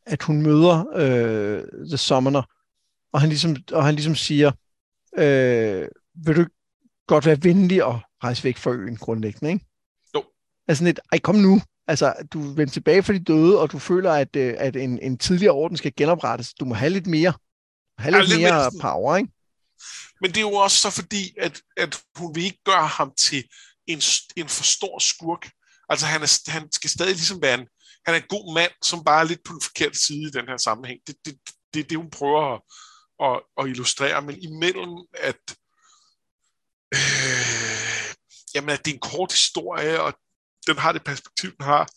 at 0.07 0.23
hun 0.23 0.43
møder 0.43 0.85
øh, 0.95 1.63
The 1.89 1.97
Summoner, 1.97 2.43
og 3.13 3.21
han 3.21 3.29
ligesom, 3.29 3.57
og 3.73 3.85
han 3.85 3.95
ligesom 3.95 4.15
siger, 4.15 4.53
øh, 5.19 5.89
vil 6.15 6.37
du 6.37 6.45
godt 7.07 7.27
være 7.27 7.43
venlig 7.43 7.85
og 7.85 8.01
rejse 8.25 8.45
væk 8.45 8.57
fra 8.57 8.73
øen 8.73 8.97
grundlæggende, 8.97 9.53
ikke? 9.53 9.67
Jo. 10.15 10.25
Altså 10.69 10.85
lidt, 10.85 11.01
ej 11.13 11.19
kom 11.19 11.35
nu, 11.35 11.61
altså 11.87 12.15
du 12.33 12.41
vender 12.41 12.73
tilbage 12.73 13.03
fra 13.03 13.13
de 13.13 13.19
døde, 13.19 13.61
og 13.61 13.73
du 13.73 13.79
føler, 13.79 14.13
at, 14.13 14.37
øh, 14.37 14.55
at 14.59 14.77
en, 14.77 14.99
en 14.99 15.19
tidligere 15.19 15.55
orden 15.55 15.77
skal 15.77 15.93
genoprettes. 15.97 16.55
Du 16.55 16.65
må 16.65 16.75
have 16.75 16.91
lidt 16.91 17.07
mere, 17.07 17.33
have 17.99 18.19
lidt, 18.19 18.31
ja, 18.31 18.37
lidt 18.37 18.43
mere 18.43 18.71
power, 18.81 19.17
ikke? 19.17 19.33
Men 20.21 20.31
det 20.31 20.37
er 20.37 20.51
jo 20.51 20.53
også 20.53 20.77
så 20.77 20.91
fordi, 20.91 21.35
at, 21.39 21.63
at 21.77 22.03
hun 22.17 22.35
vil 22.35 22.45
ikke 22.45 22.65
gøre 22.65 22.87
ham 22.87 23.13
til 23.19 23.45
en, 23.87 24.03
en 24.37 24.49
for 24.49 24.65
stor 24.65 24.99
skurk. 24.99 25.51
Altså 25.89 26.07
han, 26.07 26.23
er, 26.23 26.51
han 26.51 26.73
skal 26.73 26.91
stadig 26.91 27.15
ligesom 27.15 27.43
være 27.43 27.55
en, 27.55 27.67
han 28.07 28.15
er 28.15 28.19
en 28.19 28.29
god 28.29 28.55
mand, 28.55 28.73
som 28.83 29.05
bare 29.05 29.21
er 29.21 29.25
lidt 29.25 29.45
på 29.45 29.53
den 29.53 29.63
forkerte 29.63 29.99
side 29.99 30.29
i 30.29 30.31
den 30.31 30.49
her 30.49 30.57
sammenhæng. 30.57 31.01
Det 31.07 31.15
er 31.15 31.21
det, 31.25 31.39
det, 31.75 31.91
det, 31.91 31.99
hun 31.99 32.11
prøver 32.11 32.55
at, 32.55 32.61
at, 33.27 33.43
at 33.59 33.71
illustrere. 33.71 34.23
Men 34.23 34.43
imellem, 34.43 34.95
at, 35.15 35.57
øh, 36.95 38.15
jamen, 38.55 38.71
at 38.71 38.85
det 38.85 38.91
er 38.91 38.95
en 38.95 39.11
kort 39.13 39.33
historie, 39.33 40.03
og 40.03 40.15
den 40.67 40.79
har 40.79 40.93
det 40.93 41.05
perspektiv, 41.05 41.51
den 41.57 41.65
har, 41.65 41.89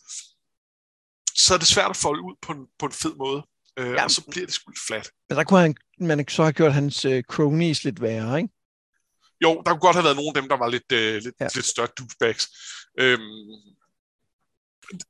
så 1.34 1.54
er 1.54 1.58
det 1.58 1.68
svært 1.68 1.90
at 1.90 1.96
folde 1.96 2.22
ud 2.22 2.36
på 2.42 2.52
en, 2.52 2.66
på 2.78 2.86
en 2.86 2.92
fed 2.92 3.14
måde. 3.14 3.42
Øh, 3.78 3.90
ja. 3.90 4.04
Og 4.04 4.10
så 4.10 4.22
bliver 4.30 4.46
det 4.46 4.54
sgu 4.54 4.70
lidt 4.70 4.80
flat. 4.86 5.10
Men 5.28 5.38
der 5.38 5.44
kunne 5.44 5.60
han, 5.60 5.76
man 6.00 6.28
så 6.28 6.42
have 6.42 6.52
gjort 6.52 6.74
hans 6.74 7.04
øh, 7.04 7.22
cronies 7.22 7.84
lidt 7.84 8.00
værre, 8.00 8.38
ikke? 8.38 8.48
Jo, 9.42 9.62
der 9.66 9.70
kunne 9.70 9.80
godt 9.80 9.96
have 9.96 10.04
været 10.04 10.16
nogle 10.16 10.32
af 10.34 10.42
dem, 10.42 10.48
der 10.48 10.56
var 10.56 10.68
lidt, 10.68 10.92
øh, 10.92 11.14
lidt, 11.22 11.34
ja. 11.40 11.48
lidt 11.54 11.66
større 11.66 11.88
douchebags. 11.98 12.48
Øhm, 13.00 13.20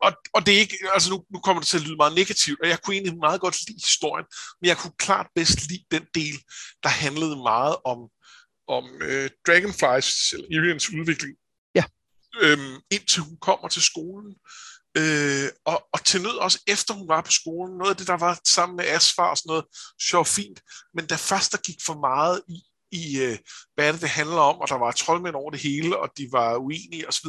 og, 0.01 0.13
og 0.35 0.47
det 0.47 0.55
er 0.55 0.59
ikke, 0.59 0.79
altså 0.95 1.11
nu, 1.11 1.25
nu 1.33 1.39
kommer 1.41 1.61
det 1.61 1.69
til 1.69 1.77
at 1.77 1.83
lyde 1.83 1.97
meget 1.97 2.15
negativt, 2.15 2.61
og 2.63 2.69
jeg 2.69 2.79
kunne 2.83 2.97
egentlig 2.97 3.19
meget 3.19 3.41
godt 3.41 3.67
lide 3.69 3.81
historien, 3.91 4.27
men 4.61 4.69
jeg 4.69 4.77
kunne 4.77 4.93
klart 4.99 5.27
bedst 5.35 5.69
lide 5.69 5.85
den 5.91 6.07
del, 6.15 6.37
der 6.83 6.89
handlede 6.89 7.37
meget 7.37 7.77
om, 7.85 7.99
om 8.69 8.85
øh, 9.03 9.31
Dragonflies, 9.47 10.33
eller 10.33 10.47
Irians 10.51 10.91
udvikling. 10.91 11.35
Ja. 11.75 11.85
Øhm, 12.43 12.77
indtil 12.91 13.23
hun 13.23 13.37
kommer 13.37 13.69
til 13.69 13.83
skolen. 13.83 14.35
Øh, 14.97 15.49
og, 15.65 15.87
og 15.93 16.05
til 16.05 16.23
nød 16.23 16.37
også 16.37 16.63
efter 16.67 16.95
hun 16.95 17.09
var 17.09 17.21
på 17.21 17.31
skolen, 17.31 17.79
noget 17.79 17.91
af 17.91 17.97
det, 17.97 18.07
der 18.07 18.17
var 18.17 18.41
sammen 18.45 18.77
med 18.77 18.85
Asfar 18.85 19.31
og 19.31 19.37
sådan 19.37 19.49
noget, 19.49 19.65
så 20.01 20.25
fint, 20.25 20.61
men 20.95 21.07
da 21.07 21.15
først 21.15 21.53
der 21.53 21.59
gik 21.59 21.79
for 21.87 21.95
meget 21.95 22.43
i, 22.49 22.63
i 22.91 23.23
øh, 23.23 23.39
hvad 23.75 23.93
det, 23.93 24.01
det 24.01 24.09
handler 24.09 24.37
om, 24.37 24.57
og 24.59 24.69
der 24.69 24.79
var 24.79 24.93
troldmænd 24.93 25.35
over 25.35 25.51
det 25.51 25.61
hele, 25.61 25.99
og 25.99 26.09
de 26.19 26.29
var 26.33 26.57
uenige 26.57 27.09
osv., 27.09 27.29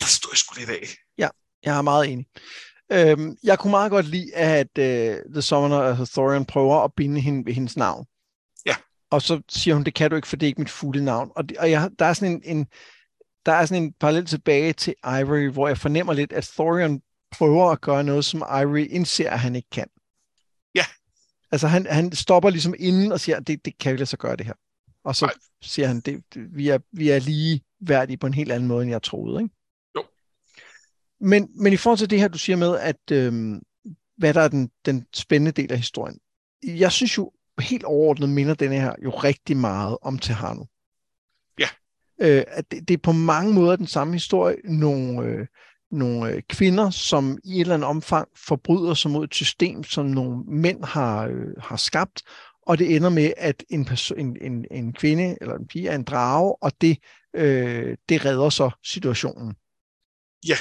der 0.00 0.06
stod 0.06 0.30
jeg 0.32 0.38
sgu 0.38 0.54
lidt 0.58 0.70
af. 0.70 0.88
Ja, 1.18 1.28
Jeg 1.64 1.78
er 1.78 1.82
meget 1.82 2.08
enig. 2.10 2.26
Øhm, 2.92 3.36
jeg 3.42 3.58
kunne 3.58 3.70
meget 3.70 3.90
godt 3.90 4.06
lide, 4.06 4.34
at 4.34 4.68
uh, 4.78 5.32
The 5.32 5.42
Summoner, 5.42 5.80
altså 5.80 6.06
Thorian, 6.06 6.44
prøver 6.44 6.84
at 6.84 6.90
binde 6.96 7.20
hende 7.20 7.46
ved 7.46 7.52
hendes 7.52 7.76
navn. 7.76 8.06
Ja. 8.66 8.76
Og 9.10 9.22
så 9.22 9.42
siger 9.48 9.74
hun, 9.74 9.84
det 9.84 9.94
kan 9.94 10.10
du 10.10 10.16
ikke, 10.16 10.28
for 10.28 10.36
det 10.36 10.46
er 10.46 10.48
ikke 10.48 10.60
mit 10.60 10.70
fulde 10.70 11.04
navn. 11.04 11.30
Og, 11.36 11.48
det, 11.48 11.56
og 11.58 11.70
jeg, 11.70 11.90
der 11.98 12.04
er 12.04 12.12
sådan 12.12 12.32
en, 12.32 12.56
en 12.56 12.66
der 13.46 13.52
er 13.52 13.66
sådan 13.66 13.82
en 13.82 13.92
parallel 13.92 14.26
tilbage 14.26 14.72
til 14.72 14.94
Ivory, 15.04 15.48
hvor 15.50 15.68
jeg 15.68 15.78
fornemmer 15.78 16.12
lidt, 16.12 16.32
at 16.32 16.44
Thorian 16.44 17.02
prøver 17.30 17.70
at 17.70 17.80
gøre 17.80 18.04
noget, 18.04 18.24
som 18.24 18.40
Ivory 18.40 18.86
indser, 18.90 19.30
at 19.30 19.40
han 19.40 19.56
ikke 19.56 19.70
kan. 19.70 19.88
Ja. 20.74 20.84
Altså 21.52 21.68
han, 21.68 21.86
han 21.86 22.12
stopper 22.12 22.50
ligesom 22.50 22.74
inden 22.78 23.12
og 23.12 23.20
siger, 23.20 23.40
det, 23.40 23.64
det 23.64 23.78
kan 23.78 23.92
vi 23.92 23.96
lade 23.96 24.06
sig 24.06 24.18
gøre 24.18 24.36
det 24.36 24.46
her. 24.46 24.54
Og 25.04 25.16
så 25.16 25.26
Nej. 25.26 25.34
siger 25.62 25.88
han, 25.88 26.00
det, 26.00 26.22
det, 26.34 26.56
vi, 26.56 26.68
er, 26.68 26.78
vi 26.92 27.10
er 27.10 27.18
lige 27.18 27.62
værdige 27.80 28.16
på 28.16 28.26
en 28.26 28.34
helt 28.34 28.52
anden 28.52 28.68
måde, 28.68 28.82
end 28.82 28.90
jeg 28.90 29.02
troede. 29.02 29.42
Ikke? 29.42 29.54
Jo. 29.96 30.04
Men, 31.20 31.48
men 31.54 31.72
i 31.72 31.76
forhold 31.76 31.98
til 31.98 32.10
det 32.10 32.20
her, 32.20 32.28
du 32.28 32.38
siger 32.38 32.56
med, 32.56 32.78
at 32.78 33.10
øhm, 33.12 33.62
hvad 34.16 34.34
der 34.34 34.40
er 34.40 34.48
den, 34.48 34.70
den 34.86 35.06
spændende 35.14 35.62
del 35.62 35.72
af 35.72 35.78
historien. 35.78 36.18
Jeg 36.62 36.92
synes 36.92 37.18
jo 37.18 37.32
helt 37.60 37.84
overordnet 37.84 38.28
minder 38.28 38.54
den 38.54 38.72
her 38.72 38.94
jo 39.04 39.10
rigtig 39.10 39.56
meget 39.56 39.98
om 40.02 40.18
Tehano. 40.18 40.64
Øh, 42.20 42.42
at 42.46 42.70
det, 42.70 42.88
det 42.88 42.94
er 42.94 43.02
på 43.02 43.12
mange 43.12 43.52
måder 43.52 43.76
den 43.76 43.86
samme 43.86 44.12
historie. 44.12 44.56
Nogle, 44.64 45.22
øh, 45.22 45.46
nogle 45.90 46.30
øh, 46.30 46.42
kvinder, 46.48 46.90
som 46.90 47.38
i 47.44 47.54
et 47.54 47.60
eller 47.60 47.74
andet 47.74 47.88
omfang 47.88 48.28
forbryder 48.36 48.94
sig 48.94 49.10
mod 49.10 49.24
et 49.24 49.34
system, 49.34 49.84
som 49.84 50.06
nogle 50.06 50.44
mænd 50.46 50.84
har, 50.84 51.26
øh, 51.26 51.54
har 51.58 51.76
skabt, 51.76 52.22
og 52.66 52.78
det 52.78 52.96
ender 52.96 53.08
med, 53.08 53.32
at 53.36 53.64
en, 53.70 53.84
person, 53.84 54.18
en, 54.18 54.36
en, 54.40 54.66
en 54.70 54.92
kvinde 54.92 55.36
eller 55.40 55.54
en 55.54 55.66
pige 55.66 55.88
er 55.88 55.94
en 55.94 56.04
drage, 56.04 56.62
og 56.62 56.72
det, 56.80 56.98
øh, 57.34 57.96
det 58.08 58.24
redder 58.24 58.50
så 58.50 58.70
situationen. 58.84 59.54
Ja. 60.48 60.56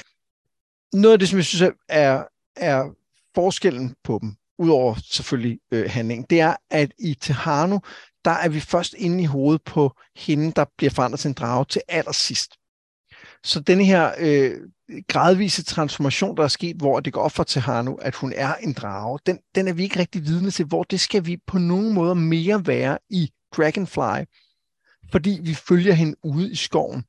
Noget 0.94 1.14
af 1.14 1.20
det, 1.20 1.30
som 1.30 1.38
jeg 1.38 1.46
synes 1.46 1.74
er, 1.90 2.24
er 2.56 2.90
forskellen 3.36 3.96
på 4.04 4.20
dem, 4.22 4.36
udover 4.58 4.96
selvfølgelig 5.04 5.60
øh, 5.72 5.90
handling, 5.90 6.30
det 6.30 6.40
er, 6.40 6.56
at 6.70 6.92
i 7.00 7.14
Tehano, 7.22 7.80
der 8.26 8.32
er 8.32 8.50
vi 8.50 8.60
først 8.60 8.96
inde 8.98 9.24
i 9.24 9.26
hovedet 9.26 9.62
på 9.62 9.96
hende, 10.16 10.52
der 10.52 10.66
bliver 10.78 10.92
forandret 10.92 11.20
til 11.20 11.28
en 11.28 11.34
drage 11.34 11.66
til 11.66 11.82
allersidst. 11.88 12.52
Så 13.44 13.60
den 13.60 13.82
her 13.82 14.12
øh, 14.18 14.58
gradvise 15.08 15.64
transformation, 15.64 16.38
der 16.38 16.44
er 16.44 16.48
sket, 16.48 16.76
hvor 16.76 17.00
det 17.00 17.14
går 17.14 17.22
op 17.22 17.32
for 17.32 17.44
Tehano, 17.44 17.94
at 17.94 18.16
hun 18.16 18.34
er 18.36 18.56
en 18.56 18.74
drage, 18.74 19.20
den, 19.26 19.40
den 19.56 19.68
er 19.68 19.74
vi 19.74 19.84
ikke 19.84 20.00
rigtig 20.00 20.26
vidne 20.26 20.52
til, 20.52 20.66
hvor 20.66 20.84
det 20.84 21.00
skal 21.00 21.26
vi 21.26 21.38
på 21.48 21.58
nogen 21.58 21.94
måde 21.94 22.16
mere 22.16 22.68
være 22.68 22.98
i 23.10 23.32
Dragonfly, 23.58 24.26
fordi 25.12 25.40
vi 25.44 25.54
følger 25.54 25.94
hende 25.94 26.16
ude 26.24 26.52
i 26.52 26.56
skoven, 26.56 27.04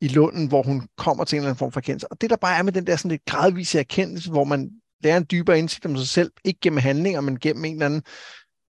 i 0.00 0.08
lunden, 0.08 0.48
hvor 0.48 0.62
hun 0.62 0.88
kommer 0.96 1.24
til 1.24 1.36
en 1.36 1.40
eller 1.40 1.48
anden 1.48 1.58
form 1.58 1.72
for 1.72 1.80
erkendelse. 1.80 2.12
Og 2.12 2.20
det 2.20 2.30
der 2.30 2.36
bare 2.36 2.58
er 2.58 2.62
med 2.62 2.72
den 2.72 2.86
der 2.86 2.96
sådan 2.96 3.10
lidt 3.10 3.24
gradvise 3.24 3.78
erkendelse, 3.78 4.30
hvor 4.30 4.44
man 4.44 4.70
lærer 5.02 5.16
en 5.16 5.26
dybere 5.30 5.58
indsigt 5.58 5.86
om 5.86 5.96
sig 5.96 6.08
selv, 6.08 6.32
ikke 6.44 6.60
gennem 6.60 6.78
handlinger, 6.78 7.20
men 7.20 7.38
gennem 7.38 7.64
en 7.64 7.72
eller 7.72 7.86
anden 7.86 8.02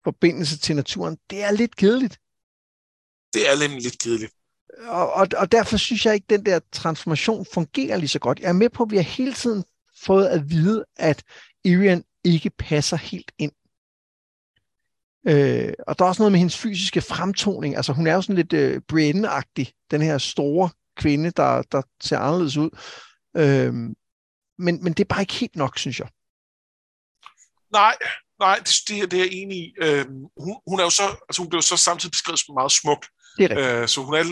forbindelse 0.07 0.59
til 0.59 0.77
naturen, 0.77 1.15
det 1.31 1.39
er 1.43 1.53
lidt 1.61 1.77
kedeligt. 1.77 2.17
Det 3.35 3.43
er 3.51 3.55
nemlig 3.63 3.83
lidt 3.83 3.99
kedeligt 3.99 4.33
og, 4.79 5.13
og, 5.13 5.29
og 5.37 5.53
derfor 5.53 5.77
synes 5.77 6.07
jeg 6.07 6.15
ikke, 6.15 6.25
at 6.25 6.31
den 6.31 6.47
der 6.47 6.61
transformation 6.73 7.47
fungerer 7.55 7.97
lige 7.97 8.09
så 8.09 8.19
godt. 8.19 8.41
Jeg 8.41 8.49
er 8.49 8.53
med 8.53 8.71
på, 8.71 8.83
at 8.83 8.91
vi 8.91 8.97
har 8.97 9.03
hele 9.03 9.33
tiden 9.33 9.65
fået 9.99 10.27
at 10.27 10.51
vide, 10.51 10.85
at 10.97 11.25
Irian 11.65 12.05
ikke 12.25 12.51
passer 12.51 12.97
helt 12.97 13.33
ind. 13.39 13.53
Øh, 15.29 15.73
og 15.87 15.99
der 15.99 16.05
er 16.05 16.09
også 16.09 16.23
noget 16.23 16.33
med 16.33 16.39
hendes 16.39 16.59
fysiske 16.59 17.01
fremtoning. 17.01 17.77
Altså 17.77 17.93
hun 17.93 18.07
er 18.07 18.15
jo 18.15 18.23
sådan 18.23 18.37
lidt 18.37 18.53
øh, 18.53 18.81
Brienne-agtig, 18.89 19.73
den 19.91 20.03
her 20.03 20.19
store 20.19 20.71
kvinde, 20.97 21.31
der, 21.31 21.63
der 21.63 21.83
ser 22.01 22.19
anderledes 22.19 22.57
ud. 22.57 22.71
Øh, 23.37 23.75
men, 24.59 24.85
men 24.85 24.93
det 24.93 25.01
er 25.01 25.15
bare 25.15 25.23
ikke 25.23 25.35
helt 25.35 25.57
nok, 25.57 25.79
synes 25.79 26.01
jeg. 26.01 26.09
Nej, 27.73 27.97
nej, 28.39 28.59
det, 28.59 28.75
det, 28.89 29.11
det 29.11 29.21
er 29.21 29.25
jeg 29.25 29.33
enig 29.33 29.59
i. 29.59 29.75
Øh, 29.83 30.07
hun, 30.37 30.57
hun, 30.67 30.79
er 30.81 30.85
jo 30.85 30.91
så, 30.91 31.17
altså 31.29 31.43
hun 31.43 31.49
blev 31.49 31.63
så 31.63 31.77
samtidig 31.77 32.13
beskrevet 32.13 32.39
som 32.39 32.55
meget 32.55 32.73
smuk. 32.73 33.07
Det 33.39 33.53
er 33.53 33.83
øh, 33.83 33.89
så 33.89 34.03
hun 34.03 34.15
er 34.15 34.25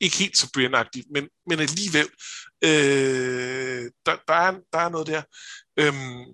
ikke 0.00 0.16
helt 0.16 0.36
så 0.36 0.50
brian 0.54 0.86
men, 1.14 1.28
men 1.46 1.60
alligevel, 1.60 2.08
øh, 2.64 3.90
der, 4.06 4.16
der, 4.28 4.34
er, 4.34 4.52
der 4.72 4.78
er 4.78 4.88
noget 4.88 5.06
der. 5.06 5.22
Øhm, 5.78 6.24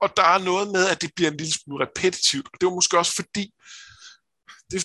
og 0.00 0.16
der 0.16 0.22
er 0.22 0.38
noget 0.38 0.72
med, 0.72 0.86
at 0.88 1.02
det 1.02 1.10
bliver 1.16 1.30
en 1.30 1.36
lille 1.36 1.52
smule 1.52 1.86
repetitivt, 1.86 2.46
og 2.52 2.60
det 2.60 2.66
var 2.66 2.74
måske 2.74 2.98
også 2.98 3.14
fordi, 3.14 3.54
det, 4.70 4.84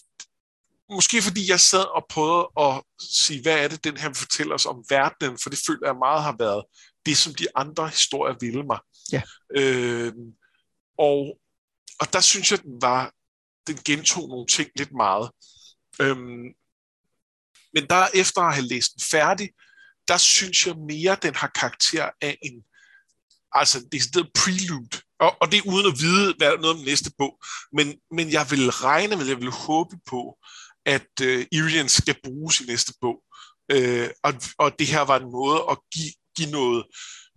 måske 0.89 1.21
fordi 1.21 1.49
jeg 1.49 1.59
sad 1.59 1.85
og 1.95 2.05
prøvede 2.09 2.47
at 2.59 2.83
sige, 3.09 3.41
hvad 3.41 3.57
er 3.63 3.67
det, 3.67 3.83
den 3.83 3.97
her 3.97 4.07
vil 4.07 4.15
fortælle 4.15 4.53
os 4.53 4.65
om 4.65 4.85
verdenen, 4.89 5.37
for 5.43 5.49
det 5.49 5.59
føler 5.67 5.87
jeg 5.87 5.95
meget 5.95 6.23
har 6.23 6.35
været 6.39 6.63
det, 7.05 7.17
som 7.17 7.35
de 7.35 7.47
andre 7.55 7.87
historier 7.89 8.35
ville 8.39 8.63
mig. 8.63 8.79
Ja. 9.11 9.21
Øh, 9.55 10.13
og, 11.07 11.19
og 11.99 12.13
der 12.13 12.21
synes 12.21 12.51
jeg, 12.51 12.63
den 12.63 12.81
var, 12.81 13.13
den 13.67 13.77
gentog 13.85 14.29
nogle 14.29 14.47
ting 14.47 14.69
lidt 14.75 14.93
meget. 14.93 15.31
Øhm, 16.01 16.47
men 17.73 17.83
der 17.89 18.07
efter 18.13 18.41
at 18.41 18.53
have 18.53 18.67
læst 18.67 18.93
den 18.93 19.03
færdig, 19.11 19.49
der 20.07 20.17
synes 20.17 20.67
jeg 20.67 20.75
mere, 20.75 21.17
den 21.21 21.35
har 21.35 21.51
karakter 21.55 22.09
af 22.21 22.37
en 22.41 22.63
altså 23.53 23.79
det 23.91 24.15
er 24.15 24.31
prelude, 24.35 24.97
og, 25.19 25.37
og 25.41 25.51
det 25.51 25.57
er 25.57 25.71
uden 25.73 25.87
at 25.91 25.99
vide, 25.99 26.33
hvad 26.37 26.57
noget 26.57 26.77
om 26.77 26.83
næste 26.85 27.11
bog, 27.17 27.43
men, 27.73 27.87
men 28.11 28.31
jeg 28.31 28.45
vil 28.51 28.71
regne 28.71 29.15
med, 29.15 29.25
jeg 29.25 29.37
vil 29.37 29.51
håbe 29.51 29.95
på, 30.05 30.37
at 30.85 31.11
øh, 31.21 31.45
Irian 31.51 31.89
skal 31.89 32.15
bruges 32.23 32.61
i 32.61 32.65
næste 32.65 32.93
bog, 33.01 33.23
Øh, 33.71 34.09
og, 34.23 34.33
og 34.57 34.79
det 34.79 34.87
her 34.87 35.01
var 35.01 35.19
en 35.19 35.31
måde 35.31 35.59
at 35.71 35.77
give, 35.93 36.13
give 36.37 36.51
noget 36.51 36.85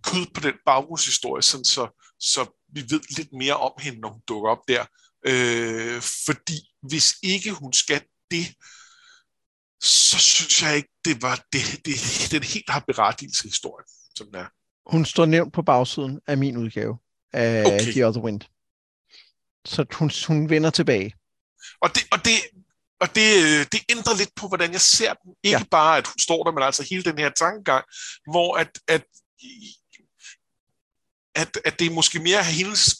kød 0.03 0.25
på 0.33 0.39
den 0.41 0.53
baggrundshistorie, 0.65 1.41
sådan 1.41 1.65
så, 1.65 1.83
så 2.19 2.41
vi 2.75 2.81
ved 2.89 3.01
lidt 3.17 3.33
mere 3.33 3.57
om 3.57 3.73
hende, 3.79 3.99
når 3.99 4.09
hun 4.09 4.21
dukker 4.27 4.49
op 4.49 4.63
der. 4.67 4.85
Uh, 5.29 6.01
fordi 6.25 6.59
hvis 6.81 7.07
ikke 7.23 7.51
hun 7.51 7.73
skal 7.73 8.01
det, 8.31 8.45
så 9.81 10.17
synes 10.17 10.61
jeg 10.63 10.75
ikke, 10.75 10.89
det 11.05 11.21
var 11.21 11.35
det, 11.53 11.85
det, 11.85 11.95
den 12.31 12.43
helt 12.43 12.69
har 12.69 12.83
berettigelse 12.87 13.43
historie, 13.43 13.85
som 14.15 14.27
den 14.27 14.35
er. 14.35 14.47
Hun 14.91 15.05
står 15.05 15.25
nævnt 15.25 15.53
på 15.53 15.61
bagsiden 15.61 16.21
af 16.27 16.37
min 16.37 16.57
udgave 16.57 16.97
af 17.33 17.65
okay. 17.65 17.91
The 17.91 18.07
Other 18.07 18.21
Wind. 18.21 18.41
Så 19.65 19.85
hun, 19.93 20.11
hun 20.27 20.49
vender 20.49 20.69
tilbage. 20.69 21.15
Og 21.81 21.95
det, 21.95 22.03
og 22.11 22.25
det, 22.25 22.37
og 22.99 23.07
det, 23.15 23.27
det 23.71 23.81
ændrer 23.89 24.17
lidt 24.17 24.35
på, 24.35 24.47
hvordan 24.47 24.71
jeg 24.71 24.81
ser 24.81 25.13
den. 25.13 25.35
Ikke 25.43 25.57
ja. 25.57 25.63
bare, 25.71 25.97
at 25.97 26.07
hun 26.07 26.19
står 26.19 26.43
der, 26.43 26.51
men 26.51 26.63
altså 26.63 26.87
hele 26.89 27.03
den 27.03 27.17
her 27.17 27.29
tankegang, 27.29 27.85
hvor 28.31 28.57
at, 28.57 28.79
at, 28.87 29.03
at, 31.35 31.57
at 31.65 31.79
det 31.79 31.87
er 31.87 31.93
måske 31.93 32.19
mere 32.19 32.43
hendes 32.43 32.95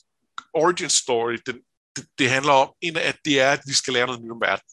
origin 0.53 0.89
story, 0.89 1.37
den, 1.45 1.55
det, 1.95 2.05
det 2.19 2.29
handler 2.29 2.51
om, 2.51 2.69
end 2.81 2.97
at 2.97 3.17
det 3.25 3.41
er, 3.41 3.51
at 3.51 3.59
vi 3.67 3.73
skal 3.73 3.93
lære 3.93 4.05
noget 4.05 4.21
nyt 4.21 4.31
om 4.31 4.41
verden. 4.41 4.63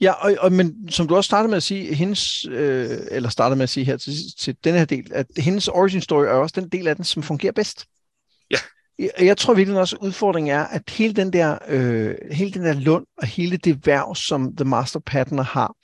Ja, 0.00 0.12
og, 0.12 0.36
og, 0.40 0.52
men 0.52 0.88
som 0.90 1.08
du 1.08 1.16
også 1.16 1.28
startede 1.28 1.48
med 1.48 1.56
at 1.56 1.62
sige, 1.62 1.94
hendes, 1.94 2.44
øh, 2.44 2.98
eller 3.10 3.28
startede 3.28 3.56
med 3.56 3.62
at 3.62 3.70
sige 3.70 3.84
her 3.84 3.96
til, 3.96 4.14
til 4.38 4.56
den 4.64 4.74
her 4.74 4.84
del, 4.84 5.10
at 5.14 5.26
hendes 5.36 5.68
origin 5.68 6.00
story 6.00 6.24
er 6.24 6.30
også 6.30 6.60
den 6.60 6.68
del 6.68 6.86
af 6.88 6.96
den, 6.96 7.04
som 7.04 7.22
fungerer 7.22 7.52
bedst. 7.52 7.86
Ja. 8.50 8.56
Jeg, 8.98 9.10
jeg 9.20 9.36
tror 9.36 9.54
virkelig 9.54 9.80
også, 9.80 9.96
at 9.96 10.02
udfordringen 10.02 10.54
er, 10.54 10.64
at 10.64 10.82
hele 10.90 11.14
den 11.14 11.32
der, 11.32 11.58
øh, 11.68 12.14
hele 12.32 12.52
den 12.52 12.62
der 12.62 12.72
lund 12.72 13.06
og 13.16 13.26
hele 13.26 13.56
det 13.56 13.86
værv, 13.86 14.14
som 14.14 14.56
The 14.56 14.64
Master 14.64 15.00
Patterner 15.00 15.42
har, 15.42 15.74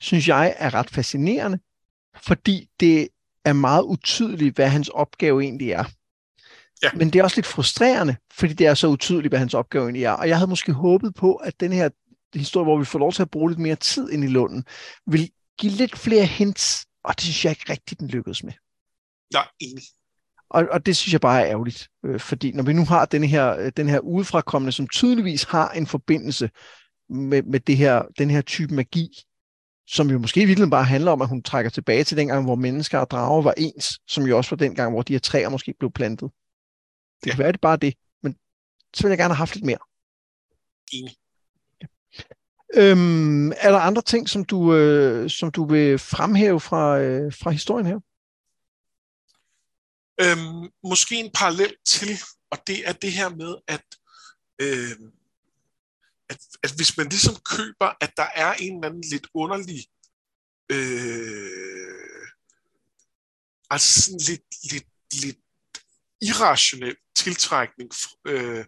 synes 0.00 0.28
jeg 0.28 0.54
er 0.58 0.74
ret 0.74 0.90
fascinerende, 0.90 1.58
fordi 2.26 2.68
det 2.80 3.08
er 3.44 3.52
meget 3.52 3.82
utydeligt, 3.82 4.54
hvad 4.54 4.68
hans 4.68 4.88
opgave 4.88 5.42
egentlig 5.42 5.70
er. 5.70 5.84
Ja. 6.82 6.90
Men 6.94 7.10
det 7.10 7.18
er 7.18 7.22
også 7.22 7.36
lidt 7.36 7.46
frustrerende, 7.46 8.16
fordi 8.32 8.52
det 8.52 8.66
er 8.66 8.74
så 8.74 8.86
utydeligt, 8.86 9.30
hvad 9.30 9.38
hans 9.38 9.54
opgave 9.54 9.84
egentlig 9.84 10.04
er. 10.04 10.10
Og 10.10 10.28
jeg 10.28 10.36
havde 10.36 10.50
måske 10.50 10.72
håbet 10.72 11.14
på, 11.14 11.34
at 11.34 11.60
den 11.60 11.72
her 11.72 11.88
historie, 12.34 12.64
hvor 12.64 12.78
vi 12.78 12.84
får 12.84 12.98
lov 12.98 13.12
til 13.12 13.22
at 13.22 13.30
bruge 13.30 13.50
lidt 13.50 13.58
mere 13.58 13.76
tid 13.76 14.10
ind 14.10 14.24
i 14.24 14.26
Lunden, 14.26 14.64
vil 15.06 15.30
give 15.58 15.72
lidt 15.72 15.98
flere 15.98 16.24
hints, 16.24 16.86
og 17.04 17.14
det 17.14 17.22
synes 17.22 17.44
jeg 17.44 17.50
ikke 17.50 17.72
rigtigt, 17.72 18.00
den 18.00 18.08
lykkedes 18.08 18.44
med. 18.44 18.52
Nej, 19.32 19.46
enig. 19.60 19.84
Og, 20.50 20.66
og 20.70 20.86
det 20.86 20.96
synes 20.96 21.12
jeg 21.12 21.20
bare 21.20 21.42
er 21.42 21.50
ærgerligt, 21.50 21.88
øh, 22.04 22.20
fordi 22.20 22.52
når 22.52 22.62
vi 22.62 22.72
nu 22.72 22.84
har 22.84 23.04
den 23.04 23.24
her, 23.24 23.56
øh, 23.56 23.72
den 23.76 23.88
her 23.88 23.98
udefrakommende, 23.98 24.72
som 24.72 24.88
tydeligvis 24.88 25.42
har 25.42 25.70
en 25.70 25.86
forbindelse 25.86 26.50
med, 27.08 27.42
med 27.42 27.60
det 27.60 27.76
her, 27.76 28.02
den 28.18 28.30
her 28.30 28.40
type 28.40 28.74
magi, 28.74 29.08
som 29.86 30.10
jo 30.10 30.18
måske 30.18 30.46
virkelig 30.46 30.70
bare 30.70 30.84
handler 30.84 31.12
om, 31.12 31.22
at 31.22 31.28
hun 31.28 31.42
trækker 31.42 31.70
tilbage 31.70 32.04
til 32.04 32.16
dengang, 32.16 32.44
hvor 32.44 32.54
mennesker 32.54 32.98
og 32.98 33.10
drager 33.10 33.42
var 33.42 33.54
ens, 33.56 34.00
som 34.08 34.24
jo 34.24 34.36
også 34.36 34.50
var 34.50 34.56
dengang, 34.56 34.92
hvor 34.92 35.02
de 35.02 35.12
her 35.12 35.20
træer 35.20 35.48
måske 35.48 35.74
blev 35.78 35.90
plantet. 35.92 36.30
Det 37.20 37.26
ja. 37.26 37.30
kan 37.30 37.38
være, 37.38 37.52
det 37.52 37.60
bare 37.60 37.76
det, 37.76 37.94
men 38.22 38.36
så 38.94 39.02
vil 39.02 39.10
jeg 39.10 39.18
gerne 39.18 39.34
have 39.34 39.44
haft 39.46 39.54
lidt 39.54 39.66
mere. 39.66 39.78
Enig. 40.92 41.16
Øhm, 42.74 43.52
er 43.52 43.70
der 43.70 43.78
andre 43.78 44.02
ting, 44.02 44.28
som 44.28 44.44
du, 44.44 44.74
øh, 44.74 45.30
som 45.30 45.50
du 45.50 45.68
vil 45.68 45.98
fremhæve 45.98 46.60
fra, 46.60 46.98
øh, 46.98 47.32
fra 47.32 47.50
historien 47.50 47.86
her? 47.86 48.00
Øhm, 50.20 50.72
måske 50.84 51.14
en 51.14 51.30
parallel 51.34 51.74
til, 51.86 52.08
og 52.50 52.58
det 52.66 52.88
er 52.88 52.92
det 52.92 53.12
her 53.12 53.28
med, 53.28 53.56
at, 53.66 53.84
øh, 54.62 54.96
at, 56.28 56.38
at 56.62 56.72
hvis 56.76 56.96
man 56.96 57.08
ligesom 57.08 57.34
køber, 57.34 57.96
at 58.00 58.12
der 58.16 58.26
er 58.34 58.54
en 58.54 58.74
eller 58.74 58.88
anden 58.88 59.04
lidt 59.10 59.26
underlig, 59.34 59.86
øh, 60.72 62.26
altså 63.70 64.02
sådan 64.02 64.20
lidt, 64.28 64.72
lidt 64.72 64.88
lidt 65.22 65.38
irrationel 66.22 66.96
tiltrækning 67.16 67.90
øh, 68.26 68.64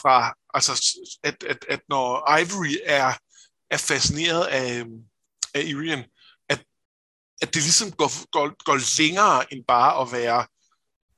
fra, 0.00 0.34
altså, 0.54 0.98
at, 1.22 1.44
at, 1.44 1.64
at 1.68 1.80
når 1.88 2.38
Ivory 2.38 2.74
er, 2.84 3.12
er 3.70 3.76
fascineret 3.76 4.46
af, 4.46 4.80
øhm, 4.80 5.04
af 5.54 5.62
Irian, 5.62 6.04
at, 6.48 6.64
at 7.42 7.54
det 7.54 7.62
ligesom 7.62 7.92
går, 7.92 8.30
går, 8.30 8.64
går 8.64 9.02
længere 9.02 9.52
end 9.52 9.64
bare 9.64 10.02
at 10.02 10.12
være, 10.12 10.46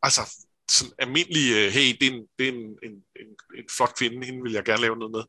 altså, 0.03 0.23
sådan 0.70 0.95
almindelig, 0.99 1.53
øh, 1.53 1.73
hey, 1.73 1.97
det 2.01 2.07
er, 2.07 2.12
en, 2.12 2.27
det 2.39 2.49
er 2.49 2.53
en, 2.53 2.79
en, 2.83 2.93
en, 3.20 3.29
en 3.59 3.64
flot 3.77 3.95
kvinde, 3.99 4.27
hende 4.27 4.43
vil 4.43 4.53
jeg 4.53 4.64
gerne 4.64 4.83
lave 4.83 4.97
noget 4.97 5.12
med. 5.12 5.25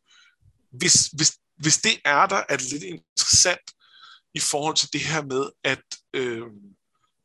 Hvis, 0.72 0.96
hvis, 1.08 1.38
hvis 1.56 1.78
det 1.78 2.02
er 2.06 2.26
der, 2.26 2.44
er 2.50 2.58
det 2.58 2.72
lidt 2.72 2.84
interessant 2.84 3.68
i 4.34 4.40
forhold 4.40 4.76
til 4.76 4.94
det 4.94 5.02
her 5.02 5.22
med, 5.24 5.50
at, 5.64 5.84
øh, 6.14 6.42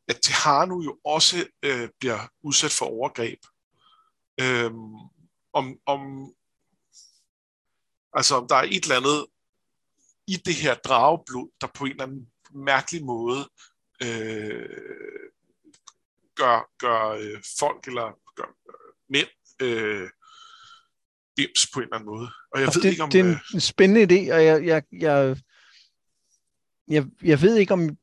at 0.09 0.19
Tehanu 0.23 0.83
jo 0.83 0.99
også 1.05 1.47
øh, 1.63 1.89
bliver 2.01 2.19
udsat 2.43 2.73
for 2.73 2.87
overgreb. 2.87 3.39
Øh, 4.41 4.71
om, 5.53 5.79
om, 5.87 6.33
altså 8.13 8.35
om 8.35 8.49
der 8.49 8.57
er 8.57 8.63
et 8.63 8.83
eller 8.83 8.97
andet 8.97 9.27
i 10.27 10.37
det 10.37 10.55
her 10.55 10.75
drageblod, 10.75 11.51
der 11.61 11.67
på 11.67 11.85
en 11.85 11.91
eller 11.91 12.05
anden 12.05 12.31
mærkelig 12.51 13.05
måde 13.05 13.49
øh, 14.03 14.69
gør, 16.35 16.71
gør 16.79 17.09
øh, 17.09 17.43
folk 17.59 17.87
eller 17.87 18.19
gør 18.37 18.57
øh, 18.69 18.95
mænd 19.09 19.29
øh, 19.63 20.11
bims 21.37 21.71
på 21.75 21.81
en 21.81 21.85
eller 21.85 21.97
anden 21.97 22.07
måde. 22.07 22.31
Og 22.53 22.61
jeg 22.61 22.67
altså, 22.67 22.79
ved 22.79 22.83
det, 22.83 22.91
ikke 22.91 23.03
om... 23.03 23.11
Det 23.11 23.21
er 23.21 23.25
en 23.25 23.41
øh, 23.55 23.61
spændende 23.61 24.03
idé, 24.03 24.35
og 24.35 24.45
jeg, 24.45 24.65
jeg, 24.67 24.83
jeg, 24.93 25.37
jeg, 26.89 27.07
jeg 27.23 27.43
ved 27.43 27.57
ikke 27.57 27.73
om... 27.73 27.99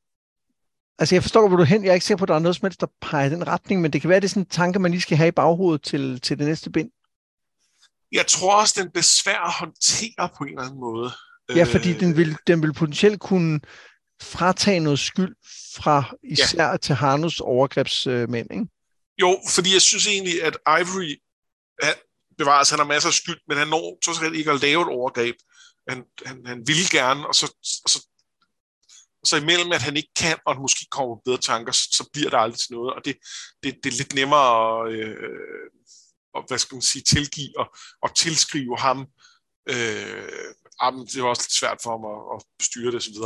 Altså, 0.99 1.15
jeg 1.15 1.23
forstår, 1.23 1.47
hvor 1.47 1.57
du 1.57 1.63
er 1.63 1.67
hen. 1.67 1.83
Jeg 1.83 1.89
er 1.89 1.93
ikke 1.93 2.05
sikker 2.05 2.17
på, 2.17 2.23
at 2.25 2.27
der 2.27 2.35
er 2.35 2.39
noget 2.39 2.55
som 2.55 2.65
helst, 2.65 2.81
der 2.81 2.87
peger 3.01 3.25
i 3.25 3.29
den 3.29 3.47
retning, 3.47 3.81
men 3.81 3.93
det 3.93 4.01
kan 4.01 4.09
være, 4.09 4.17
at 4.17 4.21
det 4.21 4.27
er 4.27 4.29
sådan 4.29 4.43
en 4.43 4.49
tanke, 4.49 4.79
man 4.79 4.91
lige 4.91 5.01
skal 5.01 5.17
have 5.17 5.27
i 5.27 5.31
baghovedet 5.31 5.81
til, 5.81 6.21
til 6.21 6.39
det 6.39 6.47
næste 6.47 6.69
bind. 6.69 6.89
Jeg 8.11 8.27
tror 8.27 8.61
også, 8.61 8.81
den 8.81 8.91
bliver 8.91 9.03
svær 9.03 9.39
at 9.39 9.53
håndtere 9.53 10.29
på 10.37 10.43
en 10.43 10.49
eller 10.49 10.61
anden 10.61 10.79
måde. 10.79 11.11
Ja, 11.55 11.63
fordi 11.63 11.93
øh, 11.93 11.99
den 11.99 12.17
vil, 12.17 12.37
den 12.47 12.61
vil 12.61 12.73
potentielt 12.73 13.19
kunne 13.19 13.59
fratage 14.21 14.79
noget 14.79 14.99
skyld 14.99 15.35
fra 15.75 16.15
især 16.23 16.69
ja. 16.69 16.77
til 16.77 16.95
Harnus 16.95 17.39
overgrebsmænd, 17.39 18.47
ikke? 18.51 18.65
Jo, 19.21 19.39
fordi 19.49 19.73
jeg 19.73 19.81
synes 19.81 20.07
egentlig, 20.07 20.43
at 20.43 20.57
Ivory 20.67 21.15
han, 21.83 21.93
bevares, 22.37 22.69
han 22.69 22.79
har 22.79 22.85
masser 22.85 23.09
af 23.09 23.13
skyld, 23.13 23.39
men 23.47 23.57
han 23.57 23.67
når 23.67 23.97
totalt 24.05 24.35
ikke 24.35 24.51
at 24.51 24.61
lave 24.61 24.81
et 24.81 24.87
overgreb. 24.87 25.35
Han, 25.89 26.03
han, 26.25 26.41
han 26.45 26.67
vil 26.67 26.89
gerne, 26.91 27.27
og 27.27 27.35
så, 27.35 27.45
og 27.83 27.89
så, 27.89 28.07
så 29.26 29.38
imellem, 29.38 29.71
at 29.71 29.82
han 29.82 29.97
ikke 29.97 30.13
kan, 30.15 30.38
og 30.45 30.61
måske 30.61 30.86
kommer 30.91 31.15
bedre 31.26 31.38
tanker, 31.38 31.71
så, 31.71 32.09
bliver 32.13 32.30
der 32.30 32.38
aldrig 32.38 32.59
til 32.59 32.73
noget, 32.73 32.93
og 32.93 33.05
det, 33.05 33.15
det, 33.63 33.76
det 33.84 33.93
er 33.93 33.97
lidt 33.97 34.15
nemmere 34.15 34.88
at, 34.88 34.93
øh, 34.93 35.69
at 36.38 36.43
hvad 36.47 36.57
skal 36.57 36.76
man 36.76 36.82
sige, 36.82 37.03
tilgive 37.03 37.59
og, 37.59 37.76
og 38.01 38.15
tilskrive 38.15 38.78
ham. 38.78 39.07
Øh, 39.69 40.30
jamen, 40.84 41.05
det 41.05 41.15
er 41.17 41.23
også 41.23 41.43
lidt 41.45 41.59
svært 41.59 41.80
for 41.84 41.91
ham 41.95 42.05
at, 42.13 42.21
at 42.36 42.65
styre 42.65 42.91
det 42.91 42.95
osv 42.95 43.17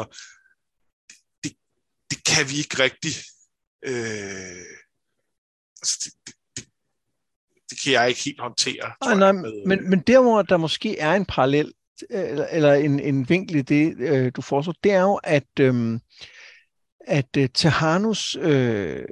det 2.09 2.23
kan 2.25 2.49
vi 2.49 2.55
ikke 2.57 2.79
rigtig... 2.85 3.13
Øh, 3.85 4.75
altså, 5.81 5.95
det, 6.03 6.13
det, 6.25 6.33
det, 6.55 6.65
det 7.69 7.81
kan 7.83 7.93
jeg 7.93 8.09
ikke 8.09 8.23
helt 8.23 8.41
håndtere. 8.41 8.93
Nej, 9.05 9.15
nej, 9.15 9.31
men, 9.65 9.89
men 9.89 9.99
der, 9.99 10.21
hvor 10.21 10.41
der 10.41 10.57
måske 10.57 10.97
er 10.97 11.13
en 11.13 11.25
parallel, 11.25 11.73
eller, 12.09 12.47
eller 12.51 12.73
en, 12.73 12.99
en 12.99 13.29
vinkel 13.29 13.55
i 13.55 13.61
det, 13.61 13.95
øh, 13.97 14.31
du 14.35 14.41
foreslår, 14.41 14.73
det 14.83 14.91
er 14.91 15.01
jo, 15.01 15.15
at, 15.15 15.59
øh, 15.59 15.99
at 17.07 17.37
øh, 17.37 17.49
Tehanus 17.53 18.35
øh, 18.41 19.05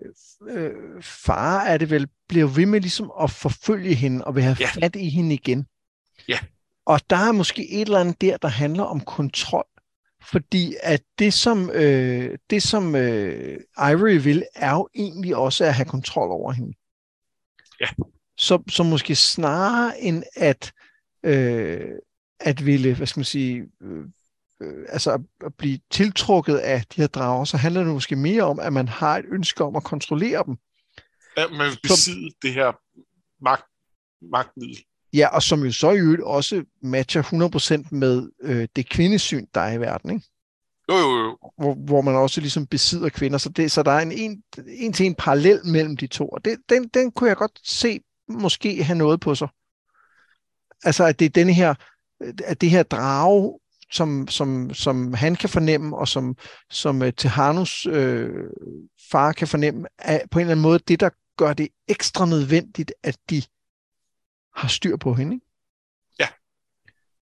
øh, 0.49 1.01
far, 1.01 1.63
er 1.63 1.77
det 1.77 1.89
vel, 1.89 2.07
bliver 2.27 2.47
ved 2.47 2.65
med 2.65 2.81
ligesom 2.81 3.11
at 3.21 3.31
forfølge 3.31 3.93
hende 3.93 4.25
og 4.25 4.35
vil 4.35 4.43
have 4.43 4.57
ja. 4.59 4.69
fat 4.81 4.95
i 4.95 5.09
hende 5.09 5.33
igen. 5.33 5.67
Ja. 6.27 6.39
Og 6.85 7.01
der 7.09 7.15
er 7.17 7.31
måske 7.31 7.71
et 7.71 7.81
eller 7.81 7.99
andet 7.99 8.21
der, 8.21 8.37
der 8.37 8.47
handler 8.47 8.83
om 8.83 8.99
kontrol. 8.99 9.65
Fordi 10.21 10.75
at 10.83 11.03
det, 11.19 11.33
som, 11.33 11.69
øh, 11.69 12.37
det, 12.49 12.63
som 12.63 12.95
øh, 12.95 13.59
Ivory 13.77 14.17
vil, 14.23 14.43
er 14.55 14.71
jo 14.71 14.89
egentlig 14.95 15.35
også 15.35 15.65
at 15.65 15.73
have 15.73 15.85
kontrol 15.85 16.31
over 16.31 16.51
hende. 16.51 16.73
Ja. 17.79 17.87
Så, 18.37 18.63
så 18.69 18.83
måske 18.83 19.15
snarere 19.15 19.99
end 19.99 20.23
at, 20.35 20.73
øh, 21.23 21.91
at 22.39 22.65
ville, 22.65 22.95
hvad 22.95 23.07
skal 23.07 23.19
man 23.19 23.25
sige, 23.25 23.67
øh, 23.81 24.05
øh, 24.61 24.85
altså 24.89 25.11
at, 25.11 25.21
at 25.45 25.53
blive 25.55 25.79
tiltrukket 25.91 26.57
af 26.57 26.83
de 26.95 27.01
her 27.01 27.07
drager, 27.07 27.45
så 27.45 27.57
handler 27.57 27.83
det 27.83 27.93
måske 27.93 28.15
mere 28.15 28.43
om, 28.43 28.59
at 28.59 28.73
man 28.73 28.87
har 28.87 29.17
et 29.17 29.25
ønske 29.31 29.63
om 29.63 29.75
at 29.75 29.83
kontrollere 29.83 30.43
dem. 30.45 30.57
Ja, 31.37 31.47
man 31.47 31.69
vil 31.69 31.79
besidde 31.83 32.29
det 32.41 32.53
her 32.53 32.71
magt, 33.43 33.65
magtmiddel. 34.31 34.77
Ja, 35.13 35.27
og 35.27 35.43
som 35.43 35.63
jo 35.63 35.71
så 35.71 35.91
i 35.91 35.99
øvrigt 35.99 36.21
også 36.21 36.63
matcher 36.81 37.21
100% 37.83 37.87
med 37.91 38.29
øh, 38.41 38.67
det 38.75 38.89
kvindesyn, 38.89 39.45
der 39.53 39.61
er 39.61 39.73
i 39.73 39.79
verden, 39.79 40.09
ikke? 40.09 40.25
Jo, 40.89 40.95
jo, 40.95 41.17
jo. 41.17 41.37
Hvor, 41.57 41.73
hvor 41.73 42.01
man 42.01 42.15
også 42.15 42.41
ligesom 42.41 42.67
besidder 42.67 43.09
kvinder. 43.09 43.37
Så, 43.37 43.49
det, 43.49 43.71
så 43.71 43.83
der 43.83 43.91
er 43.91 43.99
en, 43.99 44.11
en, 44.11 44.43
en 44.67 44.93
til 44.93 45.05
en 45.05 45.15
parallel 45.15 45.65
mellem 45.65 45.97
de 45.97 46.07
to. 46.07 46.29
Og 46.29 46.45
det, 46.45 46.57
den, 46.69 46.87
den 46.87 47.11
kunne 47.11 47.29
jeg 47.29 47.37
godt 47.37 47.59
se 47.63 47.99
måske 48.29 48.83
have 48.83 48.97
noget 48.97 49.19
på 49.19 49.35
sig. 49.35 49.47
Altså, 50.83 51.05
at 51.05 51.19
det 51.19 51.25
er 51.25 51.29
denne 51.29 51.53
her, 51.53 51.75
at 52.45 52.61
det 52.61 52.69
her 52.69 52.83
drage, 52.83 53.59
som, 53.91 54.27
som, 54.27 54.73
som 54.73 55.13
han 55.13 55.35
kan 55.35 55.49
fornemme, 55.49 55.97
og 55.97 56.07
som, 56.07 56.35
som 56.69 57.01
uh, 57.01 57.09
Tehanus 57.17 57.85
øh, 57.85 58.29
far 59.11 59.31
kan 59.31 59.47
fornemme, 59.47 59.87
er 59.99 60.19
på 60.31 60.39
en 60.39 60.41
eller 60.41 60.51
anden 60.51 60.61
måde 60.61 60.79
det, 60.79 60.99
der 60.99 61.09
gør 61.37 61.53
det 61.53 61.67
ekstra 61.87 62.25
nødvendigt, 62.25 62.93
at 63.03 63.17
de 63.29 63.41
har 64.55 64.67
styr 64.67 64.97
på 64.97 65.13
hende. 65.13 65.35
Ikke? 65.35 65.45
Ja. 66.19 66.27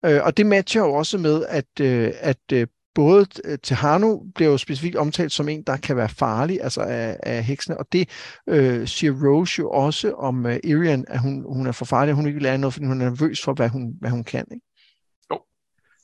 Øh, 0.06 0.26
og 0.26 0.38
det 0.38 0.46
matcher 0.46 0.82
jo 0.82 0.94
også 0.94 1.18
med, 1.18 1.46
at, 1.46 1.80
øh, 1.82 2.12
at 2.20 2.40
øh, 2.54 2.68
både 2.96 3.26
øh, 3.46 3.58
Tehanu 3.64 4.24
bliver 4.36 4.52
jo 4.52 4.58
specifikt 4.58 4.96
omtalt 4.96 5.32
som 5.32 5.50
en, 5.50 5.64
der 5.64 5.78
kan 5.78 5.96
være 5.96 6.10
farlig, 6.10 6.62
altså 6.62 6.82
af, 6.82 7.20
af 7.24 7.44
heksene, 7.44 7.78
og 7.78 7.88
det 7.92 8.10
øh, 8.48 8.88
siger 8.88 9.28
Rose 9.28 9.60
jo 9.60 9.70
også 9.70 10.14
om 10.14 10.46
uh, 10.46 10.56
Irian, 10.64 11.06
at 11.08 11.20
hun, 11.20 11.46
hun 11.54 11.68
er 11.68 11.72
for 11.72 11.86
farlig, 11.86 12.14
hun 12.14 12.26
ikke 12.26 12.36
vil 12.36 12.44
lære 12.44 12.58
noget, 12.58 12.74
fordi 12.74 12.86
hun 12.86 13.02
er 13.02 13.10
nervøs 13.10 13.42
for, 13.42 13.54
hvad 13.54 13.70
hun, 13.70 13.96
hvad 14.00 14.10
hun 14.10 14.24
kan. 14.24 14.46
Ikke? 14.52 14.66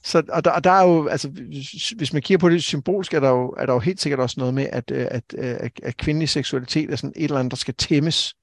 Så, 0.04 0.24
og, 0.30 0.46
der, 0.46 0.52
og 0.52 0.64
der 0.64 0.72
er 0.72 0.84
jo, 0.84 1.08
altså, 1.08 1.30
hvis, 1.96 2.14
man 2.14 2.22
kigger 2.22 2.40
på 2.40 2.50
det 2.50 2.64
symbolsk, 2.64 3.14
er 3.14 3.20
der 3.20 3.30
jo, 3.30 3.50
er 3.50 3.66
der 3.66 3.74
jo 3.74 3.80
helt 3.80 4.02
sikkert 4.02 4.20
også 4.20 4.36
noget 4.40 4.54
med, 4.54 4.70
at, 4.72 4.92
at, 4.92 5.34
at, 5.34 5.72
at 5.84 5.98
kvindelig 5.98 6.30
seksualitet 6.30 6.92
er 6.92 6.96
sådan 6.96 7.14
et 7.16 7.24
eller 7.24 7.40
andet, 7.40 7.52
der 7.52 7.58
skal 7.58 7.74
tæmmes. 7.74 8.34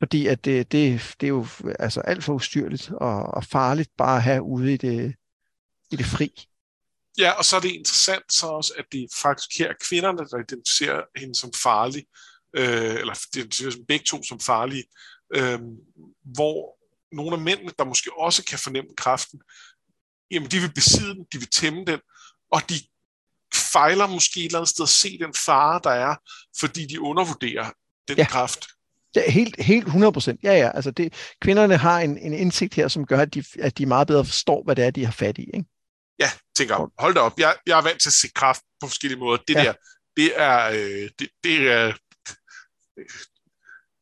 Fordi 0.00 0.26
at 0.26 0.44
det, 0.44 0.72
det, 0.72 1.14
det 1.20 1.26
er 1.26 1.28
jo 1.28 1.46
altså 1.78 2.00
alt 2.00 2.24
for 2.24 2.32
ustyrligt 2.32 2.90
og, 2.90 3.22
og 3.22 3.44
farligt 3.44 3.90
bare 3.98 4.16
at 4.16 4.22
have 4.22 4.42
ude 4.42 4.74
i 4.74 4.76
det, 4.76 5.14
i 5.90 5.96
det 5.96 6.06
fri. 6.06 6.32
Ja, 7.18 7.30
og 7.30 7.44
så 7.44 7.56
er 7.56 7.60
det 7.60 7.70
interessant 7.70 8.32
så 8.32 8.46
også, 8.46 8.74
at 8.78 8.84
det 8.92 9.06
faktisk 9.22 9.58
her 9.58 9.68
er 9.68 9.74
kvinderne, 9.88 10.18
der 10.18 10.38
identificerer 10.38 11.02
hende 11.16 11.34
som 11.34 11.52
farlig, 11.62 12.04
øh, 12.56 12.94
eller 13.00 13.36
identificerer 13.36 13.70
som 13.70 13.86
begge 13.88 14.04
to 14.04 14.22
som 14.22 14.40
farlige, 14.40 14.84
øh, 15.34 15.60
hvor 16.24 16.78
nogle 17.12 17.32
af 17.36 17.42
mændene, 17.42 17.72
der 17.78 17.84
måske 17.84 18.10
også 18.18 18.44
kan 18.44 18.58
fornemme 18.58 18.90
kraften, 18.96 19.40
jamen 20.30 20.50
de 20.50 20.60
vil 20.60 20.72
besidde 20.74 21.14
den, 21.14 21.24
de 21.32 21.38
vil 21.38 21.48
tæmme 21.48 21.84
den, 21.84 22.00
og 22.52 22.62
de 22.68 22.74
fejler 23.54 24.06
måske 24.06 24.40
et 24.40 24.44
eller 24.44 24.58
andet 24.58 24.68
sted 24.68 24.84
at 24.84 24.88
se 24.88 25.18
den 25.18 25.34
fare, 25.34 25.80
der 25.84 25.90
er, 25.90 26.16
fordi 26.60 26.86
de 26.86 27.00
undervurderer 27.00 27.70
den 28.08 28.16
ja. 28.16 28.26
kraft. 28.28 28.66
Ja, 29.16 29.30
helt, 29.30 29.62
helt 29.62 29.86
100 29.86 30.12
procent. 30.12 30.40
Ja, 30.42 30.52
ja. 30.52 30.70
Altså 30.74 30.90
det, 30.90 31.34
kvinderne 31.42 31.76
har 31.76 32.00
en, 32.00 32.18
en 32.18 32.32
indsigt 32.32 32.74
her, 32.74 32.88
som 32.88 33.06
gør, 33.06 33.18
at 33.18 33.34
de, 33.34 33.44
at 33.60 33.78
de 33.78 33.86
meget 33.86 34.06
bedre 34.06 34.24
forstår, 34.24 34.64
hvad 34.64 34.76
det 34.76 34.84
er, 34.84 34.90
de 34.90 35.04
har 35.04 35.12
fat 35.12 35.38
i. 35.38 35.44
Ikke? 35.54 35.64
Ja, 36.18 36.30
tænker 36.56 36.92
hold 36.98 37.14
da 37.14 37.20
op. 37.20 37.38
Jeg, 37.38 37.56
jeg 37.66 37.78
er 37.78 37.82
vant 37.82 38.00
til 38.00 38.08
at 38.08 38.12
se 38.12 38.28
kraft 38.28 38.60
på 38.80 38.86
forskellige 38.86 39.18
måder. 39.18 39.38
Det 39.48 39.54
ja. 39.54 39.62
der, 39.62 39.72
det 40.16 40.32
er, 40.36 40.68
øh, 40.68 41.10
det, 41.18 41.28
det 41.44 41.70
er, 41.70 41.92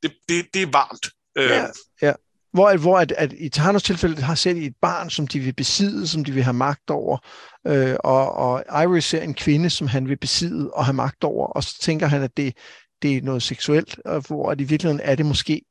det, 0.03 0.12
det, 0.29 0.55
det 0.55 0.62
er 0.62 0.70
varmt. 0.70 1.09
Øh. 1.39 1.51
Ja, 1.51 1.66
ja. 2.03 2.12
Hvor, 2.53 2.76
hvor 2.76 2.99
at, 2.99 3.12
at 3.12 3.34
i 3.38 3.49
Tarnos 3.49 3.82
tilfælde 3.82 4.22
har 4.22 4.34
selv 4.34 4.59
et 4.59 4.74
barn, 4.82 5.11
som 5.11 5.26
de 5.26 5.40
vil 5.40 5.53
besidde, 5.53 6.07
som 6.09 6.24
de 6.24 6.32
vil 6.32 6.42
have 6.42 6.55
magt 6.55 6.90
over, 6.90 7.18
øh, 7.66 7.96
og, 8.05 8.32
og 8.32 8.82
Iris 8.82 9.05
ser 9.05 9.22
en 9.22 9.34
kvinde, 9.34 9.70
som 9.70 9.86
han 9.86 10.09
vil 10.09 10.16
besidde 10.16 10.70
og 10.70 10.84
have 10.84 10.94
magt 10.94 11.24
over, 11.24 11.46
og 11.46 11.64
så 11.64 11.78
tænker 11.80 12.07
han, 12.07 12.22
at 12.22 12.36
det, 12.36 12.57
det 13.03 13.16
er 13.16 13.22
noget 13.22 13.42
seksuelt, 13.42 13.99
og 14.05 14.26
hvor 14.26 14.51
at 14.51 14.61
i 14.61 14.64
virkeligheden 14.64 15.01
er 15.05 15.14
det 15.14 15.26
måske, 15.26 15.62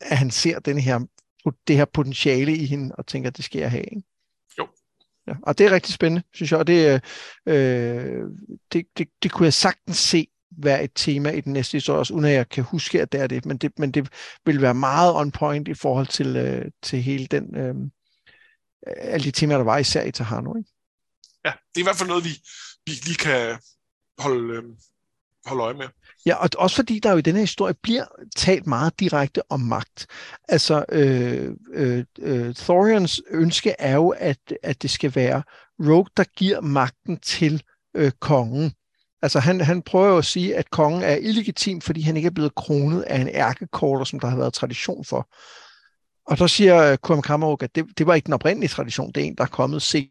at 0.00 0.18
han 0.18 0.30
ser 0.30 0.58
den 0.58 0.78
her, 0.78 1.00
det 1.68 1.76
her 1.76 1.84
potentiale 1.84 2.56
i 2.56 2.66
hende, 2.66 2.94
og 2.94 3.06
tænker, 3.06 3.30
at 3.30 3.36
det 3.36 3.44
skal 3.44 3.60
jeg 3.60 3.70
have. 3.70 3.84
Ikke? 3.84 4.02
Jo. 4.58 4.66
Ja, 5.28 5.32
og 5.42 5.58
det 5.58 5.66
er 5.66 5.70
rigtig 5.70 5.94
spændende, 5.94 6.22
synes 6.34 6.52
jeg, 6.52 6.60
og 6.60 6.66
det, 6.66 7.02
øh, 7.46 8.24
det, 8.72 8.86
det, 8.98 9.08
det 9.22 9.32
kunne 9.32 9.44
jeg 9.44 9.54
sagtens 9.54 9.96
se 9.96 10.26
være 10.50 10.84
et 10.84 10.90
tema 10.94 11.30
i 11.30 11.40
den 11.40 11.52
næste 11.52 11.72
historie, 11.72 11.98
også 11.98 12.14
uden 12.14 12.24
at 12.24 12.32
jeg 12.32 12.48
kan 12.48 12.64
huske, 12.64 13.02
at 13.02 13.12
det 13.12 13.20
er 13.20 13.26
det, 13.26 13.46
men 13.46 13.56
det, 13.56 13.78
men 13.78 13.90
det 13.90 14.08
vil 14.44 14.62
være 14.62 14.74
meget 14.74 15.16
on 15.16 15.30
point 15.30 15.68
i 15.68 15.74
forhold 15.74 16.06
til, 16.06 16.36
øh, 16.36 16.64
til 16.82 17.02
hele 17.02 17.26
den, 17.26 17.56
øh, 17.56 17.74
alle 18.96 19.24
de 19.24 19.30
temaer, 19.30 19.58
der 19.58 19.64
var 19.64 19.78
især 19.78 20.02
i 20.02 20.10
Tahano. 20.10 20.54
Ikke? 20.56 20.70
Ja, 21.44 21.50
det 21.50 21.80
er 21.80 21.80
i 21.80 21.82
hvert 21.82 21.96
fald 21.96 22.08
noget, 22.08 22.24
vi, 22.24 22.30
vi 22.86 22.92
lige 22.92 23.16
kan 23.16 23.58
holde, 24.18 24.54
øh, 24.54 24.64
holde 25.46 25.62
øje 25.62 25.74
med. 25.74 25.86
Ja, 26.26 26.34
og 26.34 26.50
også 26.58 26.76
fordi 26.76 26.98
der 26.98 27.12
jo 27.12 27.18
i 27.18 27.22
denne 27.22 27.40
historie 27.40 27.74
bliver 27.82 28.04
talt 28.36 28.66
meget 28.66 29.00
direkte 29.00 29.52
om 29.52 29.60
magt. 29.60 30.06
Altså, 30.48 30.84
øh, 30.88 31.50
øh, 31.72 32.04
øh, 32.18 32.54
Thorians 32.54 33.22
ønske 33.30 33.74
er 33.78 33.94
jo, 33.94 34.08
at, 34.08 34.38
at 34.62 34.82
det 34.82 34.90
skal 34.90 35.14
være 35.14 35.42
Rogue, 35.80 36.06
der 36.16 36.24
giver 36.24 36.60
magten 36.60 37.20
til 37.20 37.62
øh, 37.96 38.12
kongen. 38.20 38.74
Altså 39.22 39.38
han, 39.38 39.60
han 39.60 39.82
prøver 39.82 40.08
jo 40.08 40.18
at 40.18 40.24
sige, 40.24 40.56
at 40.56 40.70
kongen 40.70 41.02
er 41.02 41.16
illegitim, 41.16 41.80
fordi 41.80 42.00
han 42.00 42.16
ikke 42.16 42.26
er 42.26 42.30
blevet 42.30 42.54
kronet 42.54 43.02
af 43.02 43.20
en 43.20 43.28
ærkekorter, 43.28 44.04
som 44.04 44.20
der 44.20 44.28
har 44.28 44.36
været 44.36 44.54
tradition 44.54 45.04
for. 45.04 45.28
Og 46.26 46.38
så 46.38 46.48
siger 46.48 46.96
Kurm 46.96 47.22
Kammeruk, 47.22 47.62
at 47.62 47.74
det, 47.74 47.98
det 47.98 48.06
var 48.06 48.14
ikke 48.14 48.26
den 48.26 48.34
oprindelige 48.34 48.68
tradition, 48.68 49.12
det 49.12 49.22
er 49.22 49.26
en, 49.26 49.34
der 49.34 49.44
er 49.44 49.48
kommet 49.48 49.82
se. 49.82 50.10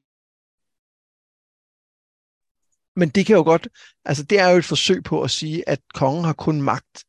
Men 2.95 3.10
det 3.10 3.26
kan 3.26 3.36
jo 3.36 3.43
godt, 3.43 3.68
altså 4.06 4.24
det 4.24 4.39
er 4.39 4.49
jo 4.49 4.58
et 4.58 4.66
forsøg 4.66 5.03
på 5.03 5.22
at 5.22 5.32
sige, 5.32 5.70
at 5.70 5.80
kongen 5.93 6.26
har 6.26 6.34
kun 6.34 6.62
magt 6.62 7.03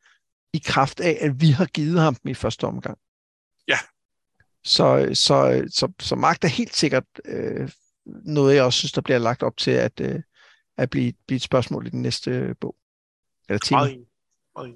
i 0.53 0.59
kraft 0.65 1.01
af, 1.01 1.19
at 1.21 1.41
vi 1.41 1.51
har 1.51 1.65
givet 1.65 2.01
ham 2.01 2.15
dem 2.15 2.31
i 2.31 2.35
første 2.35 2.65
omgang. 2.65 2.99
Ja. 3.69 3.79
Så, 4.65 5.11
så, 5.15 5.65
så, 5.73 5.93
så 6.01 6.17
magt 6.17 6.45
er 6.45 6.49
helt 6.49 6.77
sikkert 6.77 7.05
øh, 7.25 7.71
noget, 8.07 8.55
jeg 8.55 8.65
også 8.65 8.79
synes, 8.79 8.93
der 8.93 9.01
bliver 9.01 9.19
lagt 9.19 9.43
op 9.43 9.57
til 9.57 9.71
at, 9.71 10.01
øh, 10.01 10.23
at 10.77 10.91
blive, 10.91 11.13
blive 11.27 11.37
et 11.37 11.43
spørgsmål 11.43 11.87
i 11.87 11.91
den 11.91 12.03
næste 12.03 12.55
bog. 12.61 12.77
Eller 13.49 13.59
tema. 13.59 13.79
Meget 13.81 14.07
Meget 14.57 14.75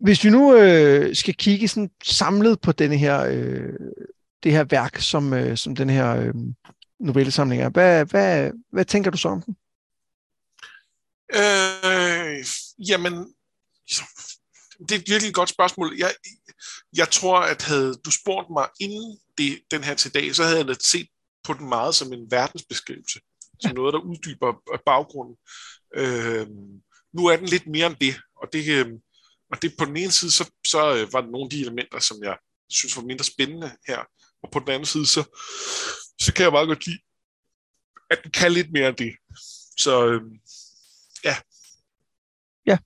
Hvis 0.00 0.24
vi 0.24 0.30
nu 0.30 0.56
øh, 0.56 1.16
skal 1.16 1.34
kigge 1.34 1.68
sådan 1.68 1.90
samlet 2.04 2.60
på 2.60 2.72
denne 2.72 2.96
her, 2.96 3.20
øh, 3.20 3.72
det 4.42 4.52
her 4.52 4.64
værk, 4.64 4.98
som, 4.98 5.32
øh, 5.32 5.56
som 5.56 5.76
den 5.76 5.90
her 5.90 6.16
øh, 6.16 6.34
novellesamling 7.00 7.62
er, 7.62 7.68
hvad, 7.68 8.04
hvad, 8.04 8.50
hvad 8.72 8.84
tænker 8.84 9.10
du 9.10 9.18
så 9.18 9.28
om 9.28 9.42
den? 9.42 9.56
Øh, 11.34 12.44
jamen, 12.88 13.34
det 14.78 14.92
er 14.92 14.98
et 14.98 15.08
virkelig 15.08 15.34
godt 15.34 15.48
spørgsmål. 15.48 15.94
Jeg, 15.98 16.14
jeg 16.96 17.10
tror, 17.10 17.40
at 17.40 17.62
havde 17.62 17.94
du 18.04 18.10
spurgt 18.10 18.50
mig 18.50 18.68
inden 18.80 19.18
det, 19.38 19.60
den 19.70 19.84
her 19.84 19.94
til 19.94 20.14
dag, 20.14 20.34
så 20.34 20.44
havde 20.44 20.66
jeg 20.66 20.76
set 20.80 21.08
på 21.44 21.52
den 21.52 21.68
meget 21.68 21.94
som 21.94 22.12
en 22.12 22.30
verdensbeskrivelse. 22.30 23.20
Som 23.62 23.74
noget, 23.74 23.94
der 23.94 24.00
uddyber 24.00 24.52
baggrunden. 24.86 25.36
Øh, 25.96 26.46
nu 27.12 27.26
er 27.26 27.36
den 27.36 27.46
lidt 27.46 27.66
mere 27.66 27.86
end 27.86 27.96
det, 28.00 28.14
og 28.42 28.48
det, 28.52 28.64
øh, 28.68 28.92
og 29.50 29.62
det 29.62 29.72
på 29.78 29.84
den 29.84 29.96
ene 29.96 30.10
side, 30.10 30.30
så, 30.30 30.50
så 30.66 30.96
øh, 30.96 31.12
var 31.12 31.20
der 31.20 31.30
nogle 31.30 31.44
af 31.44 31.50
de 31.50 31.60
elementer, 31.60 31.98
som 31.98 32.16
jeg 32.22 32.36
synes 32.68 32.96
var 32.96 33.02
mindre 33.02 33.24
spændende 33.24 33.70
her. 33.86 33.98
Og 34.42 34.50
på 34.52 34.58
den 34.58 34.68
anden 34.68 34.86
side, 34.86 35.06
så, 35.06 35.22
så 36.20 36.32
kan 36.34 36.44
jeg 36.44 36.52
meget 36.52 36.68
godt 36.68 36.86
lide, 36.86 36.98
at 38.10 38.18
den 38.22 38.30
kan 38.30 38.52
lidt 38.52 38.72
mere 38.72 38.88
end 38.88 38.96
det. 38.96 39.12
Så 39.78 40.06
øh, 40.06 40.20
ja. 41.24 41.36
Ja, 42.66 42.78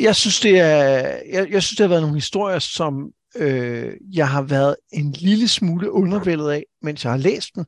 jeg 0.00 0.16
synes, 0.16 0.40
det 0.40 0.58
er, 0.58 0.86
jeg, 1.32 1.50
jeg 1.50 1.62
synes, 1.62 1.76
det 1.76 1.80
har 1.80 1.88
været 1.88 2.02
nogle 2.02 2.16
historier, 2.16 2.58
som 2.58 3.12
øh, 3.36 3.94
jeg 4.12 4.28
har 4.28 4.42
været 4.42 4.76
en 4.92 5.12
lille 5.12 5.48
smule 5.48 5.90
undervældet 5.90 6.50
af, 6.50 6.64
mens 6.82 7.04
jeg 7.04 7.12
har 7.12 7.18
læst 7.18 7.48
dem, 7.54 7.64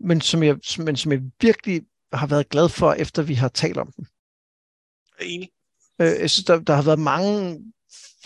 men 0.00 0.20
som 0.20 0.42
jeg, 0.42 0.58
men 0.78 0.96
som 0.96 1.12
jeg 1.12 1.20
virkelig 1.40 1.82
har 2.12 2.26
været 2.26 2.48
glad 2.48 2.68
for, 2.68 2.92
efter 2.92 3.22
vi 3.22 3.34
har 3.34 3.48
talt 3.48 3.78
om 3.78 3.92
er 5.18 5.24
enig. 5.24 5.50
Øh, 6.00 6.20
jeg 6.20 6.30
synes, 6.30 6.44
der, 6.44 6.60
der 6.60 6.74
har 6.74 6.82
været 6.82 6.98
mange 6.98 7.60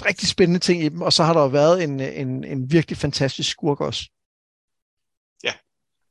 rigtig 0.04 0.28
spændende 0.28 0.60
ting 0.60 0.82
i 0.82 0.88
dem, 0.88 1.02
og 1.02 1.12
så 1.12 1.22
har 1.22 1.32
der 1.32 1.40
jo 1.40 1.46
været 1.46 1.82
en, 1.82 2.00
en, 2.00 2.44
en 2.44 2.72
virkelig 2.72 2.98
fantastisk 2.98 3.50
skurk 3.50 3.80
også. 3.80 4.10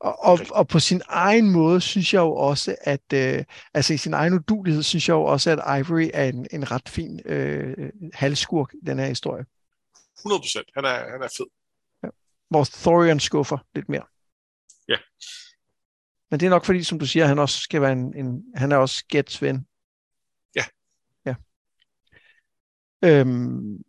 Og, 0.01 0.20
og, 0.20 0.39
og 0.51 0.68
på 0.68 0.80
sin 0.80 1.01
egen 1.07 1.51
måde 1.51 1.82
synes 1.82 2.14
jeg 2.14 2.20
jo 2.20 2.34
også, 2.34 2.76
at 2.82 3.14
øh, 3.14 3.43
altså 3.74 3.93
i 3.93 3.97
sin 3.97 4.14
egen 4.14 4.34
udulighed, 4.34 4.84
synes 4.84 5.07
jeg 5.07 5.14
jo 5.14 5.24
også, 5.24 5.51
at 5.51 5.80
Ivory 5.80 6.09
er 6.14 6.26
en, 6.30 6.47
en 6.51 6.72
ret 6.72 6.89
fin 6.89 7.22
øh, 7.26 7.89
halvskurk 8.14 8.74
i 8.74 8.86
den 8.86 8.99
her 8.99 9.07
historie. 9.07 9.45
100 10.20 10.41
procent. 10.41 10.68
Han 10.76 10.86
er, 10.86 11.12
han 11.12 11.22
er 11.22 11.28
fed. 11.38 11.45
Ja. 12.03 12.09
Hvor 12.49 12.64
Thorian 12.64 13.20
skuffer 13.20 13.57
lidt 13.76 13.89
mere. 13.89 14.03
Ja. 14.88 14.97
Men 16.32 16.40
det 16.40 16.46
er 16.46 16.50
nok 16.50 16.66
fordi, 16.66 16.84
som 16.84 17.00
du 17.00 17.06
siger, 17.06 17.26
han 17.26 17.40
også 17.40 17.60
skal 17.60 17.82
være 17.82 17.92
en, 17.92 18.16
en 18.16 18.44
han 18.56 18.72
er 18.72 18.78
også 18.78 19.06
Gets 19.10 19.42
ven. 19.42 19.66
Ja. 20.56 20.64
Ja. 21.26 21.36
Øhm, 23.04 23.84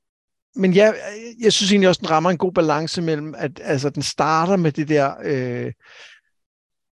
men 0.54 0.72
ja, 0.72 0.92
jeg 1.40 1.52
synes 1.52 1.72
egentlig 1.72 1.88
også, 1.88 2.00
den 2.00 2.10
rammer 2.10 2.30
en 2.30 2.38
god 2.38 2.52
balance 2.52 3.02
mellem, 3.02 3.34
at 3.34 3.60
altså, 3.64 3.90
den 3.90 4.02
starter 4.02 4.56
med 4.56 4.72
det 4.72 4.88
der 4.88 5.14
øh, 5.24 5.72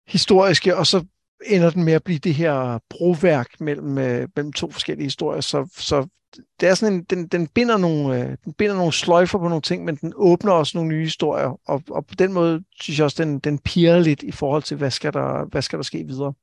historiske, 0.08 0.76
og 0.76 0.88
så 0.88 1.06
ender 1.46 1.70
den 1.70 1.84
med 1.84 1.94
at 1.94 2.04
blive 2.04 2.20
det 2.20 2.36
her 2.36 2.80
broværk 2.90 3.62
mellem, 3.62 3.98
øh, 3.98 4.30
mellem 4.36 4.54
to 4.54 4.72
forskellige 4.72 5.06
historier. 5.06 5.42
Så, 5.42 5.70
så 5.78 6.08
det 6.60 6.70
er 6.70 6.76
sådan 6.76 6.94
en, 6.94 7.04
den, 7.04 7.28
den, 7.28 7.48
binder 7.48 7.78
nogle, 7.78 8.22
øh, 8.22 8.38
den 8.46 8.54
binder 8.54 8.76
nogle 8.76 8.94
sløjfer 8.94 9.40
på 9.40 9.48
nogle 9.48 9.62
ting, 9.62 9.86
men 9.86 9.96
den 9.96 10.14
åbner 10.16 10.52
også 10.52 10.78
nogle 10.78 10.90
nye 10.90 11.04
historier, 11.04 11.60
og, 11.68 11.84
og 11.90 12.06
på 12.06 12.16
den 12.16 12.34
måde 12.34 12.64
synes 12.82 12.98
jeg 13.00 13.06
også, 13.06 13.24
den, 13.24 13.40
den 13.40 13.60
piger 13.60 14.00
lidt 14.00 14.24
i 14.24 14.32
forhold 14.32 14.64
til, 14.64 14.78
hvad 14.78 14.92
skal 14.92 15.14
der, 15.14 15.50
hvad 15.52 15.62
skal 15.62 15.78
der 15.78 15.84
ske 15.84 16.04
videre. 16.08 16.34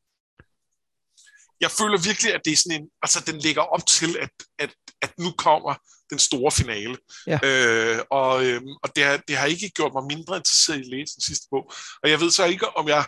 Jeg 1.60 1.70
føler 1.70 1.98
virkelig, 2.08 2.34
at 2.34 2.40
det 2.44 2.52
er 2.52 2.56
sådan 2.56 2.80
en, 2.80 2.88
altså 3.02 3.22
den 3.26 3.38
ligger 3.38 3.62
op 3.62 3.86
til, 3.86 4.16
at, 4.20 4.30
at, 4.58 4.70
at 5.02 5.10
nu 5.18 5.30
kommer 5.38 5.74
den 6.10 6.18
store 6.18 6.52
finale. 6.52 6.96
Ja. 7.26 7.38
Øh, 7.44 7.98
og 8.10 8.46
øh, 8.46 8.60
og 8.82 8.96
det, 8.96 9.04
har, 9.04 9.16
det 9.28 9.36
har 9.36 9.46
ikke 9.46 9.70
gjort 9.70 9.92
mig 9.94 10.04
mindre 10.16 10.36
interesseret 10.36 10.78
i 10.78 10.80
at 10.80 10.86
læse 10.86 11.14
den 11.16 11.22
sidste 11.28 11.46
bog. 11.50 11.72
Og 12.02 12.10
jeg 12.10 12.20
ved 12.20 12.30
så 12.30 12.44
ikke, 12.44 12.68
om 12.68 12.88
jeg 12.88 13.04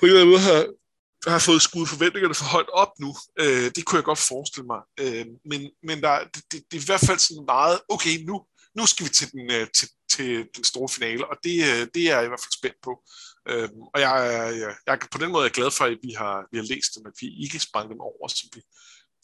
på 0.00 0.06
en 0.06 0.08
eller 0.08 0.20
anden 0.20 0.32
måde 0.32 0.44
har, 0.50 0.66
har 1.30 1.38
fået 1.38 1.62
skudt 1.62 1.88
forventningerne 1.88 2.34
for 2.34 2.44
højt 2.44 2.70
op 2.72 2.92
nu. 3.00 3.16
Øh, 3.40 3.70
det 3.74 3.84
kunne 3.84 3.96
jeg 3.96 4.04
godt 4.04 4.18
forestille 4.18 4.66
mig. 4.66 4.80
Øh, 5.00 5.26
men 5.50 5.70
men 5.82 6.02
der, 6.02 6.24
det, 6.34 6.42
det, 6.52 6.62
det 6.70 6.76
er 6.76 6.82
i 6.82 6.90
hvert 6.90 7.06
fald 7.08 7.18
sådan 7.18 7.44
meget, 7.46 7.80
okay, 7.88 8.14
nu, 8.28 8.44
nu 8.76 8.86
skal 8.86 9.06
vi 9.06 9.10
til 9.10 9.32
den, 9.32 9.50
øh, 9.50 9.66
til, 9.76 9.88
til 10.10 10.48
den 10.56 10.64
store 10.64 10.88
finale, 10.88 11.30
og 11.30 11.36
det, 11.44 11.56
øh, 11.70 11.82
det 11.94 12.02
er 12.02 12.14
jeg 12.14 12.24
i 12.24 12.28
hvert 12.28 12.44
fald 12.44 12.58
spændt 12.60 12.80
på. 12.82 12.92
Øh, 13.48 13.68
og 13.94 14.00
jeg, 14.00 14.12
jeg, 14.62 14.74
jeg, 14.86 14.98
på 15.12 15.18
den 15.18 15.30
måde 15.32 15.42
er 15.42 15.48
jeg 15.50 15.58
glad 15.60 15.70
for, 15.70 15.84
at 15.84 15.98
vi 16.02 16.12
har, 16.22 16.36
vi 16.50 16.56
har 16.58 16.64
læst 16.72 16.90
dem, 16.96 17.06
at 17.06 17.16
vi 17.20 17.26
ikke 17.44 17.58
sprang 17.58 17.90
dem 17.90 18.00
over, 18.00 18.28
som 18.28 18.48
vi, 18.54 18.60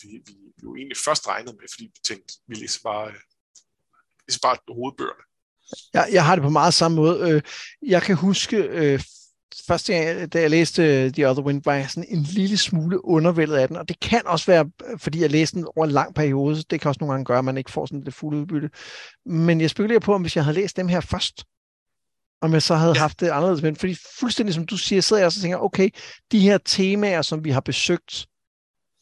vi, 0.02 0.08
vi, 0.26 0.32
vi 0.56 0.62
jo 0.62 0.76
egentlig 0.76 0.98
først 1.04 1.28
regnede 1.28 1.56
med, 1.60 1.68
fordi 1.72 1.84
vi 1.84 2.00
tænkte, 2.08 2.34
vi 2.48 2.54
læser 2.54 2.80
bare, 2.84 3.08
øh, 3.08 3.20
læser 4.28 4.40
bare 4.42 4.56
hovedbøgerne. 4.78 5.24
Jeg, 5.94 6.08
jeg 6.12 6.24
har 6.24 6.34
det 6.34 6.42
på 6.42 6.50
meget 6.50 6.74
samme 6.74 6.96
måde. 6.96 7.42
Jeg 7.82 8.02
kan 8.02 8.16
huske, 8.16 8.56
øh, 9.60 9.66
første 9.66 9.92
gang, 9.92 10.32
da 10.32 10.40
jeg 10.40 10.50
læste 10.50 11.10
The 11.10 11.30
Other 11.30 11.42
Wind, 11.42 11.62
var 11.64 11.74
jeg 11.74 11.90
sådan 11.90 12.08
en 12.08 12.22
lille 12.22 12.56
smule 12.56 13.04
undervældet 13.04 13.56
af 13.56 13.68
den, 13.68 13.76
og 13.76 13.88
det 13.88 14.00
kan 14.00 14.26
også 14.26 14.46
være, 14.46 14.70
fordi 14.98 15.20
jeg 15.20 15.30
læste 15.30 15.56
den 15.56 15.66
over 15.76 15.86
en 15.86 15.92
lang 15.92 16.14
periode, 16.14 16.62
det 16.70 16.80
kan 16.80 16.88
også 16.88 16.98
nogle 17.00 17.12
gange 17.12 17.24
gøre, 17.24 17.38
at 17.38 17.44
man 17.44 17.56
ikke 17.56 17.70
får 17.70 17.86
sådan 17.86 18.04
det 18.04 18.14
fulde 18.14 18.38
udbytte. 18.38 18.70
Men 19.26 19.60
jeg 19.60 19.70
spekulerer 19.70 20.00
på, 20.00 20.14
om 20.14 20.20
hvis 20.20 20.36
jeg 20.36 20.44
havde 20.44 20.56
læst 20.56 20.76
dem 20.76 20.88
her 20.88 21.00
først, 21.00 21.44
om 22.40 22.52
jeg 22.52 22.62
så 22.62 22.74
havde 22.74 22.92
ja. 22.96 23.00
haft 23.00 23.20
det 23.20 23.28
anderledes. 23.28 23.62
Men 23.62 23.76
fordi 23.76 23.96
fuldstændig 24.18 24.54
som 24.54 24.66
du 24.66 24.76
siger, 24.76 25.00
sidder 25.00 25.20
jeg 25.20 25.26
også 25.26 25.38
og 25.38 25.42
tænker, 25.42 25.58
okay, 25.58 25.90
de 26.32 26.40
her 26.40 26.58
temaer, 26.58 27.22
som 27.22 27.44
vi 27.44 27.50
har 27.50 27.60
besøgt, 27.60 28.26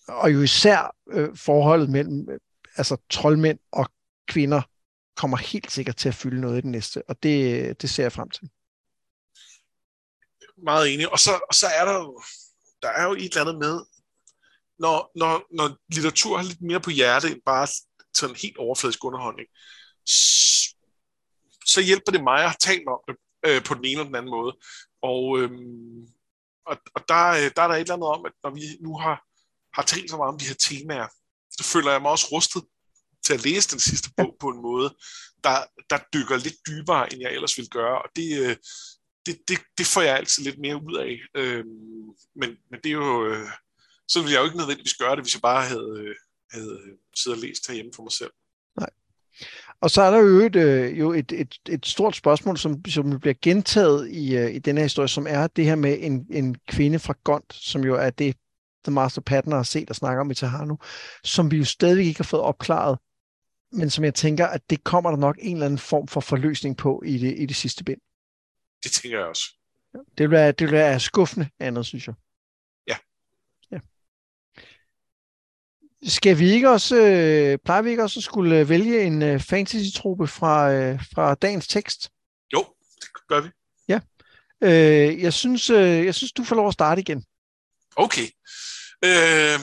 og 0.09 0.33
jo 0.33 0.43
især 0.43 0.95
øh, 1.13 1.37
forholdet 1.37 1.91
mellem 1.91 2.29
øh, 2.31 2.39
altså 2.77 2.97
troldmænd 3.11 3.59
og 3.73 3.87
kvinder 4.29 4.63
kommer 5.17 5.37
helt 5.37 5.73
sikkert 5.73 5.97
til 5.97 6.09
at 6.09 6.15
fylde 6.15 6.41
noget 6.41 6.59
i 6.59 6.61
den 6.61 6.71
næste, 6.71 7.03
og 7.09 7.23
det, 7.23 7.83
det 7.83 7.91
ser 7.91 8.05
jeg 8.05 8.13
frem 8.13 8.31
til. 8.31 8.49
Meget 10.65 10.95
enig. 10.95 11.13
Og 11.13 11.19
så, 11.19 11.41
og 11.49 11.55
så 11.55 11.67
er 11.67 11.85
der 11.85 11.95
jo, 11.95 12.23
der 12.83 12.89
er 12.89 13.05
jo 13.05 13.13
et 13.13 13.25
eller 13.25 13.41
andet 13.41 13.59
med, 13.59 13.81
når, 14.79 15.11
når, 15.15 15.47
når 15.51 15.77
litteratur 15.95 16.37
har 16.37 16.45
lidt 16.45 16.63
mere 16.63 16.81
på 16.81 16.91
hjerte 16.91 17.31
end 17.31 17.41
bare 17.47 17.69
sådan 18.15 18.37
helt 18.37 18.57
overfladisk 18.57 19.05
underholdning, 19.05 19.49
så 21.67 21.81
hjælper 21.81 22.13
det 22.13 22.23
mig 22.25 22.45
at 22.45 22.57
tale 22.61 22.83
om 22.89 23.01
det 23.09 23.17
øh, 23.47 23.65
på 23.65 23.75
den 23.75 23.85
ene 23.85 23.93
eller 23.93 24.05
den 24.05 24.15
anden 24.15 24.31
måde. 24.31 24.57
Og, 25.03 25.39
øhm, 25.39 26.07
og, 26.67 26.77
og 26.95 27.09
der, 27.09 27.29
øh, 27.29 27.51
der 27.57 27.63
er 27.63 27.69
der 27.69 27.75
et 27.75 27.81
eller 27.81 27.95
andet 27.95 28.09
om, 28.09 28.27
at 28.27 28.33
når 28.45 28.51
vi 28.51 28.63
nu 28.81 28.99
har 28.99 29.27
har 29.77 29.83
talt 29.83 30.11
så 30.11 30.17
meget 30.17 30.33
om 30.33 30.39
de 30.39 30.51
her 30.51 30.55
temaer, 30.69 31.09
så 31.51 31.65
føler 31.73 31.91
jeg 31.93 32.03
mig 32.03 32.11
også 32.11 32.29
rustet 32.33 32.63
til 33.25 33.35
at 33.35 33.45
læse 33.45 33.71
den 33.71 33.81
sidste 33.81 34.11
bog 34.17 34.37
på 34.41 34.49
en 34.49 34.63
måde, 34.63 34.89
der, 35.45 35.57
der 35.91 35.99
dykker 36.15 36.37
lidt 36.37 36.59
dybere, 36.67 37.13
end 37.13 37.23
jeg 37.23 37.33
ellers 37.33 37.57
ville 37.57 37.69
gøre, 37.69 38.03
og 38.03 38.09
det, 38.17 38.29
øh, 38.43 38.57
det, 39.27 39.37
det, 39.49 39.59
det 39.79 39.87
får 39.87 40.03
jeg 40.03 40.17
altid 40.17 40.45
lidt 40.45 40.59
mere 40.59 40.77
ud 40.77 40.97
af. 40.97 41.41
Øh, 41.41 41.65
men, 42.41 42.51
men 42.71 42.81
det 42.85 42.89
er 42.89 42.99
jo, 43.05 43.27
øh, 43.27 43.49
så 44.09 44.21
ville 44.21 44.33
jeg 44.33 44.41
jo 44.41 44.45
ikke 44.45 44.57
nødvendigvis 44.57 44.95
gøre 44.95 45.17
det, 45.17 45.25
hvis 45.25 45.35
jeg 45.35 45.43
bare 45.43 45.65
havde, 45.65 45.95
øh, 45.99 46.15
havde 46.51 46.81
øh, 46.87 46.93
siddet 47.17 47.39
og 47.39 47.43
læst 47.47 47.67
herhjemme 47.69 47.93
for 47.97 48.03
mig 48.03 48.13
selv. 48.13 48.31
Nej. 48.81 48.91
Og 49.81 49.91
så 49.91 50.03
er 50.03 50.11
der 50.11 50.19
jo 50.19 50.41
et, 50.41 50.57
øh, 50.57 50.99
jo 50.99 51.13
et, 51.13 51.33
et, 51.33 51.55
et 51.69 51.87
stort 51.87 52.17
spørgsmål, 52.17 52.59
som, 52.59 52.85
som 52.85 53.21
bliver 53.21 53.35
gentaget 53.43 54.11
i, 54.11 54.37
øh, 54.37 54.55
i 54.55 54.59
denne 54.59 54.81
her 54.81 54.85
historie, 54.85 55.09
som 55.09 55.27
er 55.29 55.47
det 55.47 55.65
her 55.65 55.75
med 55.75 55.97
en, 56.01 56.27
en 56.31 56.57
kvinde 56.69 56.99
fra 56.99 57.15
Gont, 57.25 57.55
som 57.55 57.85
jo 57.85 57.95
er 57.95 58.11
det 58.11 58.37
The 58.85 58.93
Master 58.93 59.21
Patner 59.21 59.57
har 59.57 59.63
set 59.63 59.91
og 59.91 59.97
snakker 59.97 60.21
om 60.21 60.31
i 60.31 60.35
Tahano, 60.35 60.77
som 61.25 61.51
vi 61.51 61.57
jo 61.57 61.65
stadig 61.65 62.07
ikke 62.07 62.19
har 62.19 62.25
fået 62.25 62.43
opklaret, 62.43 62.99
men 63.73 63.91
som 63.91 64.05
jeg 64.05 64.15
tænker, 64.15 64.47
at 64.47 64.71
det 64.71 64.85
kommer 64.85 65.11
der 65.11 65.19
nok 65.19 65.37
en 65.41 65.57
eller 65.57 65.67
anden 65.67 65.79
form 65.79 66.09
for 66.09 66.21
forløsning 66.21 66.77
på 66.77 67.03
i 67.07 67.19
det, 67.19 67.35
i 67.39 67.47
det 67.47 67.57
sidste 67.57 67.85
bind. 67.85 68.01
Det 68.87 68.95
tænker 68.95 69.19
jeg 69.19 69.27
også. 69.27 69.55
Det 69.93 70.19
vil 70.19 70.31
være, 70.31 70.53
det 70.53 70.67
vil 70.67 70.73
være 70.73 71.01
skuffende 71.01 71.49
andet, 71.61 71.87
synes 71.87 72.07
jeg. 72.07 72.15
Ja. 72.89 72.97
ja. 73.71 73.79
Skal 76.09 76.39
vi 76.39 76.51
ikke 76.51 76.71
også, 76.71 76.97
øh, 76.97 77.59
plejer 77.65 77.83
vi 77.83 77.91
ikke 77.91 78.03
også 78.03 78.21
at 78.21 78.25
skulle 78.25 78.69
vælge 78.69 79.03
en 79.03 79.23
øh, 79.23 79.41
fantasy-truppe 79.41 80.27
fra, 80.27 80.73
øh, 80.73 81.01
fra 81.15 81.35
dagens 81.35 81.69
tekst? 81.69 82.11
Jo, 82.53 82.67
det 83.01 83.09
gør 83.29 83.41
vi. 83.41 83.49
Ja. 83.89 84.01
Øh, 84.61 85.23
jeg, 85.23 85.33
synes, 85.33 85.71
øh, 85.71 86.05
jeg 86.05 86.15
synes, 86.15 86.33
du 86.33 86.45
får 86.45 86.57
lov 86.57 86.69
at 86.69 86.75
starte 86.75 87.01
igen. 87.01 87.25
Okay. 87.97 88.29
Øh, 89.05 89.61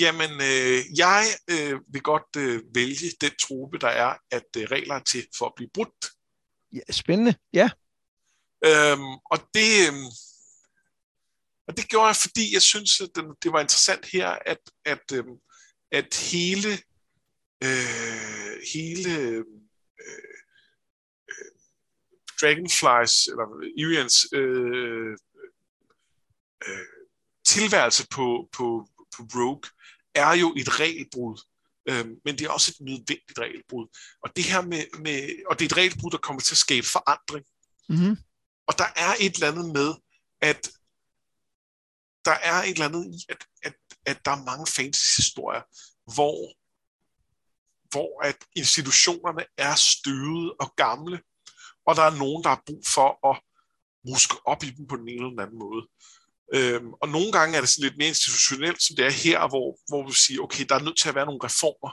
jamen, 0.00 0.30
øh, 0.30 0.98
jeg 0.98 1.24
øh, 1.50 1.80
vil 1.92 2.02
godt 2.02 2.36
øh, 2.36 2.62
vælge 2.74 3.10
den 3.20 3.30
truppe, 3.40 3.78
der 3.78 3.88
er, 3.88 4.14
at 4.30 4.46
øh, 4.56 4.62
regler 4.62 4.94
er 4.94 5.02
til 5.02 5.26
for 5.38 5.46
at 5.46 5.52
blive 5.56 5.70
brudt. 5.74 6.10
Ja, 6.72 6.92
spændende, 6.92 7.34
ja. 7.52 7.70
Øhm, 8.64 9.12
og 9.30 9.38
det... 9.54 9.88
Øh, 9.88 9.94
og 11.68 11.76
det 11.76 11.88
gjorde 11.88 12.06
jeg, 12.06 12.16
fordi 12.16 12.54
jeg 12.54 12.62
synes, 12.62 13.00
at 13.00 13.10
det 13.42 13.52
var 13.52 13.60
interessant 13.60 14.06
her, 14.06 14.28
at, 14.28 14.58
at, 14.84 15.12
øhm, 15.14 15.36
at 15.92 16.14
hele, 16.32 16.72
øh, 17.64 18.58
hele 18.74 19.18
øh, 19.18 19.44
øh, 20.00 20.38
Dragonflies, 22.40 23.26
eller 23.26 23.46
Irians 23.76 24.26
øh, 24.32 24.72
øh, 24.74 25.16
øh, 26.68 26.86
tilværelse 27.46 28.06
på, 28.10 28.48
på, 28.52 28.88
på 29.16 29.22
Rogue, 29.34 29.70
er 30.14 30.32
jo 30.32 30.54
et 30.56 30.80
regelbrud. 30.80 31.40
Øh, 31.88 32.06
men 32.24 32.38
det 32.38 32.42
er 32.42 32.50
også 32.50 32.74
et 32.74 32.84
nødvendigt 32.86 33.38
regelbrud. 33.38 33.86
Og 34.22 34.36
det 34.36 34.44
her 34.44 34.62
med, 34.62 34.84
med 34.98 35.44
og 35.46 35.58
det 35.58 35.64
er 35.64 35.68
et 35.68 35.76
regelbrud, 35.76 36.10
der 36.10 36.18
kommer 36.18 36.42
til 36.42 36.54
at 36.54 36.58
skabe 36.58 36.86
forandring. 36.86 37.46
Mm-hmm. 37.88 38.16
Og 38.68 38.78
der 38.78 38.88
er 38.96 39.14
et 39.20 39.34
eller 39.34 39.48
andet 39.52 39.72
med, 39.72 39.94
at 40.40 40.70
der 42.24 42.36
er 42.50 42.62
et 42.62 42.70
eller 42.70 42.88
andet 42.88 43.04
i, 43.04 43.18
at, 43.28 43.46
at, 43.62 43.74
at 44.06 44.24
der 44.24 44.30
er 44.30 44.44
mange 44.44 44.66
fantasy-historier, 44.66 45.62
hvor, 46.14 46.38
hvor 47.90 48.22
at 48.22 48.36
institutionerne 48.56 49.44
er 49.56 49.74
støvede 49.74 50.54
og 50.60 50.74
gamle, 50.76 51.20
og 51.86 51.96
der 51.96 52.02
er 52.02 52.16
nogen, 52.16 52.44
der 52.44 52.48
har 52.48 52.62
brug 52.66 52.82
for 52.86 53.30
at 53.30 53.42
ruske 54.08 54.36
op 54.46 54.62
i 54.62 54.70
dem 54.70 54.86
på 54.86 54.96
den 54.96 55.08
ene 55.08 55.16
eller 55.16 55.30
den 55.30 55.40
anden 55.40 55.58
måde. 55.58 55.82
Øhm, 56.54 56.92
og 57.02 57.08
nogle 57.08 57.32
gange 57.32 57.56
er 57.56 57.60
det 57.60 57.70
sådan 57.70 57.88
lidt 57.88 57.98
mere 57.98 58.08
institutionelt, 58.08 58.82
som 58.82 58.96
det 58.96 59.06
er 59.06 59.10
her, 59.10 59.48
hvor, 59.48 59.78
hvor 59.88 60.06
vi 60.06 60.12
siger, 60.12 60.40
okay, 60.42 60.64
der 60.68 60.74
er 60.74 60.82
nødt 60.82 60.98
til 60.98 61.08
at 61.08 61.14
være 61.14 61.26
nogle 61.26 61.44
reformer. 61.44 61.90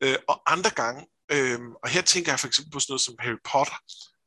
Øh, 0.00 0.18
og 0.28 0.52
andre 0.52 0.70
gange, 0.70 1.06
øh, 1.32 1.60
og 1.82 1.88
her 1.88 2.02
tænker 2.02 2.32
jeg 2.32 2.40
for 2.40 2.46
eksempel 2.46 2.72
på 2.72 2.80
sådan 2.80 2.92
noget 2.92 3.00
som 3.00 3.14
Harry 3.18 3.42
Potter, 3.50 3.78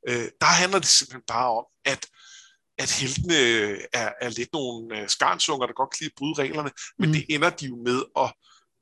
øh, 0.08 0.28
der 0.42 0.52
handler 0.62 0.80
det 0.80 0.88
simpelthen 0.88 1.24
bare 1.28 1.50
om, 1.50 1.66
at 1.86 2.06
at 2.78 2.92
heltene 2.92 3.36
er, 3.94 4.12
er 4.22 4.30
lidt 4.30 4.50
nogle 4.54 5.00
øh, 5.00 5.10
skarnsunger, 5.10 5.66
der 5.66 5.74
godt 5.74 5.90
kan 5.90 5.98
lide 6.00 6.12
at 6.14 6.18
bryde 6.18 6.34
reglerne, 6.44 6.72
men 7.00 7.10
mm. 7.10 7.14
det 7.14 7.26
ender 7.30 7.50
de 7.50 7.66
jo 7.66 7.76
med 7.76 8.00
at, 8.24 8.30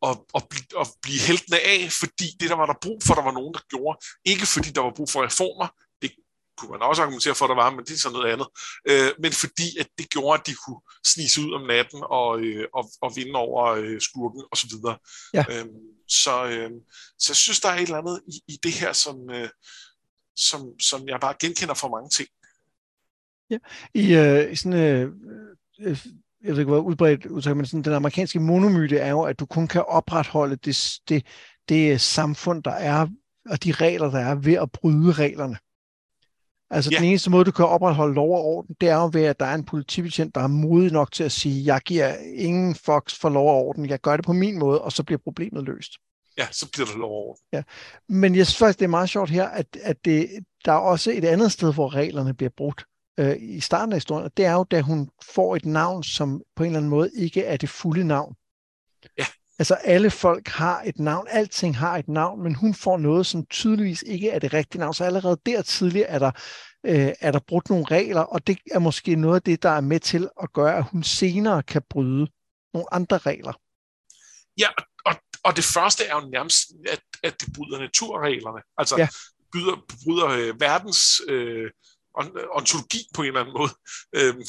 at, 0.08 0.18
at, 0.38 0.44
blive, 0.50 0.80
at 0.82 0.88
blive 1.02 1.20
heltene 1.20 1.60
af, 1.60 1.92
fordi 1.92 2.28
det 2.40 2.50
der 2.50 2.56
var 2.56 2.66
der 2.66 2.82
brug 2.82 3.00
for, 3.04 3.14
der 3.14 3.24
var 3.24 3.32
nogen, 3.32 3.54
der 3.54 3.60
gjorde. 3.70 3.98
Ikke 4.26 4.46
fordi 4.46 4.70
der 4.70 4.82
var 4.82 4.94
brug 4.96 5.10
for 5.10 5.24
reformer, 5.24 5.68
det 6.02 6.12
kunne 6.58 6.72
man 6.72 6.82
også 6.82 7.02
argumentere 7.02 7.36
for, 7.36 7.48
der 7.48 7.56
var, 7.56 7.70
men 7.70 7.86
det 7.86 7.94
er 7.94 7.98
sådan 7.98 8.18
noget 8.18 8.34
andet. 8.34 8.48
Øh, 8.90 9.12
men 9.24 9.32
fordi 9.32 9.78
at 9.80 9.88
det 9.98 10.10
gjorde, 10.10 10.40
at 10.40 10.48
de 10.48 10.54
kunne 10.54 10.82
snige 11.06 11.42
ud 11.46 11.54
om 11.54 11.68
natten 11.68 12.02
og, 12.20 12.42
øh, 12.42 12.68
og, 12.74 12.92
og 13.02 13.16
vinde 13.16 13.36
over 13.36 13.66
øh, 13.66 14.02
skurken 14.02 14.44
osv. 14.52 14.74
Ja. 15.34 15.44
Øh, 15.52 15.66
så, 16.24 16.46
øh, 16.46 16.72
så 17.20 17.28
jeg 17.32 17.36
synes, 17.46 17.60
der 17.60 17.70
er 17.70 17.76
et 17.76 17.82
eller 17.82 17.98
andet 17.98 18.22
i, 18.28 18.42
i 18.48 18.60
det 18.64 18.74
her, 18.74 18.94
som, 18.94 19.16
øh, 19.30 19.50
som, 20.40 20.80
som 20.80 21.08
jeg 21.08 21.20
bare 21.20 21.34
genkender 21.40 21.74
for 21.74 21.90
mange 21.90 22.10
ting. 22.10 22.28
Ja, 23.50 23.58
i, 23.94 24.16
øh, 24.16 24.56
sådan, 24.56 24.80
øh, 24.80 25.12
øh, 25.80 26.06
jeg 26.44 26.52
ved 26.52 26.60
ikke, 26.60 26.72
hvor 26.72 26.80
udbredt 26.80 27.26
udtryk, 27.26 27.56
men 27.56 27.66
sådan, 27.66 27.84
den 27.84 27.94
amerikanske 27.94 28.40
monomyte 28.40 28.98
er 28.98 29.10
jo, 29.10 29.22
at 29.22 29.40
du 29.40 29.46
kun 29.46 29.68
kan 29.68 29.84
opretholde 29.88 30.56
det, 30.56 31.00
det, 31.10 31.26
det 31.70 32.02
samfund, 32.02 32.64
der 32.64 32.72
er, 32.72 33.08
og 33.50 33.64
de 33.64 33.72
regler, 33.72 34.12
der 34.12 34.20
er 34.20 34.36
ved 34.36 34.54
at 34.54 34.72
bryde 34.72 35.12
reglerne. 35.12 35.58
Altså 36.72 36.92
ja. 36.92 36.98
den 36.98 37.06
eneste 37.06 37.30
måde, 37.30 37.46
du 37.46 37.52
kan 37.52 37.66
opretholde 37.66 38.14
lov 38.14 38.36
og 38.36 38.46
orden, 38.46 38.76
det 38.82 38.90
er 38.90 38.96
jo 38.96 39.10
ved, 39.14 39.24
at 39.24 39.40
der 39.40 39.46
er 39.46 39.56
en 39.56 39.66
politibetjent, 39.66 40.36
der 40.36 40.42
er 40.42 40.48
modig 40.48 40.92
nok 40.92 41.12
til 41.12 41.24
at 41.24 41.32
sige, 41.32 41.66
jeg 41.66 41.82
giver 41.82 42.16
ingen 42.36 42.76
fox 42.76 43.20
for 43.20 43.30
lov 43.30 43.50
og 43.50 43.56
orden, 43.56 43.90
jeg 43.90 44.00
gør 44.00 44.16
det 44.16 44.26
på 44.26 44.34
min 44.34 44.60
måde, 44.60 44.82
og 44.82 44.92
så 44.92 45.04
bliver 45.04 45.20
problemet 45.24 45.64
løst. 45.64 45.92
Ja, 46.40 46.48
så 46.52 46.72
bliver 46.72 46.86
det 46.86 46.96
lov 46.96 47.12
orden. 47.12 47.44
Ja. 47.54 47.64
Men 48.10 48.36
jeg 48.36 48.48
synes 48.48 48.58
faktisk, 48.58 48.80
det 48.80 48.86
er 48.86 48.90
meget 48.90 49.10
sjovt 49.10 49.30
her, 49.30 49.48
at, 49.48 49.78
at 49.82 50.06
det, 50.06 50.30
der 50.66 50.72
er 50.72 50.78
også 50.78 51.12
et 51.12 51.26
andet 51.26 51.52
sted, 51.52 51.74
hvor 51.74 51.96
reglerne 51.96 52.34
bliver 52.34 52.50
brudt 52.58 52.86
øh, 53.20 53.36
i 53.40 53.60
starten 53.60 53.94
af 53.94 53.98
historien, 53.98 54.26
og 54.26 54.38
det 54.38 54.46
er 54.46 54.54
jo, 54.54 54.64
da 54.64 54.82
hun 54.82 55.10
får 55.34 55.56
et 55.56 55.66
navn, 55.66 56.04
som 56.04 56.42
på 56.56 56.64
en 56.64 56.68
eller 56.68 56.80
anden 56.80 56.90
måde 56.90 57.12
ikke 57.16 57.44
er 57.44 57.58
det 57.58 57.70
fulde 57.70 58.04
navn. 58.04 58.36
Ja. 59.18 59.26
Altså 59.60 59.74
alle 59.74 60.12
folk 60.12 60.48
har 60.48 60.82
et 60.86 61.00
navn, 61.00 61.28
alting 61.30 61.78
har 61.78 61.98
et 61.98 62.08
navn, 62.08 62.44
men 62.44 62.56
hun 62.56 62.74
får 62.74 62.98
noget, 62.98 63.26
som 63.26 63.46
tydeligvis 63.46 64.04
ikke 64.08 64.30
er 64.30 64.40
det 64.40 64.54
rigtige 64.54 64.80
navn. 64.80 64.94
Så 64.94 65.04
allerede 65.04 65.38
der 65.46 65.62
tidligere 65.62 66.08
er 66.08 66.20
der, 66.20 66.32
øh, 66.86 67.14
er 67.20 67.32
der 67.32 67.40
brudt 67.48 67.70
nogle 67.70 67.86
regler, 67.92 68.22
og 68.22 68.48
det 68.48 68.58
er 68.72 68.80
måske 68.80 69.16
noget 69.16 69.36
af 69.36 69.42
det, 69.42 69.64
der 69.64 69.70
er 69.70 69.82
med 69.82 70.00
til 70.00 70.30
at 70.44 70.54
gøre, 70.54 70.78
at 70.78 70.84
hun 70.84 71.04
senere 71.04 71.64
kan 71.64 71.82
bryde 71.90 72.28
nogle 72.74 72.94
andre 72.94 73.18
regler. 73.18 73.54
Ja, 74.58 74.68
og, 74.78 74.84
og 75.44 75.56
det 75.56 75.64
første 75.64 76.06
er 76.06 76.16
jo 76.16 76.30
nærmest, 76.30 76.60
at, 76.90 77.02
at 77.24 77.42
det 77.42 77.54
bryder 77.56 77.80
naturreglerne. 77.80 78.62
Altså 78.78 78.96
ja. 78.98 79.08
bryder, 79.52 79.76
bryder 80.04 80.28
øh, 80.28 80.62
verdens 80.62 81.22
øh, 81.28 81.72
ontologi 82.52 83.02
på 83.14 83.22
en 83.22 83.28
eller 83.28 83.40
anden 83.40 83.54
måde. 83.54 83.72
Øhm, 84.16 84.44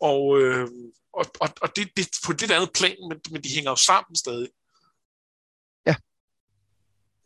og, 0.00 0.40
øh, 0.40 0.68
og, 1.12 1.26
og, 1.40 1.48
og 1.62 1.76
det, 1.76 1.88
det 1.96 2.08
på 2.26 2.32
et 2.32 2.40
lidt 2.40 2.52
andet 2.52 2.70
plan, 2.74 2.96
men, 3.08 3.20
men 3.30 3.42
de 3.42 3.54
hænger 3.54 3.70
jo 3.70 3.76
sammen 3.76 4.16
stadig. 4.16 4.48
Ja. 5.86 5.94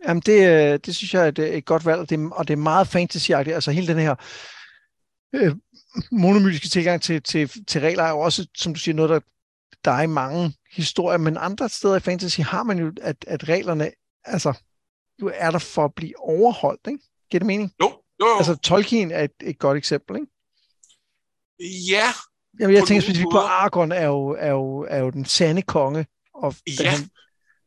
Jamen 0.05 0.23
det, 0.27 0.39
øh, 0.49 0.79
det 0.87 0.97
synes 0.97 1.15
jeg 1.15 1.25
er 1.25 1.29
et, 1.29 1.39
et 1.39 1.65
godt 1.65 1.85
valg, 1.85 2.01
og 2.01 2.11
det, 2.11 2.33
og 2.33 2.49
det 2.49 2.53
er 2.53 2.69
meget 2.73 2.89
fantasy 2.89 3.31
-agtigt. 3.31 3.51
Altså 3.51 3.71
hele 3.71 3.87
den 3.87 3.99
her 3.99 4.15
øh, 5.35 5.57
monomytiske 6.11 6.69
tilgang 6.69 7.03
til, 7.03 7.23
til, 7.23 7.65
til 7.67 7.81
regler 7.81 8.03
er 8.03 8.11
jo 8.11 8.21
også, 8.21 8.47
som 8.57 8.75
du 8.75 8.81
siger, 8.81 8.95
noget, 8.95 9.11
der, 9.11 9.21
der 9.85 9.91
er 9.91 10.03
i 10.03 10.07
mange 10.07 10.55
historier, 10.73 11.19
men 11.19 11.37
andre 11.37 11.69
steder 11.69 11.97
i 11.97 12.01
fantasy 12.01 12.41
har 12.41 12.63
man 12.63 12.79
jo, 12.79 12.93
at, 13.03 13.25
at 13.27 13.49
reglerne 13.49 13.91
altså, 14.25 14.53
jo 15.21 15.31
er 15.35 15.51
der 15.51 15.59
for 15.59 15.85
at 15.85 15.95
blive 15.95 16.19
overholdt, 16.19 16.81
ikke? 16.87 16.99
Giver 17.31 17.39
det 17.39 17.47
mening? 17.47 17.75
Jo, 17.83 17.89
jo, 18.21 18.27
jo. 18.27 18.37
Altså 18.39 18.57
Tolkien 18.57 19.11
er 19.11 19.25
et, 19.25 19.33
et 19.43 19.59
godt 19.59 19.79
eksempel, 19.79 20.17
ikke? 20.17 20.27
Ja. 21.93 22.13
Jamen, 22.61 22.77
jeg 22.77 22.85
tænker 22.87 23.03
specifikt 23.03 23.33
på, 23.33 23.39
Argon 23.39 23.93
er 23.93 24.07
jo, 24.07 24.29
er 24.29 24.51
jo, 24.51 24.87
er 24.89 24.99
jo 24.99 25.11
den 25.11 25.25
sande 25.25 25.63
konge. 25.63 26.07
Og 26.35 26.55
ja, 26.81 26.91
han, 26.91 27.11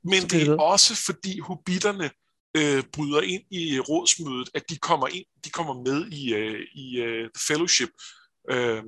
men 0.04 0.22
det 0.22 0.48
er 0.48 0.58
også 0.58 0.96
fordi 1.06 1.40
hobitterne 1.40 2.10
øh, 2.58 2.84
bryder 2.94 3.22
ind 3.22 3.44
i 3.52 3.80
rådsmødet, 3.80 4.50
at 4.54 4.64
de 4.70 4.78
kommer 4.78 5.08
ind, 5.08 5.26
de 5.46 5.50
kommer 5.50 5.74
med 5.74 6.08
i, 6.12 6.34
øh, 6.34 6.68
i 6.74 7.02
uh, 7.02 7.30
Fellowship. 7.48 7.90
Øh, 8.50 8.84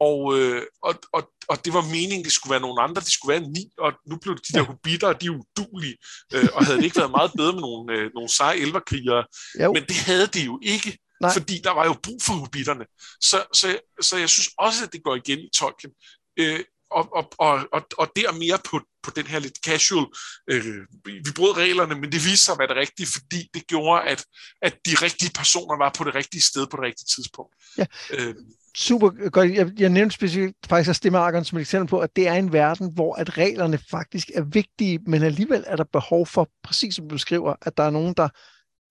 og, 0.00 0.38
øh, 0.38 0.62
og, 0.82 0.94
og, 1.12 1.30
og 1.48 1.64
det 1.64 1.72
var 1.72 1.82
meningen, 1.82 2.24
det 2.24 2.32
skulle 2.32 2.50
være 2.50 2.60
nogle 2.60 2.82
andre, 2.82 3.00
det 3.00 3.12
skulle 3.12 3.32
være 3.32 3.50
ni, 3.50 3.64
og 3.78 3.92
nu 4.06 4.16
blev 4.22 4.34
de 4.36 4.52
der 4.52 4.62
hobitter, 4.62 5.12
de 5.12 5.26
er 5.26 5.30
udulige, 5.30 5.96
øh, 6.34 6.48
og 6.54 6.64
havde 6.64 6.78
det 6.78 6.84
ikke 6.84 6.96
været 6.96 7.10
meget 7.10 7.32
bedre 7.36 7.52
med 7.52 7.60
nogle, 7.60 7.92
øh, 7.94 8.10
nogle 8.14 8.28
seje 8.28 8.56
elverkrigere, 8.56 9.24
jo. 9.62 9.72
men 9.72 9.82
det 9.82 9.96
havde 9.96 10.26
det 10.26 10.46
jo 10.46 10.58
ikke, 10.62 10.98
Nej. 11.20 11.32
fordi 11.32 11.60
der 11.64 11.70
var 11.70 11.84
jo 11.84 11.94
brug 12.02 12.22
for 12.22 12.32
hobitterne. 12.32 12.84
Så, 13.20 13.38
så, 13.52 13.78
så 14.00 14.16
jeg 14.16 14.28
synes 14.28 14.48
også, 14.58 14.84
at 14.84 14.92
det 14.92 15.02
går 15.02 15.14
igen 15.16 15.38
i 15.38 15.50
Tolkien. 15.54 15.92
Øh, 16.40 16.60
og, 16.90 17.16
og, 17.16 17.32
og, 17.38 17.68
og, 17.72 17.82
og 17.98 18.08
der 18.16 18.32
mere 18.32 18.58
på, 18.70 18.80
på 19.02 19.10
den 19.16 19.26
her 19.26 19.38
lidt 19.38 19.58
casual, 19.66 20.06
øh, 20.50 20.76
vi 21.04 21.30
brød 21.36 21.56
reglerne, 21.56 21.94
men 21.94 22.12
det 22.12 22.24
viste 22.24 22.44
sig 22.44 22.52
at 22.52 22.58
være 22.58 22.68
det 22.68 22.76
rigtige, 22.76 23.06
fordi 23.12 23.50
det 23.54 23.66
gjorde, 23.66 24.02
at, 24.02 24.24
at 24.62 24.74
de 24.86 24.94
rigtige 25.02 25.30
personer 25.34 25.78
var 25.78 25.92
på 25.98 26.04
det 26.04 26.14
rigtige 26.14 26.42
sted 26.42 26.66
på 26.66 26.76
det 26.76 26.84
rigtige 26.84 27.06
tidspunkt. 27.14 27.54
Ja. 27.78 27.86
Øh, 28.10 28.34
super 28.76 29.30
godt. 29.30 29.54
Jeg, 29.54 29.70
jeg 29.78 29.88
nævnte 29.88 30.14
specifikt 30.14 30.56
faktisk 30.68 30.96
Stemmearkeren 30.96 31.44
som 31.44 31.58
et 31.58 31.60
eksempel 31.60 31.88
på, 31.90 31.98
at 31.98 32.16
det 32.16 32.28
er 32.28 32.34
en 32.34 32.52
verden, 32.52 32.92
hvor 32.94 33.14
at 33.14 33.38
reglerne 33.38 33.78
faktisk 33.90 34.30
er 34.34 34.42
vigtige, 34.42 34.98
men 35.06 35.22
alligevel 35.22 35.64
er 35.66 35.76
der 35.76 35.84
behov 35.84 36.26
for, 36.26 36.50
præcis 36.64 36.94
som 36.94 37.08
du 37.08 37.14
beskriver, 37.14 37.54
at 37.62 37.76
der 37.76 37.82
er 37.82 37.90
nogen, 37.90 38.14
der, 38.14 38.28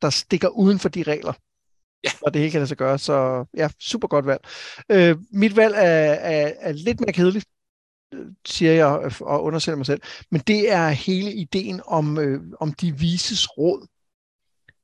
der 0.01 0.09
stikker 0.09 0.47
uden 0.47 0.79
for 0.79 0.89
de 0.89 1.03
regler. 1.03 1.33
Ja. 2.03 2.09
Og 2.21 2.33
det 2.33 2.39
ikke 2.39 2.51
kan 2.51 2.59
lade 2.59 2.67
sig 2.67 2.77
gøre, 2.77 2.97
så 2.99 3.45
ja, 3.57 3.69
super 3.79 4.07
godt 4.07 4.25
valg. 4.25 4.41
Øh, 4.91 5.15
mit 5.31 5.55
valg 5.55 5.75
er, 5.75 6.13
er, 6.13 6.53
er 6.59 6.71
lidt 6.71 6.99
mere 6.99 7.13
kedeligt, 7.13 7.45
siger 8.45 8.71
jeg 8.71 9.11
og 9.21 9.43
undersøger 9.43 9.75
mig 9.75 9.85
selv, 9.85 10.01
men 10.31 10.41
det 10.47 10.71
er 10.71 10.89
hele 10.89 11.33
ideen 11.33 11.81
om, 11.85 12.17
øh, 12.17 12.41
om 12.59 12.73
de 12.73 12.97
vises 12.97 13.57
råd. 13.57 13.87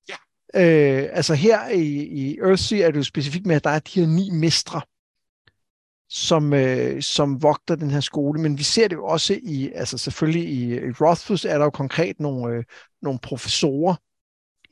Ja. 0.09 0.15
Øh, 0.55 1.09
altså 1.11 1.34
her 1.34 1.69
i, 1.69 1.86
i 2.03 2.38
Earthsea 2.38 2.80
er 2.88 2.91
det 2.91 2.97
jo 2.97 3.03
specifikt 3.03 3.45
med, 3.45 3.55
at 3.55 3.63
der 3.63 3.69
er 3.69 3.80
de 3.80 3.99
her 3.99 4.07
ni 4.07 4.30
mestre, 4.30 4.82
som, 6.09 6.53
øh, 6.53 7.01
som 7.01 7.43
vogter 7.43 7.76
den 7.76 7.91
her 7.91 7.99
skole, 7.99 8.41
men 8.41 8.57
vi 8.57 8.63
ser 8.63 8.88
det 8.88 8.95
jo 8.95 9.05
også 9.05 9.39
i, 9.43 9.71
altså 9.71 9.97
selvfølgelig 9.97 10.49
i, 10.49 10.76
i 10.76 10.91
Rothfuss 10.91 11.45
er 11.45 11.57
der 11.57 11.65
jo 11.65 11.69
konkret 11.69 12.19
nogle, 12.19 12.55
øh, 12.55 12.63
nogle 13.01 13.19
professorer, 13.19 13.95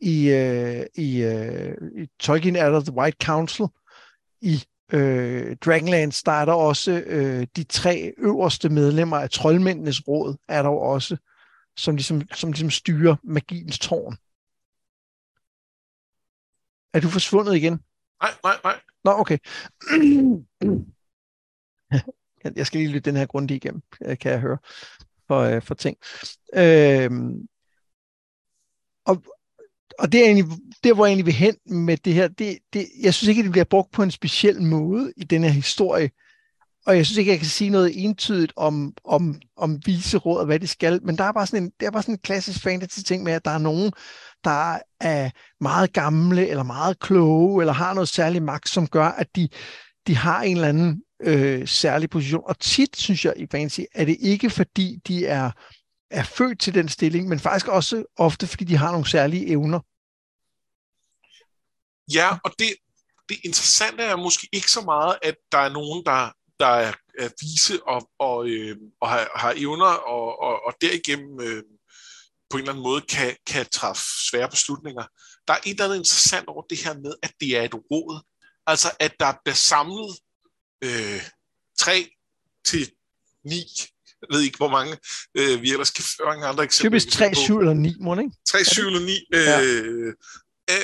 i, 0.01 0.29
øh, 0.29 0.85
i, 0.95 1.21
øh, 1.23 1.75
i 1.97 2.07
Tolkien 2.19 2.55
er 2.55 2.69
der 2.69 2.79
The 2.79 2.93
White 2.93 3.17
Council, 3.25 3.65
i 4.41 4.63
øh, 4.93 5.57
Dragonlance, 5.57 6.23
der 6.25 6.31
er 6.31 6.45
der 6.45 6.53
også 6.53 7.03
øh, 7.05 7.47
de 7.55 7.63
tre 7.63 8.13
øverste 8.17 8.69
medlemmer 8.69 9.17
af 9.17 9.29
troldmændenes 9.29 10.07
råd, 10.07 10.35
er 10.47 10.61
der 10.61 10.69
også, 10.69 11.17
som 11.77 11.95
ligesom, 11.95 12.21
som 12.33 12.51
ligesom 12.51 12.69
styrer 12.69 13.15
magiens 13.23 13.79
tårn. 13.79 14.17
Er 16.93 16.99
du 16.99 17.07
forsvundet 17.07 17.55
igen? 17.55 17.79
Nej, 18.21 18.31
nej, 18.43 18.55
nej. 18.63 18.79
Nå, 19.03 19.11
okay. 19.11 19.37
jeg 22.57 22.67
skal 22.67 22.79
lige 22.79 22.91
lytte 22.91 23.09
den 23.09 23.17
her 23.17 23.25
grundigt 23.25 23.63
igennem, 23.63 23.81
kan 24.01 24.31
jeg 24.31 24.39
høre, 24.39 24.57
for, 25.27 25.39
øh, 25.39 25.61
for 25.61 25.75
ting. 25.75 25.97
Øh, 26.53 27.11
og, 29.05 29.23
og 29.99 30.11
det 30.11 30.21
er 30.21 30.25
egentlig, 30.25 30.45
der, 30.83 30.93
hvor 30.93 31.05
jeg 31.05 31.11
egentlig 31.11 31.25
vil 31.25 31.33
hen 31.33 31.55
med 31.65 31.97
det 31.97 32.13
her, 32.13 32.27
det, 32.27 32.57
det, 32.73 32.87
jeg 33.01 33.13
synes 33.13 33.27
ikke, 33.27 33.39
at 33.39 33.43
det 33.43 33.51
bliver 33.51 33.65
brugt 33.65 33.91
på 33.91 34.03
en 34.03 34.11
speciel 34.11 34.61
måde 34.61 35.13
i 35.17 35.23
den 35.23 35.43
her 35.43 35.49
historie. 35.49 36.09
Og 36.85 36.97
jeg 36.97 37.05
synes 37.05 37.17
ikke, 37.17 37.31
jeg 37.31 37.39
kan 37.39 37.47
sige 37.47 37.69
noget 37.69 38.03
entydigt 38.05 38.53
om, 38.55 38.93
om, 39.05 39.41
om 39.57 39.79
viseråd 39.85 40.39
og 40.39 40.45
hvad 40.45 40.59
det 40.59 40.69
skal, 40.69 40.99
men 41.03 41.17
der 41.17 41.23
er 41.23 41.31
bare 41.31 41.47
sådan 41.47 41.63
en, 41.63 41.71
der 41.79 41.87
er 41.87 41.91
bare 41.91 42.01
sådan 42.01 42.15
en 42.15 42.21
klassisk 42.23 42.61
fantasy-ting 42.63 43.23
med, 43.23 43.33
at 43.33 43.45
der 43.45 43.51
er 43.51 43.57
nogen, 43.57 43.91
der 44.43 44.77
er 44.99 45.29
meget 45.63 45.93
gamle, 45.93 46.47
eller 46.47 46.63
meget 46.63 46.99
kloge, 46.99 47.61
eller 47.61 47.73
har 47.73 47.93
noget 47.93 48.09
særlig 48.09 48.43
magt, 48.43 48.69
som 48.69 48.87
gør, 48.87 49.05
at 49.05 49.35
de, 49.35 49.49
de 50.07 50.15
har 50.15 50.41
en 50.41 50.55
eller 50.55 50.69
anden 50.69 51.01
øh, 51.23 51.67
særlig 51.67 52.09
position. 52.09 52.43
Og 52.45 52.59
tit, 52.59 52.97
synes 52.97 53.25
jeg 53.25 53.33
i 53.37 53.47
fantasy, 53.51 53.81
er 53.95 54.05
det 54.05 54.17
ikke 54.19 54.49
fordi, 54.49 54.99
de 55.07 55.25
er, 55.25 55.51
er 56.11 56.23
født 56.23 56.59
til 56.59 56.73
den 56.73 56.89
stilling, 56.89 57.27
men 57.27 57.39
faktisk 57.39 57.67
også 57.67 58.03
ofte, 58.17 58.47
fordi 58.47 58.63
de 58.63 58.77
har 58.77 58.91
nogle 58.91 59.09
særlige 59.09 59.47
evner. 59.47 59.79
Ja, 62.13 62.37
og 62.43 62.51
det, 62.59 62.75
det 63.29 63.37
interessante 63.43 64.03
er 64.03 64.15
måske 64.15 64.47
ikke 64.51 64.71
så 64.71 64.81
meget, 64.81 65.19
at 65.21 65.35
der 65.51 65.57
er 65.57 65.69
nogen, 65.69 66.05
der, 66.05 66.31
der 66.59 66.67
er, 66.67 66.93
er 67.19 67.29
vise 67.41 67.83
og, 67.83 68.09
og, 68.19 68.47
øh, 68.49 68.77
og 69.01 69.09
har, 69.09 69.31
har 69.35 69.53
evner, 69.57 69.85
og, 69.85 70.39
og, 70.39 70.65
og 70.65 70.73
derigennem 70.81 71.41
øh, 71.41 71.63
på 72.49 72.57
en 72.57 72.61
eller 72.61 72.71
anden 72.71 72.83
måde 72.83 73.01
kan, 73.01 73.35
kan 73.47 73.65
træffe 73.69 74.03
svære 74.29 74.49
beslutninger. 74.49 75.05
Der 75.47 75.53
er 75.53 75.57
et 75.65 75.69
eller 75.69 75.85
andet 75.85 75.97
interessant 75.97 76.47
over 76.47 76.61
det 76.69 76.83
her 76.83 76.93
med, 76.93 77.13
at 77.23 77.33
det 77.39 77.57
er 77.57 77.61
et 77.61 77.73
råd. 77.73 78.21
Altså, 78.67 78.91
at 78.99 79.13
der 79.19 79.33
bliver 79.43 79.55
samlet 79.55 80.19
øh, 80.83 81.21
tre 81.79 82.09
til 82.65 82.91
ni 83.45 83.63
jeg 84.21 84.35
ved 84.35 84.41
ikke, 84.41 84.57
hvor 84.57 84.69
mange 84.69 84.97
øh, 85.37 85.61
vi 85.61 85.71
ellers 85.71 85.91
kan 85.91 86.03
føre 86.03 86.27
mange 86.27 86.45
andre 86.47 86.63
eksempler. 86.63 86.99
Typisk 86.99 87.17
3, 87.17 87.35
7 87.35 87.59
eller 87.59 87.73
9, 87.73 87.95
må 87.99 88.19
ikke? 88.19 88.31
3, 88.47 88.63
7 88.65 88.81
eller 88.81 88.99
9 88.99 89.11
øh, 89.33 89.41
ja. 89.41 89.61
øh, 89.61 90.13
øh, 90.69 90.77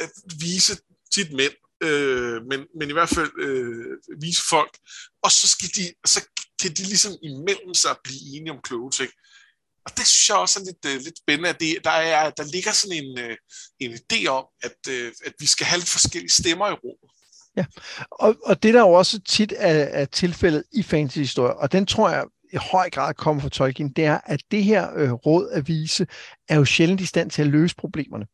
øh, 0.00 0.08
vise 0.40 0.76
tit 1.12 1.32
mænd, 1.32 1.52
øh, 1.82 2.42
men, 2.50 2.60
men 2.78 2.90
i 2.90 2.92
hvert 2.92 3.08
fald 3.08 3.30
øh, 3.40 3.96
vise 4.20 4.42
folk, 4.48 4.78
og 5.22 5.30
så, 5.32 5.48
skal 5.48 5.68
de, 5.76 5.84
så 6.06 6.20
kan 6.62 6.70
de 6.70 6.82
ligesom 6.82 7.12
imellem 7.22 7.74
sig 7.74 7.96
blive 8.04 8.36
enige 8.36 8.52
om 8.52 8.60
kloge 8.62 8.90
ting. 8.90 9.10
Og 9.88 9.96
det 9.96 10.06
synes 10.06 10.28
jeg 10.28 10.36
også 10.36 10.60
er 10.60 10.64
lidt, 10.64 10.96
uh, 10.96 11.04
lidt 11.04 11.18
spændende, 11.18 11.48
at 11.48 11.60
det, 11.60 11.78
der, 11.84 11.90
er, 11.90 12.30
der 12.30 12.44
ligger 12.44 12.72
sådan 12.72 13.04
en, 13.04 13.18
uh, 13.18 13.36
en 13.80 13.92
idé 13.92 14.26
om, 14.26 14.44
at, 14.62 14.76
uh, 14.88 15.08
at 15.26 15.32
vi 15.38 15.46
skal 15.46 15.66
have 15.66 15.78
lidt 15.78 15.88
forskellige 15.88 16.30
stemmer 16.30 16.68
i 16.68 16.72
rummet. 16.72 17.10
Ja, 17.56 17.64
og, 18.10 18.36
og 18.44 18.62
det 18.62 18.74
der 18.74 18.80
jo 18.80 18.92
også 18.92 19.20
tit 19.28 19.52
er, 19.56 19.84
er 20.00 20.04
tilfældet 20.04 20.64
i 20.72 20.82
fantasy-historier, 20.82 21.52
og 21.52 21.72
den 21.72 21.86
tror 21.86 22.10
jeg 22.10 22.24
i 22.52 22.56
høj 22.56 22.90
grad 22.90 23.14
kommer 23.14 23.42
fra 23.42 23.48
Tolkien, 23.48 23.92
det 23.92 24.04
er, 24.04 24.20
at 24.24 24.42
det 24.50 24.64
her 24.64 24.94
øh, 24.96 25.12
råd 25.12 25.50
at 25.50 25.68
vise, 25.68 26.06
er 26.48 26.56
jo 26.56 26.64
sjældent 26.64 27.00
i 27.00 27.06
stand 27.06 27.30
til 27.30 27.42
at 27.42 27.48
løse 27.48 27.76
problemerne. 27.76 28.26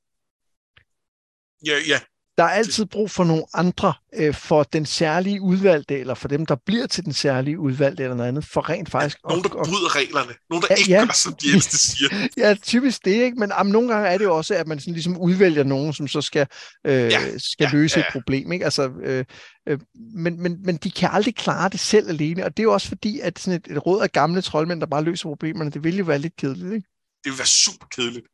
Ja, 1.66 1.78
ja, 1.88 2.00
der 2.39 2.45
er 2.45 2.49
altid 2.49 2.87
brug 2.87 3.11
for 3.11 3.24
nogle 3.24 3.45
andre, 3.55 3.95
øh, 4.14 4.35
for 4.35 4.62
den 4.62 4.87
særlige 4.87 5.41
udvalgte, 5.41 5.99
eller 5.99 6.14
for 6.14 6.28
dem, 6.28 6.47
der 6.47 6.55
bliver 6.55 6.87
til 6.87 7.05
den 7.05 7.12
særlige 7.12 7.59
udvalgte, 7.59 8.03
eller 8.03 8.16
noget 8.16 8.28
andet, 8.28 8.45
for 8.45 8.68
rent 8.68 8.91
faktisk... 8.91 9.18
Ja, 9.24 9.28
nogen, 9.28 9.43
der 9.45 9.49
bryder 9.49 9.97
reglerne. 9.97 10.35
Nogen, 10.51 10.62
der 10.62 10.68
ja, 10.70 10.74
ikke 10.74 10.91
ja, 10.91 11.05
gør, 11.05 11.12
som 11.12 11.35
de 11.35 11.49
ældste 11.49 11.78
siger. 11.78 12.28
ja, 12.49 12.55
typisk 12.62 13.05
det, 13.05 13.11
ikke? 13.11 13.37
Men 13.37 13.53
am, 13.53 13.66
nogle 13.66 13.89
gange 13.89 14.09
er 14.09 14.18
det 14.18 14.24
jo 14.24 14.37
også, 14.37 14.55
at 14.55 14.66
man 14.66 14.80
sådan 14.80 14.93
ligesom 14.93 15.16
udvælger 15.16 15.64
nogen, 15.64 15.93
som 15.93 16.09
så 16.09 16.20
skal, 16.20 16.47
øh, 16.87 16.93
ja, 16.93 17.39
skal 17.39 17.64
ja, 17.64 17.70
løse 17.72 17.99
ja. 17.99 18.07
et 18.07 18.12
problem, 18.12 18.53
ikke? 18.53 18.64
Altså, 18.64 18.91
øh, 19.03 19.24
øh, 19.68 19.78
men, 20.14 20.43
men, 20.43 20.62
men 20.62 20.76
de 20.76 20.91
kan 20.91 21.11
aldrig 21.12 21.35
klare 21.35 21.68
det 21.68 21.80
selv 21.80 22.09
alene, 22.09 22.45
og 22.45 22.57
det 22.57 22.62
er 22.62 22.64
jo 22.64 22.72
også 22.72 22.89
fordi, 22.89 23.20
at 23.20 23.39
sådan 23.39 23.61
et, 23.61 23.76
et 23.76 23.87
råd 23.87 24.03
af 24.03 24.12
gamle 24.12 24.43
troldmænd, 24.43 24.80
der 24.80 24.87
bare 24.87 25.05
løser 25.05 25.28
problemerne, 25.28 25.70
det 25.70 25.85
vil 25.85 25.97
jo 25.97 26.05
være 26.05 26.18
lidt 26.18 26.37
kedeligt, 26.37 26.74
ikke? 26.74 26.89
Det 27.24 27.30
vil 27.30 27.39
være 27.39 27.47
super 27.47 27.87
kedeligt. 27.87 28.26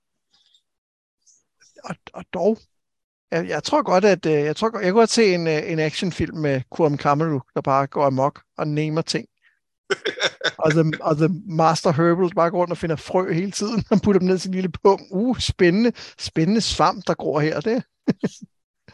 Og, 1.84 1.96
og 2.14 2.24
dog, 2.34 2.58
jeg, 3.30 3.48
jeg 3.48 3.64
tror 3.64 3.82
godt, 3.82 4.04
at 4.04 4.26
øh, 4.26 4.32
jeg, 4.32 4.56
tror, 4.56 4.66
jeg 4.80 4.92
kunne 4.92 5.00
godt 5.00 5.10
se 5.10 5.34
en, 5.34 5.46
øh, 5.46 5.70
en 5.72 5.78
actionfilm 5.78 6.36
med 6.36 6.62
Kuram 6.70 6.96
Kamaru, 6.96 7.40
der 7.54 7.60
bare 7.60 7.86
går 7.86 8.04
amok 8.04 8.42
og 8.58 8.68
nemer 8.68 9.02
ting. 9.02 9.26
og, 10.64 10.70
the, 10.70 10.92
og 11.00 11.16
the 11.16 11.28
Master 11.46 11.92
Herbal 11.92 12.34
bare 12.34 12.50
går 12.50 12.58
rundt 12.58 12.70
og 12.70 12.78
finder 12.78 12.96
frø 12.96 13.32
hele 13.32 13.50
tiden 13.50 13.84
og 13.90 14.00
putter 14.02 14.18
dem 14.18 14.28
ned 14.28 14.36
i 14.36 14.38
sin 14.38 14.52
lille 14.52 14.68
pung. 14.68 15.06
Uh, 15.10 15.38
spændende, 15.38 15.92
spændende 16.18 16.60
svamp, 16.60 17.06
der 17.06 17.14
går 17.14 17.40
her. 17.40 17.60
Det. 17.60 17.82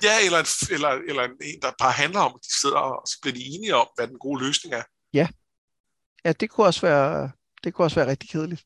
ja, 0.02 0.14
eller, 0.24 0.38
en, 0.38 0.74
eller, 0.74 0.88
eller 0.88 1.22
en, 1.22 1.60
der 1.62 1.72
bare 1.78 1.92
handler 1.92 2.20
om, 2.20 2.32
at 2.34 2.40
de 2.44 2.60
sidder 2.60 2.76
og 2.76 3.02
så 3.06 3.18
bliver 3.22 3.34
de 3.34 3.44
enige 3.44 3.76
om, 3.76 3.86
hvad 3.96 4.08
den 4.08 4.18
gode 4.18 4.44
løsning 4.44 4.74
er. 4.74 4.82
Ja, 5.12 5.28
ja 6.24 6.32
det, 6.32 6.50
kunne 6.50 6.66
også 6.66 6.80
være, 6.80 7.30
det 7.64 7.74
kunne 7.74 7.84
også 7.84 8.00
være 8.00 8.10
rigtig 8.10 8.30
kedeligt. 8.30 8.62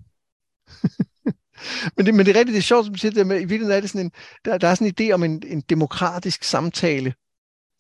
men, 1.97 2.07
det, 2.07 2.15
men 2.15 2.27
det 2.27 2.37
er 2.37 2.39
rigtigt, 2.39 2.55
det 2.55 2.59
er 2.59 2.63
sjovt, 2.63 2.85
som 2.85 2.95
du 2.95 2.99
siger, 2.99 3.13
det 3.13 3.27
med, 3.27 3.37
i 3.37 3.39
virkeligheden 3.39 3.77
er 3.77 3.81
det 3.81 3.91
sådan 3.91 4.07
en, 4.07 4.13
der, 4.45 4.59
der 4.59 4.69
er 4.69 4.75
sådan 4.75 4.95
en 4.99 5.07
idé 5.09 5.13
om 5.13 5.23
en, 5.23 5.43
en 5.47 5.61
demokratisk 5.61 6.45
samtale, 6.45 7.15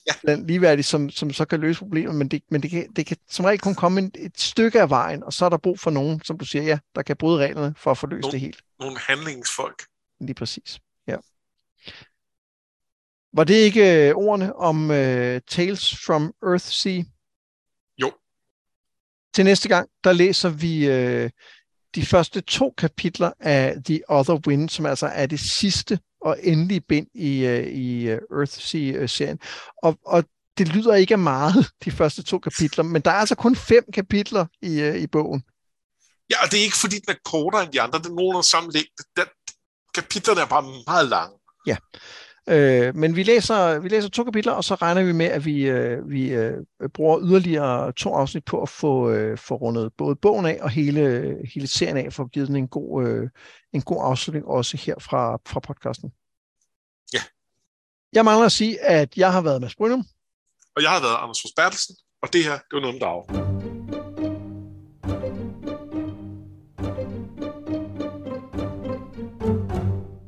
ja. 0.06 0.12
blandt 0.22 0.46
ligeværdigt, 0.46 0.86
som, 0.86 1.10
som 1.10 1.32
så 1.32 1.44
kan 1.44 1.60
løse 1.60 1.78
problemer, 1.78 2.12
men, 2.12 2.28
det, 2.28 2.42
men 2.50 2.62
det, 2.62 2.70
kan, 2.70 2.92
det 2.96 3.06
kan 3.06 3.16
som 3.28 3.44
regel 3.44 3.60
kun 3.60 3.74
komme 3.74 4.00
en, 4.00 4.12
et 4.18 4.40
stykke 4.40 4.80
af 4.80 4.90
vejen, 4.90 5.24
og 5.24 5.32
så 5.32 5.44
er 5.44 5.48
der 5.48 5.56
brug 5.56 5.80
for 5.80 5.90
nogen, 5.90 6.20
som 6.24 6.38
du 6.38 6.44
siger, 6.44 6.62
ja, 6.62 6.78
der 6.94 7.02
kan 7.02 7.16
bryde 7.16 7.38
reglerne 7.38 7.74
for 7.76 7.90
at 7.90 7.98
få 7.98 8.06
løst 8.06 8.28
det 8.32 8.40
helt. 8.40 8.60
Nogle 8.80 8.98
handlingsfolk. 8.98 9.82
Lige 10.20 10.34
præcis, 10.34 10.80
ja. 11.06 11.16
Var 13.32 13.44
det 13.44 13.54
ikke 13.54 14.08
øh, 14.08 14.14
ordene 14.14 14.56
om 14.56 14.90
uh, 14.90 14.96
Tales 15.48 16.04
from 16.06 16.32
Earthsea? 16.42 17.02
Jo. 17.98 18.12
Til 19.34 19.44
næste 19.44 19.68
gang, 19.68 19.88
der 20.04 20.12
læser 20.12 20.48
vi 20.48 20.88
uh, 21.24 21.30
de 21.94 22.06
første 22.06 22.40
to 22.40 22.74
kapitler 22.78 23.32
af 23.40 23.76
The 23.84 24.00
Other 24.08 24.40
Wind, 24.46 24.68
som 24.68 24.86
altså 24.86 25.06
er 25.06 25.26
det 25.26 25.40
sidste 25.40 25.98
og 26.20 26.38
endelige 26.42 26.80
bind 26.80 27.06
i, 27.14 27.46
uh, 27.46 27.66
i 27.66 28.08
Earthsea-serien. 28.08 29.38
Og, 29.82 29.98
og 30.06 30.24
det 30.58 30.68
lyder 30.68 30.94
ikke 30.94 31.14
af 31.14 31.18
meget, 31.18 31.70
de 31.84 31.90
første 31.90 32.22
to 32.22 32.38
kapitler, 32.38 32.84
men 32.84 33.02
der 33.02 33.10
er 33.10 33.14
altså 33.14 33.34
kun 33.34 33.56
fem 33.56 33.84
kapitler 33.94 34.46
i, 34.62 34.88
uh, 34.88 34.96
i 34.96 35.06
bogen. 35.06 35.42
Ja, 36.30 36.44
og 36.44 36.50
det 36.50 36.58
er 36.58 36.62
ikke 36.62 36.76
fordi, 36.76 36.96
den 36.96 37.14
er 37.14 37.30
kortere 37.30 37.62
end 37.62 37.72
de 37.72 37.80
andre. 37.80 37.98
Det 37.98 38.06
er 38.06 38.14
nogen 38.14 38.42
samme 38.42 38.70
længde. 38.72 39.32
Kapitlerne 39.94 40.40
er 40.40 40.46
bare 40.46 40.82
meget 40.86 41.08
lange. 41.08 41.36
Ja, 41.66 41.76
Øh, 42.50 42.96
men 42.96 43.16
vi 43.16 43.22
læser, 43.22 43.78
vi 43.78 43.88
læser 43.88 44.08
to 44.08 44.24
kapitler, 44.24 44.52
og 44.52 44.64
så 44.64 44.74
regner 44.74 45.02
vi 45.02 45.12
med, 45.12 45.26
at 45.26 45.44
vi, 45.44 45.62
øh, 45.62 46.10
vi 46.10 46.30
øh, 46.30 46.56
bruger 46.94 47.20
yderligere 47.22 47.92
to 47.92 48.14
afsnit 48.14 48.44
på 48.44 48.62
at 48.62 48.68
få, 48.68 49.10
øh, 49.10 49.38
få 49.38 49.54
rundet 49.54 49.92
både 49.98 50.16
bogen 50.16 50.46
af 50.46 50.58
og 50.62 50.70
hele, 50.70 51.36
hele 51.54 51.66
serien 51.66 51.96
af, 51.96 52.12
for 52.12 52.24
at 52.24 52.30
give 52.30 52.46
den 52.46 52.56
en 52.56 52.68
god, 52.68 53.06
øh, 53.06 53.28
en 53.72 53.82
god 53.82 53.98
afslutning 54.04 54.46
også 54.46 54.76
her 54.76 54.94
fra, 55.00 55.38
fra 55.46 55.60
podcasten. 55.60 56.12
Ja. 57.12 57.22
Jeg 58.12 58.24
mangler 58.24 58.46
at 58.46 58.52
sige, 58.52 58.80
at 58.84 59.16
jeg 59.16 59.32
har 59.32 59.40
været 59.40 59.60
med 59.60 59.70
Brynum. 59.76 60.04
Og 60.76 60.82
jeg 60.82 60.90
har 60.90 61.00
været 61.00 61.16
Anders 61.22 61.38
Fors 61.42 61.52
Bertelsen, 61.56 61.96
og 62.22 62.32
det 62.32 62.44
her, 62.44 62.52
det 62.52 62.72
var 62.72 62.80
noget 62.80 63.02
om 63.02 63.26
dag. 63.26 63.49